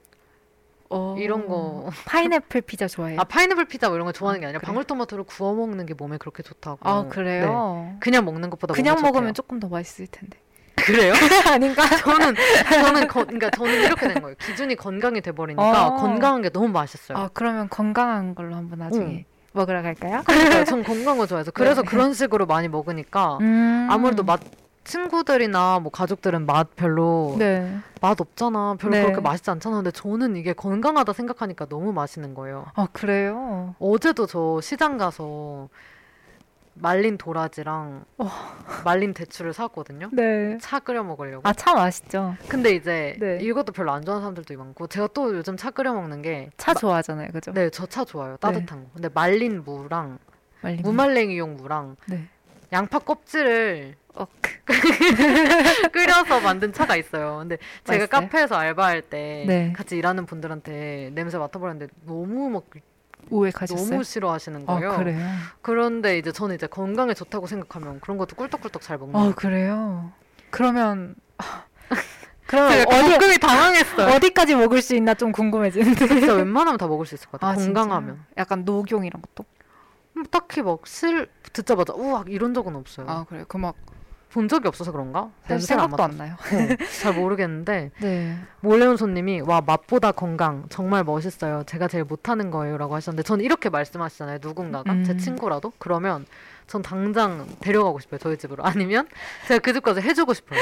[0.94, 1.16] 어.
[1.18, 1.90] 이런 거.
[2.06, 3.20] 파인애플 피자 좋아해요?
[3.20, 4.72] 아 파인애플 피자 뭐 이런 거 좋아하는 게 아니라 그래요?
[4.72, 6.80] 방울토마토를 구워 먹는 게 몸에 그렇게 좋다고.
[6.82, 7.10] 아, 네.
[7.10, 7.96] 그래요?
[8.00, 9.34] 그냥 먹는 것보다 그냥 먹으면 좋대요.
[9.34, 10.38] 조금 더 맛있을 텐데.
[10.76, 11.14] 그래요?
[11.50, 11.88] 아닌가?
[11.88, 12.36] 저는
[12.70, 14.36] 저는 거, 그러니까 저는 이렇게 된 거예요.
[14.38, 15.96] 기준이 건강이 돼 버리니까 어.
[15.96, 17.18] 건강한 게 너무 맛있어요.
[17.18, 20.24] 아 그러면 건강한 걸로 한번 나중에 먹으러 갈까요?
[20.26, 21.88] 그러니까 전 건강한 거 좋아해서 그래서 네.
[21.88, 23.88] 그런 식으로 많이 먹으니까 음.
[23.90, 24.42] 아무래도 맛
[24.84, 27.78] 친구들이나 뭐 가족들은 맛 별로 네.
[28.02, 28.76] 맛 없잖아.
[28.80, 29.04] 별로 네.
[29.04, 29.78] 그렇게 맛있지 않잖아.
[29.78, 32.66] 근데 저는 이게 건강하다 생각하니까 너무 맛있는 거예요.
[32.76, 33.76] 아 그래요?
[33.80, 35.70] 어제도 저 시장 가서
[36.76, 38.30] 말린 도라지랑 어.
[38.84, 40.10] 말린 대추를 사왔거든요.
[40.12, 40.58] 네.
[40.60, 41.48] 차 끓여 먹으려고.
[41.48, 42.36] 아참 맛있죠.
[42.50, 43.38] 근데 이제 네.
[43.42, 47.30] 이것도 별로 안 좋아하는 사람들도 많고 제가 또 요즘 차 끓여 먹는 게 차 좋아하잖아요,
[47.32, 47.54] 그죠?
[47.54, 48.38] 네, 저 차 좋아요.
[48.38, 48.90] 따뜻한 거.
[48.94, 50.18] 근데 말린 무랑
[50.62, 52.28] 말린 무말랭이용 무랑 네.
[52.74, 54.26] 양파 껍질을 어,
[55.92, 57.38] 끓여서 만든 차가 있어요.
[57.40, 58.08] 근데 제가 맛있어요?
[58.08, 59.74] 카페에서 알바할 때 네.
[59.74, 62.64] 같이 일하는 분들한테 냄새 맡아보는데 너무 막
[63.30, 63.90] 우액하셨어요?
[63.90, 64.96] 너무 싫어하시는 아 거예요.
[64.98, 65.20] 그래요?
[65.62, 69.36] 그런데 이제 저는 이제 건강에 좋다고 생각하면 그런 것도 꿀떡꿀떡 잘 먹는 아 거예요.
[69.36, 70.12] 그래요?
[70.50, 71.16] 그러면
[72.50, 74.08] 제가 어디 당황했어요.
[74.18, 76.08] 어디까지 먹을 수 있나 좀 궁금해지는데.
[76.08, 77.52] 진짜 웬만하면 다 먹을 수 있을 것 같아요.
[77.54, 77.56] 아?
[77.66, 78.26] 건강하면.
[78.38, 79.46] 약간 녹용 이런 것도?
[80.18, 83.06] 음, 딱히 막실 듣자마자 우악 이런 적은 없어요.
[83.10, 83.46] 아 그래요?
[83.48, 83.76] 그 막
[84.34, 85.30] 본 적이 없어서 그런가?
[85.48, 86.18] 안 생각도 안 맡아서.
[86.18, 86.34] 나요.
[86.34, 88.36] 어, 잘 모르겠는데 네.
[88.62, 91.62] 몰래온 손님이 와 맛보다 건강 정말 멋있어요.
[91.68, 94.40] 제가 제일 못하는 거예요라고 하셨는데 저는 이렇게 말씀하시잖아요.
[94.42, 95.04] 누군가가 음.
[95.04, 96.26] 제 친구라도 그러면
[96.68, 98.18] 전 당장 데려가고 싶어요.
[98.20, 99.08] 저희 집으로 아니면
[99.48, 100.60] 제가 그집 가서 해주고 싶어요.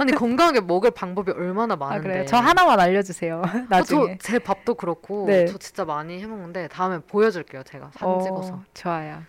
[0.00, 2.08] 아니 건강하게 먹을 방법이 얼마나 아 많은데.
[2.08, 2.24] 그래요?
[2.26, 3.42] 저 하나만 알려주세요.
[3.68, 4.18] 나중에.
[4.18, 5.46] 저제 밥도 그렇고 네.
[5.46, 7.62] 저 진짜 많이 해먹는데 다음에 보여줄게요.
[7.64, 8.62] 제가 사진 어, 찍어서.
[8.74, 9.22] 좋아요.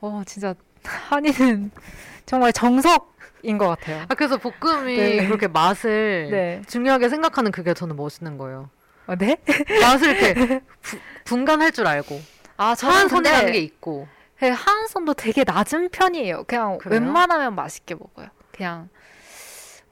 [0.00, 0.54] 어 진짜
[0.84, 1.70] 한이는
[2.26, 4.04] 정말 정석인 것 같아요.
[4.08, 5.26] 아 그래서 볶음이 네.
[5.26, 6.62] 그렇게 맛을 네.
[6.68, 8.68] 중요하게 생각하는 그게 저는 멋있는 거예요.
[9.06, 9.36] 어, 네?
[9.80, 12.20] 맛을 이렇게 부- 분간할 줄 알고
[12.56, 14.06] 아 저는 선이라는 근데 게 있고.
[14.42, 16.42] 네, 하한선도 되게 낮은 편이에요.
[16.48, 17.00] 그냥 그래요?
[17.00, 18.26] 웬만하면 맛있게 먹어요.
[18.50, 18.88] 그냥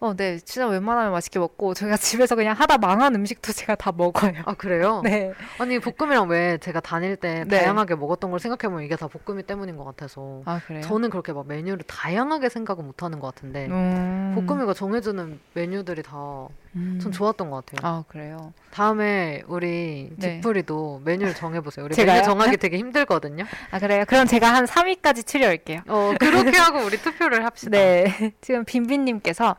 [0.01, 4.42] 어, 네, 진짜 웬만하면 맛있게 먹고 저희가 집에서 그냥 하다 망한 음식도 제가 다 먹어요.
[4.46, 5.03] 아 그래요?
[5.07, 7.61] 네, 아니 볶음이랑 왜 제가 다닐 때 네.
[7.61, 10.82] 다양하게 먹었던 걸 생각해보면 이게 다 볶음이 때문인 것 같아서 아 그래요?
[10.82, 17.12] 저는 그렇게 막 메뉴를 다양하게 생각은 못하는 것 같은데 음, 볶음이가 정해주는 메뉴들이 다전 음.
[17.12, 17.88] 좋았던 것 같아요.
[17.88, 18.52] 아 그래요?
[18.70, 20.36] 다음에 우리 네.
[20.36, 21.84] 집풀이도 메뉴를 정해보세요.
[21.86, 22.16] 우리 제가요?
[22.18, 23.44] 메뉴 정하기 되게 힘들거든요.
[23.72, 24.04] 아 그래요?
[24.06, 25.80] 그럼 제가 한 3위까지 추려올게요.
[25.88, 27.70] 어 그렇게 하고 우리 투표를 합시다.
[27.72, 29.56] 네, 지금 빈빈님께서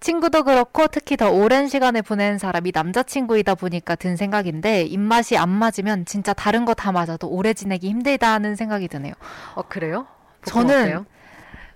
[0.00, 6.04] 친구도 그렇고 특히 더 오랜 시간을 보낸 사람이 남자친구이다 보니까 든 생각인데 입맛이 안 맞으면
[6.06, 9.14] 진짜 다른 거 다 맞아도 오래 지내기 힘들다는 생각이 드네요.
[9.54, 10.06] 어 그래요?
[10.44, 11.06] 저는 어때요?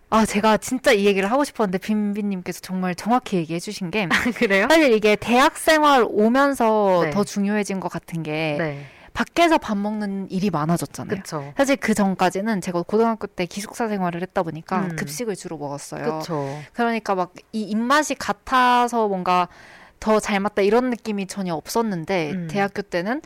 [0.08, 4.66] 아 제가 진짜 이 얘기를 하고 싶었는데 빈빈님께서 정말 정확히 얘기해 주신 게 그래요?
[4.70, 7.10] 사실 이게 대학 생활 오면서 네.
[7.10, 11.16] 더 중요해진 것 같은 게 네, 밖에서 밥 먹는 일이 많아졌잖아요.
[11.16, 11.52] 그쵸.
[11.56, 14.96] 사실 그 전까지는 제가 고등학교 때 기숙사 생활을 했다 보니까 음.
[14.96, 16.18] 급식을 주로 먹었어요.
[16.20, 16.56] 그쵸.
[16.72, 19.48] 그러니까 막 이 입맛이 같아서 뭔가
[19.98, 22.48] 더 잘 맞다 이런 느낌이 전혀 없었는데 음.
[22.48, 23.22] 대학교 때는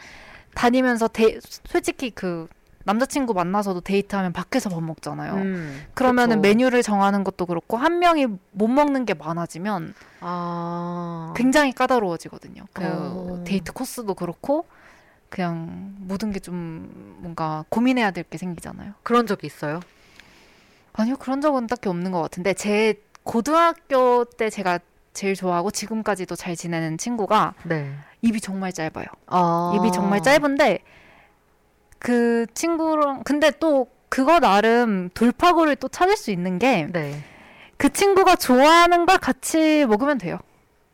[0.54, 2.48] 다니면서 데, 솔직히 그
[2.90, 5.34] 남자친구 만나서도 데이트하면 밖에서 밥 먹잖아요.
[5.34, 6.48] 음, 그러면은 그쵸.
[6.48, 12.64] 메뉴를 정하는 것도 그렇고 한 명이 못 먹는 게 많아지면 아 굉장히 까다로워지거든요.
[12.72, 13.44] 그 어.
[13.46, 14.66] 데이트 코스도 그렇고
[15.28, 18.94] 그냥 모든 게 좀 뭔가 고민해야 될 게 생기잖아요.
[19.04, 19.78] 그런 적이 있어요?
[20.92, 24.80] 아니요 그런 적은 딱히 없는 것 같은데 제 고등학교 때 제가
[25.12, 27.92] 제일 좋아하고 지금까지도 잘 지내는 친구가 네.
[28.22, 29.06] 입이 정말 짧아요.
[29.28, 30.80] 아 입이 정말 짧은데
[32.00, 37.22] 그 친구랑 근데 또 그거 나름 돌파구를 또 찾을 수 있는 게그 네.
[37.92, 40.38] 친구가 좋아하는 걸 같이 먹으면 돼요.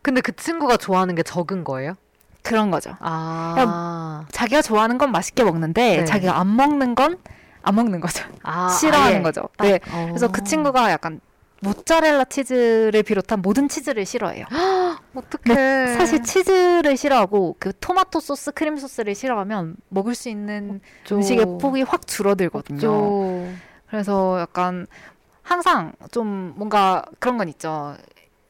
[0.02, 1.94] 근데 그 친구가 좋아하는 게 적은 거예요?
[2.42, 2.94] 그런 거죠.
[3.00, 6.04] 아, 자기가 좋아하는 건 맛있게 먹는데 네.
[6.04, 7.16] 자기가 안 먹는 건
[7.66, 8.24] 안 먹는 거죠.
[8.44, 9.22] 아 싫어하는 아 예.
[9.22, 9.48] 거죠.
[9.56, 9.80] 딱, 네.
[9.90, 10.06] 어.
[10.08, 11.20] 그래서 그 친구가 약간
[11.60, 14.44] 모짜렐라 치즈를 비롯한 모든 치즈를 싫어해요.
[15.14, 15.94] 어떡해.
[15.96, 21.16] 사실 치즈를 싫어하고 그 토마토 소스, 크림 소스를 싫어하면 먹을 수 있는 없죠.
[21.16, 22.76] 음식의 폭이 확 줄어들거든요.
[22.76, 23.48] 없죠.
[23.88, 24.86] 그래서 약간
[25.42, 27.96] 항상 좀 뭔가 그런 건 있죠.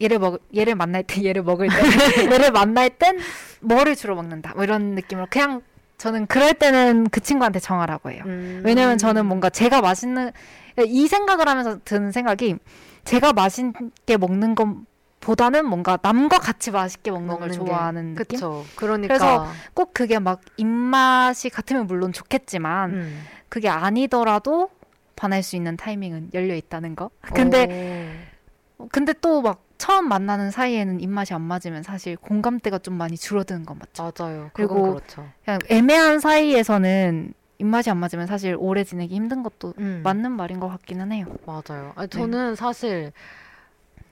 [0.02, 1.74] 얘를 먹 얘를 만날 때 얘를 먹을 때
[2.32, 3.18] 얘를 만날 땐
[3.60, 4.52] 뭐를 주로 먹는다.
[4.54, 5.62] 뭐 이런 느낌으로 그냥
[5.98, 8.22] 저는 그럴 때는 그 친구한테 정하라고 해요.
[8.26, 8.62] 음.
[8.64, 10.32] 왜냐면 저는 뭔가 제가 맛있는
[10.86, 12.56] 이 생각을 하면서 드는 생각이
[13.06, 17.64] 제가 맛있게 먹는 것보다는 뭔가 남과 같이 맛있게 먹는, 걸 먹는 게.
[17.64, 18.36] 좋아하는 느낌.
[18.36, 18.64] 그쵸.
[18.76, 19.08] 그러니까.
[19.16, 23.22] 그래서 꼭 그게 막 입맛이 같으면 물론 좋겠지만 음.
[23.48, 24.70] 그게 아니더라도
[25.14, 27.10] 반할 수 있는 타이밍은 열려 있다는 거.
[27.34, 28.26] 근데
[28.78, 28.88] 오.
[28.88, 33.78] 근데 또 막 처음 만나는 사이에는 입맛이 안 맞으면 사실 공감대가 좀 많이 줄어드는 건
[33.78, 34.10] 맞죠.
[34.18, 34.50] 맞아요.
[34.54, 35.28] 그리고 그렇죠.
[35.44, 40.00] 그냥 애매한 사이에서는 입맛이 안 맞으면 사실 오래 지내기 힘든 것도 음.
[40.04, 41.26] 맞는 말인 것 같기는 해요.
[41.46, 41.92] 맞아요.
[41.96, 43.12] 아니, 저는 사실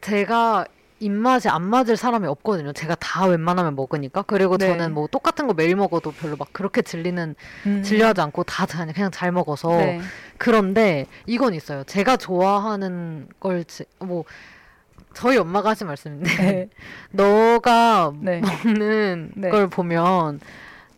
[0.01, 0.66] 제가
[1.01, 2.72] 입맛이 안 맞을 사람이 없거든요.
[2.72, 4.22] 제가 다 웬만하면 먹으니까.
[4.22, 4.68] 그리고 네.
[4.68, 7.34] 저는 뭐 똑같은 거 매일 먹어도 별로 막 그렇게 질리는
[7.82, 9.78] 질려하지 않고 다 그냥 잘 먹어서 음.
[9.78, 10.01] 네.
[10.38, 11.84] 그런데 이건 있어요.
[11.84, 13.64] 제가 좋아하는 걸
[13.99, 14.24] 뭐
[15.14, 16.68] 저희 엄마가 하신 말씀인데 네.
[17.12, 18.40] 너가 네.
[18.40, 19.49] 먹는 네.
[19.49, 20.40] 걸 보면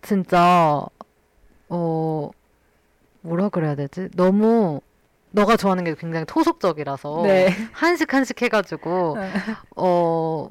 [0.02, 0.84] 진짜
[1.68, 2.30] 어
[3.22, 4.08] 뭐라 그래야 되지?
[4.14, 4.80] 너무
[5.30, 7.48] 너가 좋아하는 게 굉장히 토속적이라서 네.
[7.72, 9.16] 한식 한식 해가지고
[9.76, 10.48] 어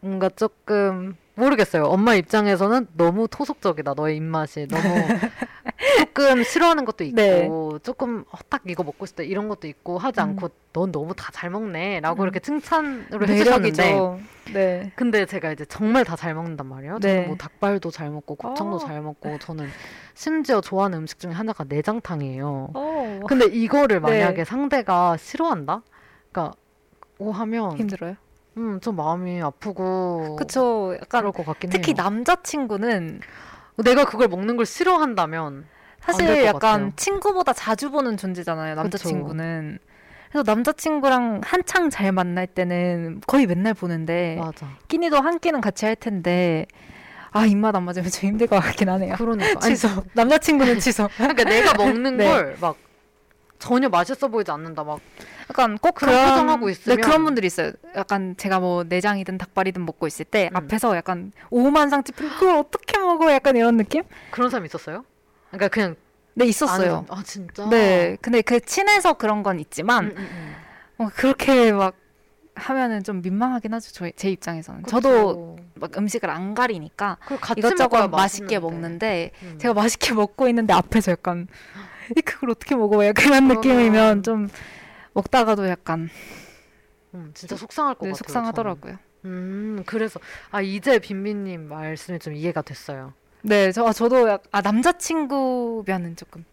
[0.00, 1.84] 뭔가 조금 모르겠어요.
[1.84, 3.94] 엄마 입장에서는 너무 토속적이다.
[3.94, 4.82] 너의 입맛이 너무
[6.14, 7.48] 조금 싫어하는 것도 있고 네.
[7.82, 10.30] 조금 어, 딱 이거 먹고 싶다 이런 것도 있고 하지 음.
[10.30, 12.24] 않고 넌 너무 다 잘 먹네라고 음.
[12.24, 14.20] 이렇게 칭찬으로 해주셨는데 매력이죠.
[14.52, 14.92] 네.
[14.96, 16.98] 근데 제가 이제 정말 다 잘 먹는단 말이에요.
[16.98, 17.14] 네.
[17.14, 18.78] 저는 뭐 닭발도 잘 먹고 곱창도 어.
[18.78, 19.68] 잘 먹고 저는
[20.20, 22.68] 심지어 좋아하는 음식 중에 하나가 내장탕이에요.
[22.74, 23.20] 어.
[23.26, 24.20] 근데 이거를 네.
[24.20, 25.80] 만약에 상대가 싫어한다?
[26.30, 26.54] 그러니까
[27.18, 28.16] 뭐 하면 힘들어요.
[28.58, 30.94] 음, 좀 마음이 아프고 그쵸.
[31.00, 31.94] 약간 그럴 것 같긴 특히 해요.
[31.96, 33.20] 남자친구는
[33.82, 35.64] 내가 그걸 먹는 걸 싫어한다면
[36.00, 36.92] 사실 약간 같아요.
[36.96, 38.74] 친구보다 자주 보는 존재잖아요.
[38.74, 39.78] 남자친구는.
[40.30, 44.66] 그래서 남자친구랑 한창 잘 만날 때는 거의 맨날 보는데 맞아.
[44.86, 46.66] 끼니도 한 끼는 같이 할 텐데
[47.32, 49.14] 아 입맛 안 맞으면 좀 힘들 것 같긴 하네요.
[49.16, 49.88] 그러니까 아니, 취소.
[50.14, 51.08] 남자친구는 취소.
[51.16, 52.26] 그러니까 내가 먹는 네.
[52.26, 52.76] 걸막
[53.58, 54.82] 전혀 맛있어 보이지 않는다.
[54.84, 55.00] 막
[55.50, 57.72] 약간 꼭 그런 표정하고 있으면- 네, 그런 분들이 있어요.
[57.96, 60.56] 약간 제가 뭐 내장이든 닭발이든 먹고 있을 때 음.
[60.56, 63.30] 앞에서 약간 오만상 찌푸리 그걸 어떻게 먹어?
[63.32, 64.02] 약간 이런 느낌?
[64.30, 65.04] 그런 사람 있었어요?
[65.50, 65.96] 그러니까 그냥
[66.34, 67.04] 네 있었어요.
[67.10, 67.68] 아 진짜.
[67.68, 70.54] 네, 근데 그 친해서 그런 건 있지만 음, 음, 음.
[70.98, 71.94] 어, 그렇게 막
[72.60, 73.90] 하면은 좀 민망하긴 하죠.
[73.92, 74.84] 저, 제 입장에서는.
[74.84, 75.66] 저도 그쵸.
[75.74, 77.16] 막 음식을 안 가리니까
[77.56, 78.60] 이것저것 맛있게 맛있는데.
[78.60, 79.58] 먹는데 음.
[79.58, 81.48] 제가 맛있게 먹고 있는데 앞에서 약간
[82.16, 83.04] 이 그걸 어떻게 먹어?
[83.04, 84.48] 약간 그런 느낌이면 좀
[85.14, 86.08] 먹다가도 약간
[87.14, 88.18] 음, 진짜 속상할 것 네, 같아요.
[88.18, 88.92] 속상하더라고요.
[88.92, 88.98] 저는.
[89.24, 93.12] 음, 그래서 아 이제 빈빈님 말씀이 좀 이해가 됐어요.
[93.42, 96.44] 네, 저 아, 저도 약, 아 남자친구면은 조금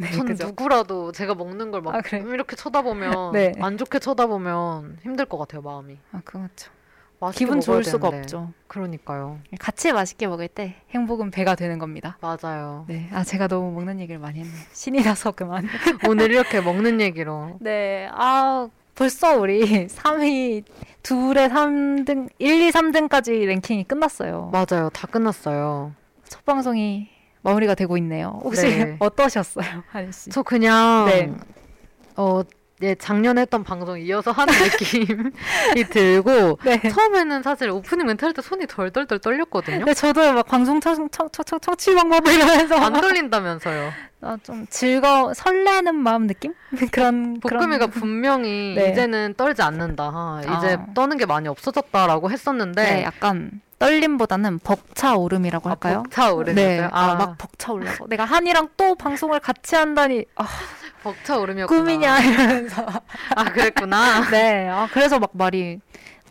[0.00, 0.46] 네, 전 그죠.
[0.46, 2.26] 누구라도 제가 먹는 걸막 아, 그래요?
[2.32, 3.52] 이렇게 쳐다보면 네.
[3.60, 5.98] 안 좋게 쳐다보면 힘들 것 같아요 마음이.
[6.12, 6.70] 아, 그렇죠.
[7.34, 8.18] 기분 좋을 수가 되는데.
[8.36, 8.52] 없죠.
[8.66, 9.40] 그러니까요.
[9.58, 12.16] 같이 맛있게 먹을 때 행복은 배가 되는 겁니다.
[12.22, 12.86] 맞아요.
[12.88, 14.56] 네, 아 제가 너무 먹는 얘기를 많이 했네요.
[14.72, 15.66] 신이 나서 그만.
[16.08, 20.64] 오늘 이렇게 먹는 얘기로 네, 아 벌써 우리 3위
[21.02, 24.50] 둘의 3등, 1, 2, 3등까지 랭킹이 끝났어요.
[24.50, 24.88] 맞아요.
[24.90, 25.92] 다 끝났어요.
[26.26, 27.08] 첫 방송이
[27.42, 28.40] 마무리가 되고 있네요.
[28.44, 28.96] 혹시 네.
[29.00, 30.30] 어떠셨어요, 한희 씨?
[30.30, 31.32] 저 그냥 네.
[32.16, 32.42] 어
[32.82, 36.80] 예, 작년에 했던 방송 이어서 하는 느낌이 들고 네.
[36.88, 39.78] 처음에는 사실 오프닝 멘트 할 때 손이 덜덜덜 떨렸거든요.
[39.80, 43.92] 근데 저도 막 방송 청, 청, 청, 청, 청취 방법을 이러면서 안 떨린다면서요.
[44.22, 46.54] 아, 좀 즐거 설레는 마음 느낌
[46.90, 48.90] 그런 볶음이가 그런 분명히 네.
[48.92, 50.04] 이제는 떨지 않는다.
[50.04, 50.86] 아, 이제 아.
[50.94, 56.02] 떠는 게 많이 없어졌다라고 했었는데 네, 약간 떨림보다는 벅차오름이라고 아, 할까요?
[56.04, 56.80] 벅차오르겠어요.
[56.82, 60.46] 네, 아, 아, 막 벅차올라서 내가 한이랑 또 방송을 같이 한다니 아,
[61.02, 61.80] 벅차오름이었구나.
[61.80, 62.86] 꿈이냐 이러면서
[63.34, 64.28] 아 그랬구나.
[64.30, 65.80] 네, 아, 그래서 막 말이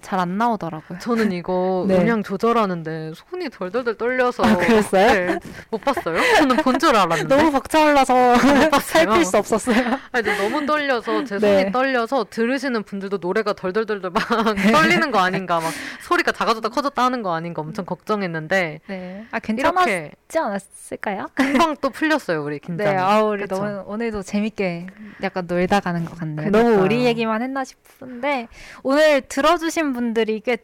[0.02, 1.00] 잘 안 나오더라고요.
[1.00, 1.96] 저는 이거 네.
[1.98, 5.08] 음량 조절하는데 손이 덜덜덜 떨려서 아, 그랬어요?
[5.36, 5.40] 네,
[5.70, 6.18] 못 봤어요?
[6.38, 8.36] 저는 본 줄 알았는데 너무 벅차올라서.
[8.82, 9.98] 살필 수 없었어요.
[10.12, 11.60] 아니, 너무 떨려서 제 네.
[11.62, 14.24] 손이 떨려서 들으시는 분들도 노래가 덜덜덜덜 막
[14.72, 15.72] 떨리는 거 아닌가 막
[16.02, 21.28] 소리가 작아졌다 커졌다 하는 거 아닌가 엄청 걱정했는데 네, 아 괜찮았지 않았을까요?
[21.34, 22.88] 금방 또 풀렸어요 우리 긴장.
[22.96, 23.56] 네, 아 우리 그쵸?
[23.56, 24.88] 너무 오늘도 재밌게
[25.24, 26.50] 약간 놀다 가는 것 같네요.
[26.52, 26.64] 그러니까요.
[26.76, 28.48] 너무 우리 얘기만 했나 싶은데
[28.84, 30.58] 오늘 들어주신 분들이 꽤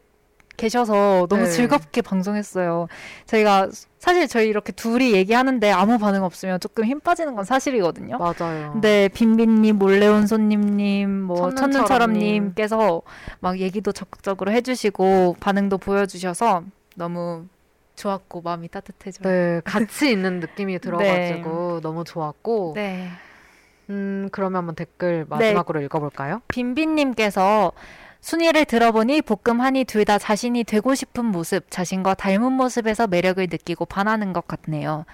[0.58, 1.50] 계셔서 너무 네.
[1.50, 2.88] 즐겁게 방송했어요.
[3.26, 3.70] 저희가
[4.00, 8.18] 사실 저희 이렇게 둘이 얘기하는데 아무 반응 없으면 조금 힘 빠지는 건 사실이거든요.
[8.18, 8.72] 맞아요.
[8.74, 11.72] 근데 빈빈님, 몰래온 손님님, 뭐 첫눈처럼님.
[11.74, 13.02] 첫눈처럼님께서
[13.40, 16.64] 막 얘기도 적극적으로 해주시고 반응도 보여주셔서
[16.96, 17.46] 너무
[17.96, 19.24] 좋았고 마음이 따뜻해져요.
[19.32, 23.10] 네 같이 있는 느낌이 들어가지고 너무 좋았고 네.
[23.90, 26.42] 음 그러면 한번 댓글 마지막으로 읽어볼까요?
[26.48, 27.72] 빈빈님께서
[28.26, 33.86] 순위를 들어보니 볶음 한이 둘 다 자신이 되고 싶은 모습, 자신과 닮은 모습에서 매력을 느끼고
[33.86, 35.06] 반하는 것 같네요.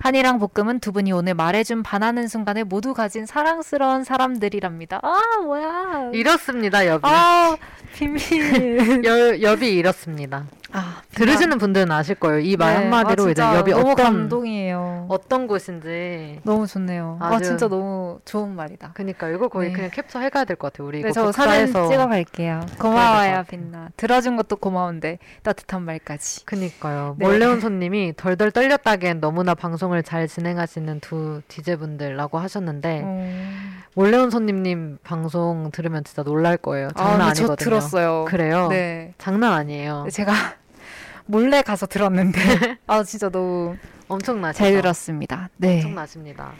[0.00, 5.00] 한이랑 볶음은 두 분이 오늘 말해준 반하는 순간을 모두 가진 사랑스러운 사람들이랍니다.
[5.02, 6.10] 아, 뭐야.
[6.12, 7.02] 이렇습니다 여비.
[7.04, 7.56] 아,
[7.94, 9.04] 빈빈.
[9.04, 10.44] 여, 여비 이렇습니다.
[10.70, 12.40] 아, 들으시는 분들은 아실 거예요.
[12.40, 12.76] 이말 네.
[12.82, 15.06] 한마디로 아, 이제 여비 너무 어떤 감동이에요.
[15.08, 16.40] 어떤 곳인지.
[16.44, 17.16] 너무 좋네요.
[17.20, 18.90] 아, 아주- 진짜 너무 좋은 말이다.
[18.92, 19.74] 그니까 이거 거의 네.
[19.74, 20.86] 그냥 캡처 해 가야 될 것 같아요.
[20.88, 21.88] 우리 네, 이거 복사해서.
[21.88, 22.60] 찍어 갈게요.
[22.78, 23.44] 것 고마워요.
[23.48, 23.88] 빛나.
[23.96, 26.44] 들어준 것도 고마운데 따뜻한 말까지.
[26.44, 27.16] 그니까요.
[27.18, 27.24] 네.
[27.26, 33.82] 몰래 온 손님이 덜덜 떨렸다기엔 너무나 방송 을 잘 진행하시는 두 디제분들라고 하셨는데 음.
[33.94, 36.88] 몰래 온 손님님 방송 들으면 진짜 놀랄 거예요.
[36.94, 38.24] 아, 장난 아, 저 니거든요 들었어요.
[38.26, 38.68] 그래요?
[38.68, 39.12] 네.
[39.18, 40.06] 장난 아니에요.
[40.12, 40.32] 제가
[41.26, 42.38] 몰래 가서 들었는데
[42.86, 43.76] 아 진짜 너무
[44.08, 44.64] 엄청나시죠?
[44.64, 45.48] 잘 들었습니다.
[45.56, 45.76] 네.
[45.76, 46.52] 엄청나십니다.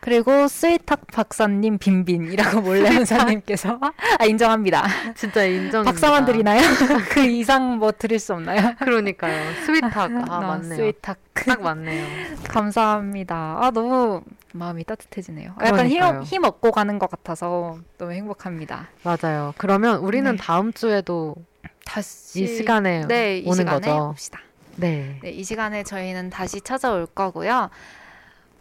[0.00, 3.78] 그리고 스위탁 박사님 빈빈이라고 몰래 원사님께서
[4.18, 4.86] 아 인정합니다.
[5.14, 5.84] 진짜 인정.
[5.84, 6.60] 박사만 드리나요?
[7.10, 8.74] 그 이상 뭐 드릴 수 없나요?
[8.78, 9.52] 그러니까요.
[9.66, 10.76] 스윗하고 아 아, 맞네요.
[10.76, 12.06] 스위탁 딱 맞네요.
[12.48, 13.58] 감사합니다.
[13.60, 14.22] 아 너무
[14.52, 15.54] 마음이 따뜻해지네요.
[15.60, 16.22] 약간 힘, 그러니까요.
[16.22, 18.88] 힘 얻고 가는 것 같아서 너무 행복합니다.
[19.02, 19.54] 맞아요.
[19.58, 20.36] 그러면 우리는 네.
[20.38, 21.36] 다음 주에도
[21.84, 24.06] 다시 이 시간에 네, 이 오는 시간에 거죠.
[24.08, 24.40] 봅시다.
[24.76, 25.18] 네.
[25.22, 27.68] 네, 이 시간에 저희는 다시 찾아올 거고요.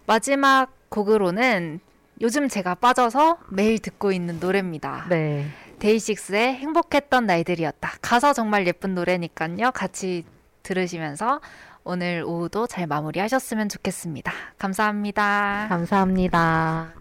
[0.06, 1.80] 마지막 곡으로는
[2.22, 5.06] 요즘 제가 빠져서 매일 듣고 있는 노래입니다.
[5.10, 5.46] 네.
[5.80, 7.94] 데이식스의 행복했던 날들이었다.
[8.02, 9.72] 가사 정말 예쁜 노래니까요.
[9.74, 10.26] 같이
[10.64, 11.40] 들으시면서
[11.86, 14.32] 오늘 오후도 잘 마무리하셨으면 좋겠습니다.
[14.58, 15.68] 감사합니다.
[15.70, 16.99] 감사합니다.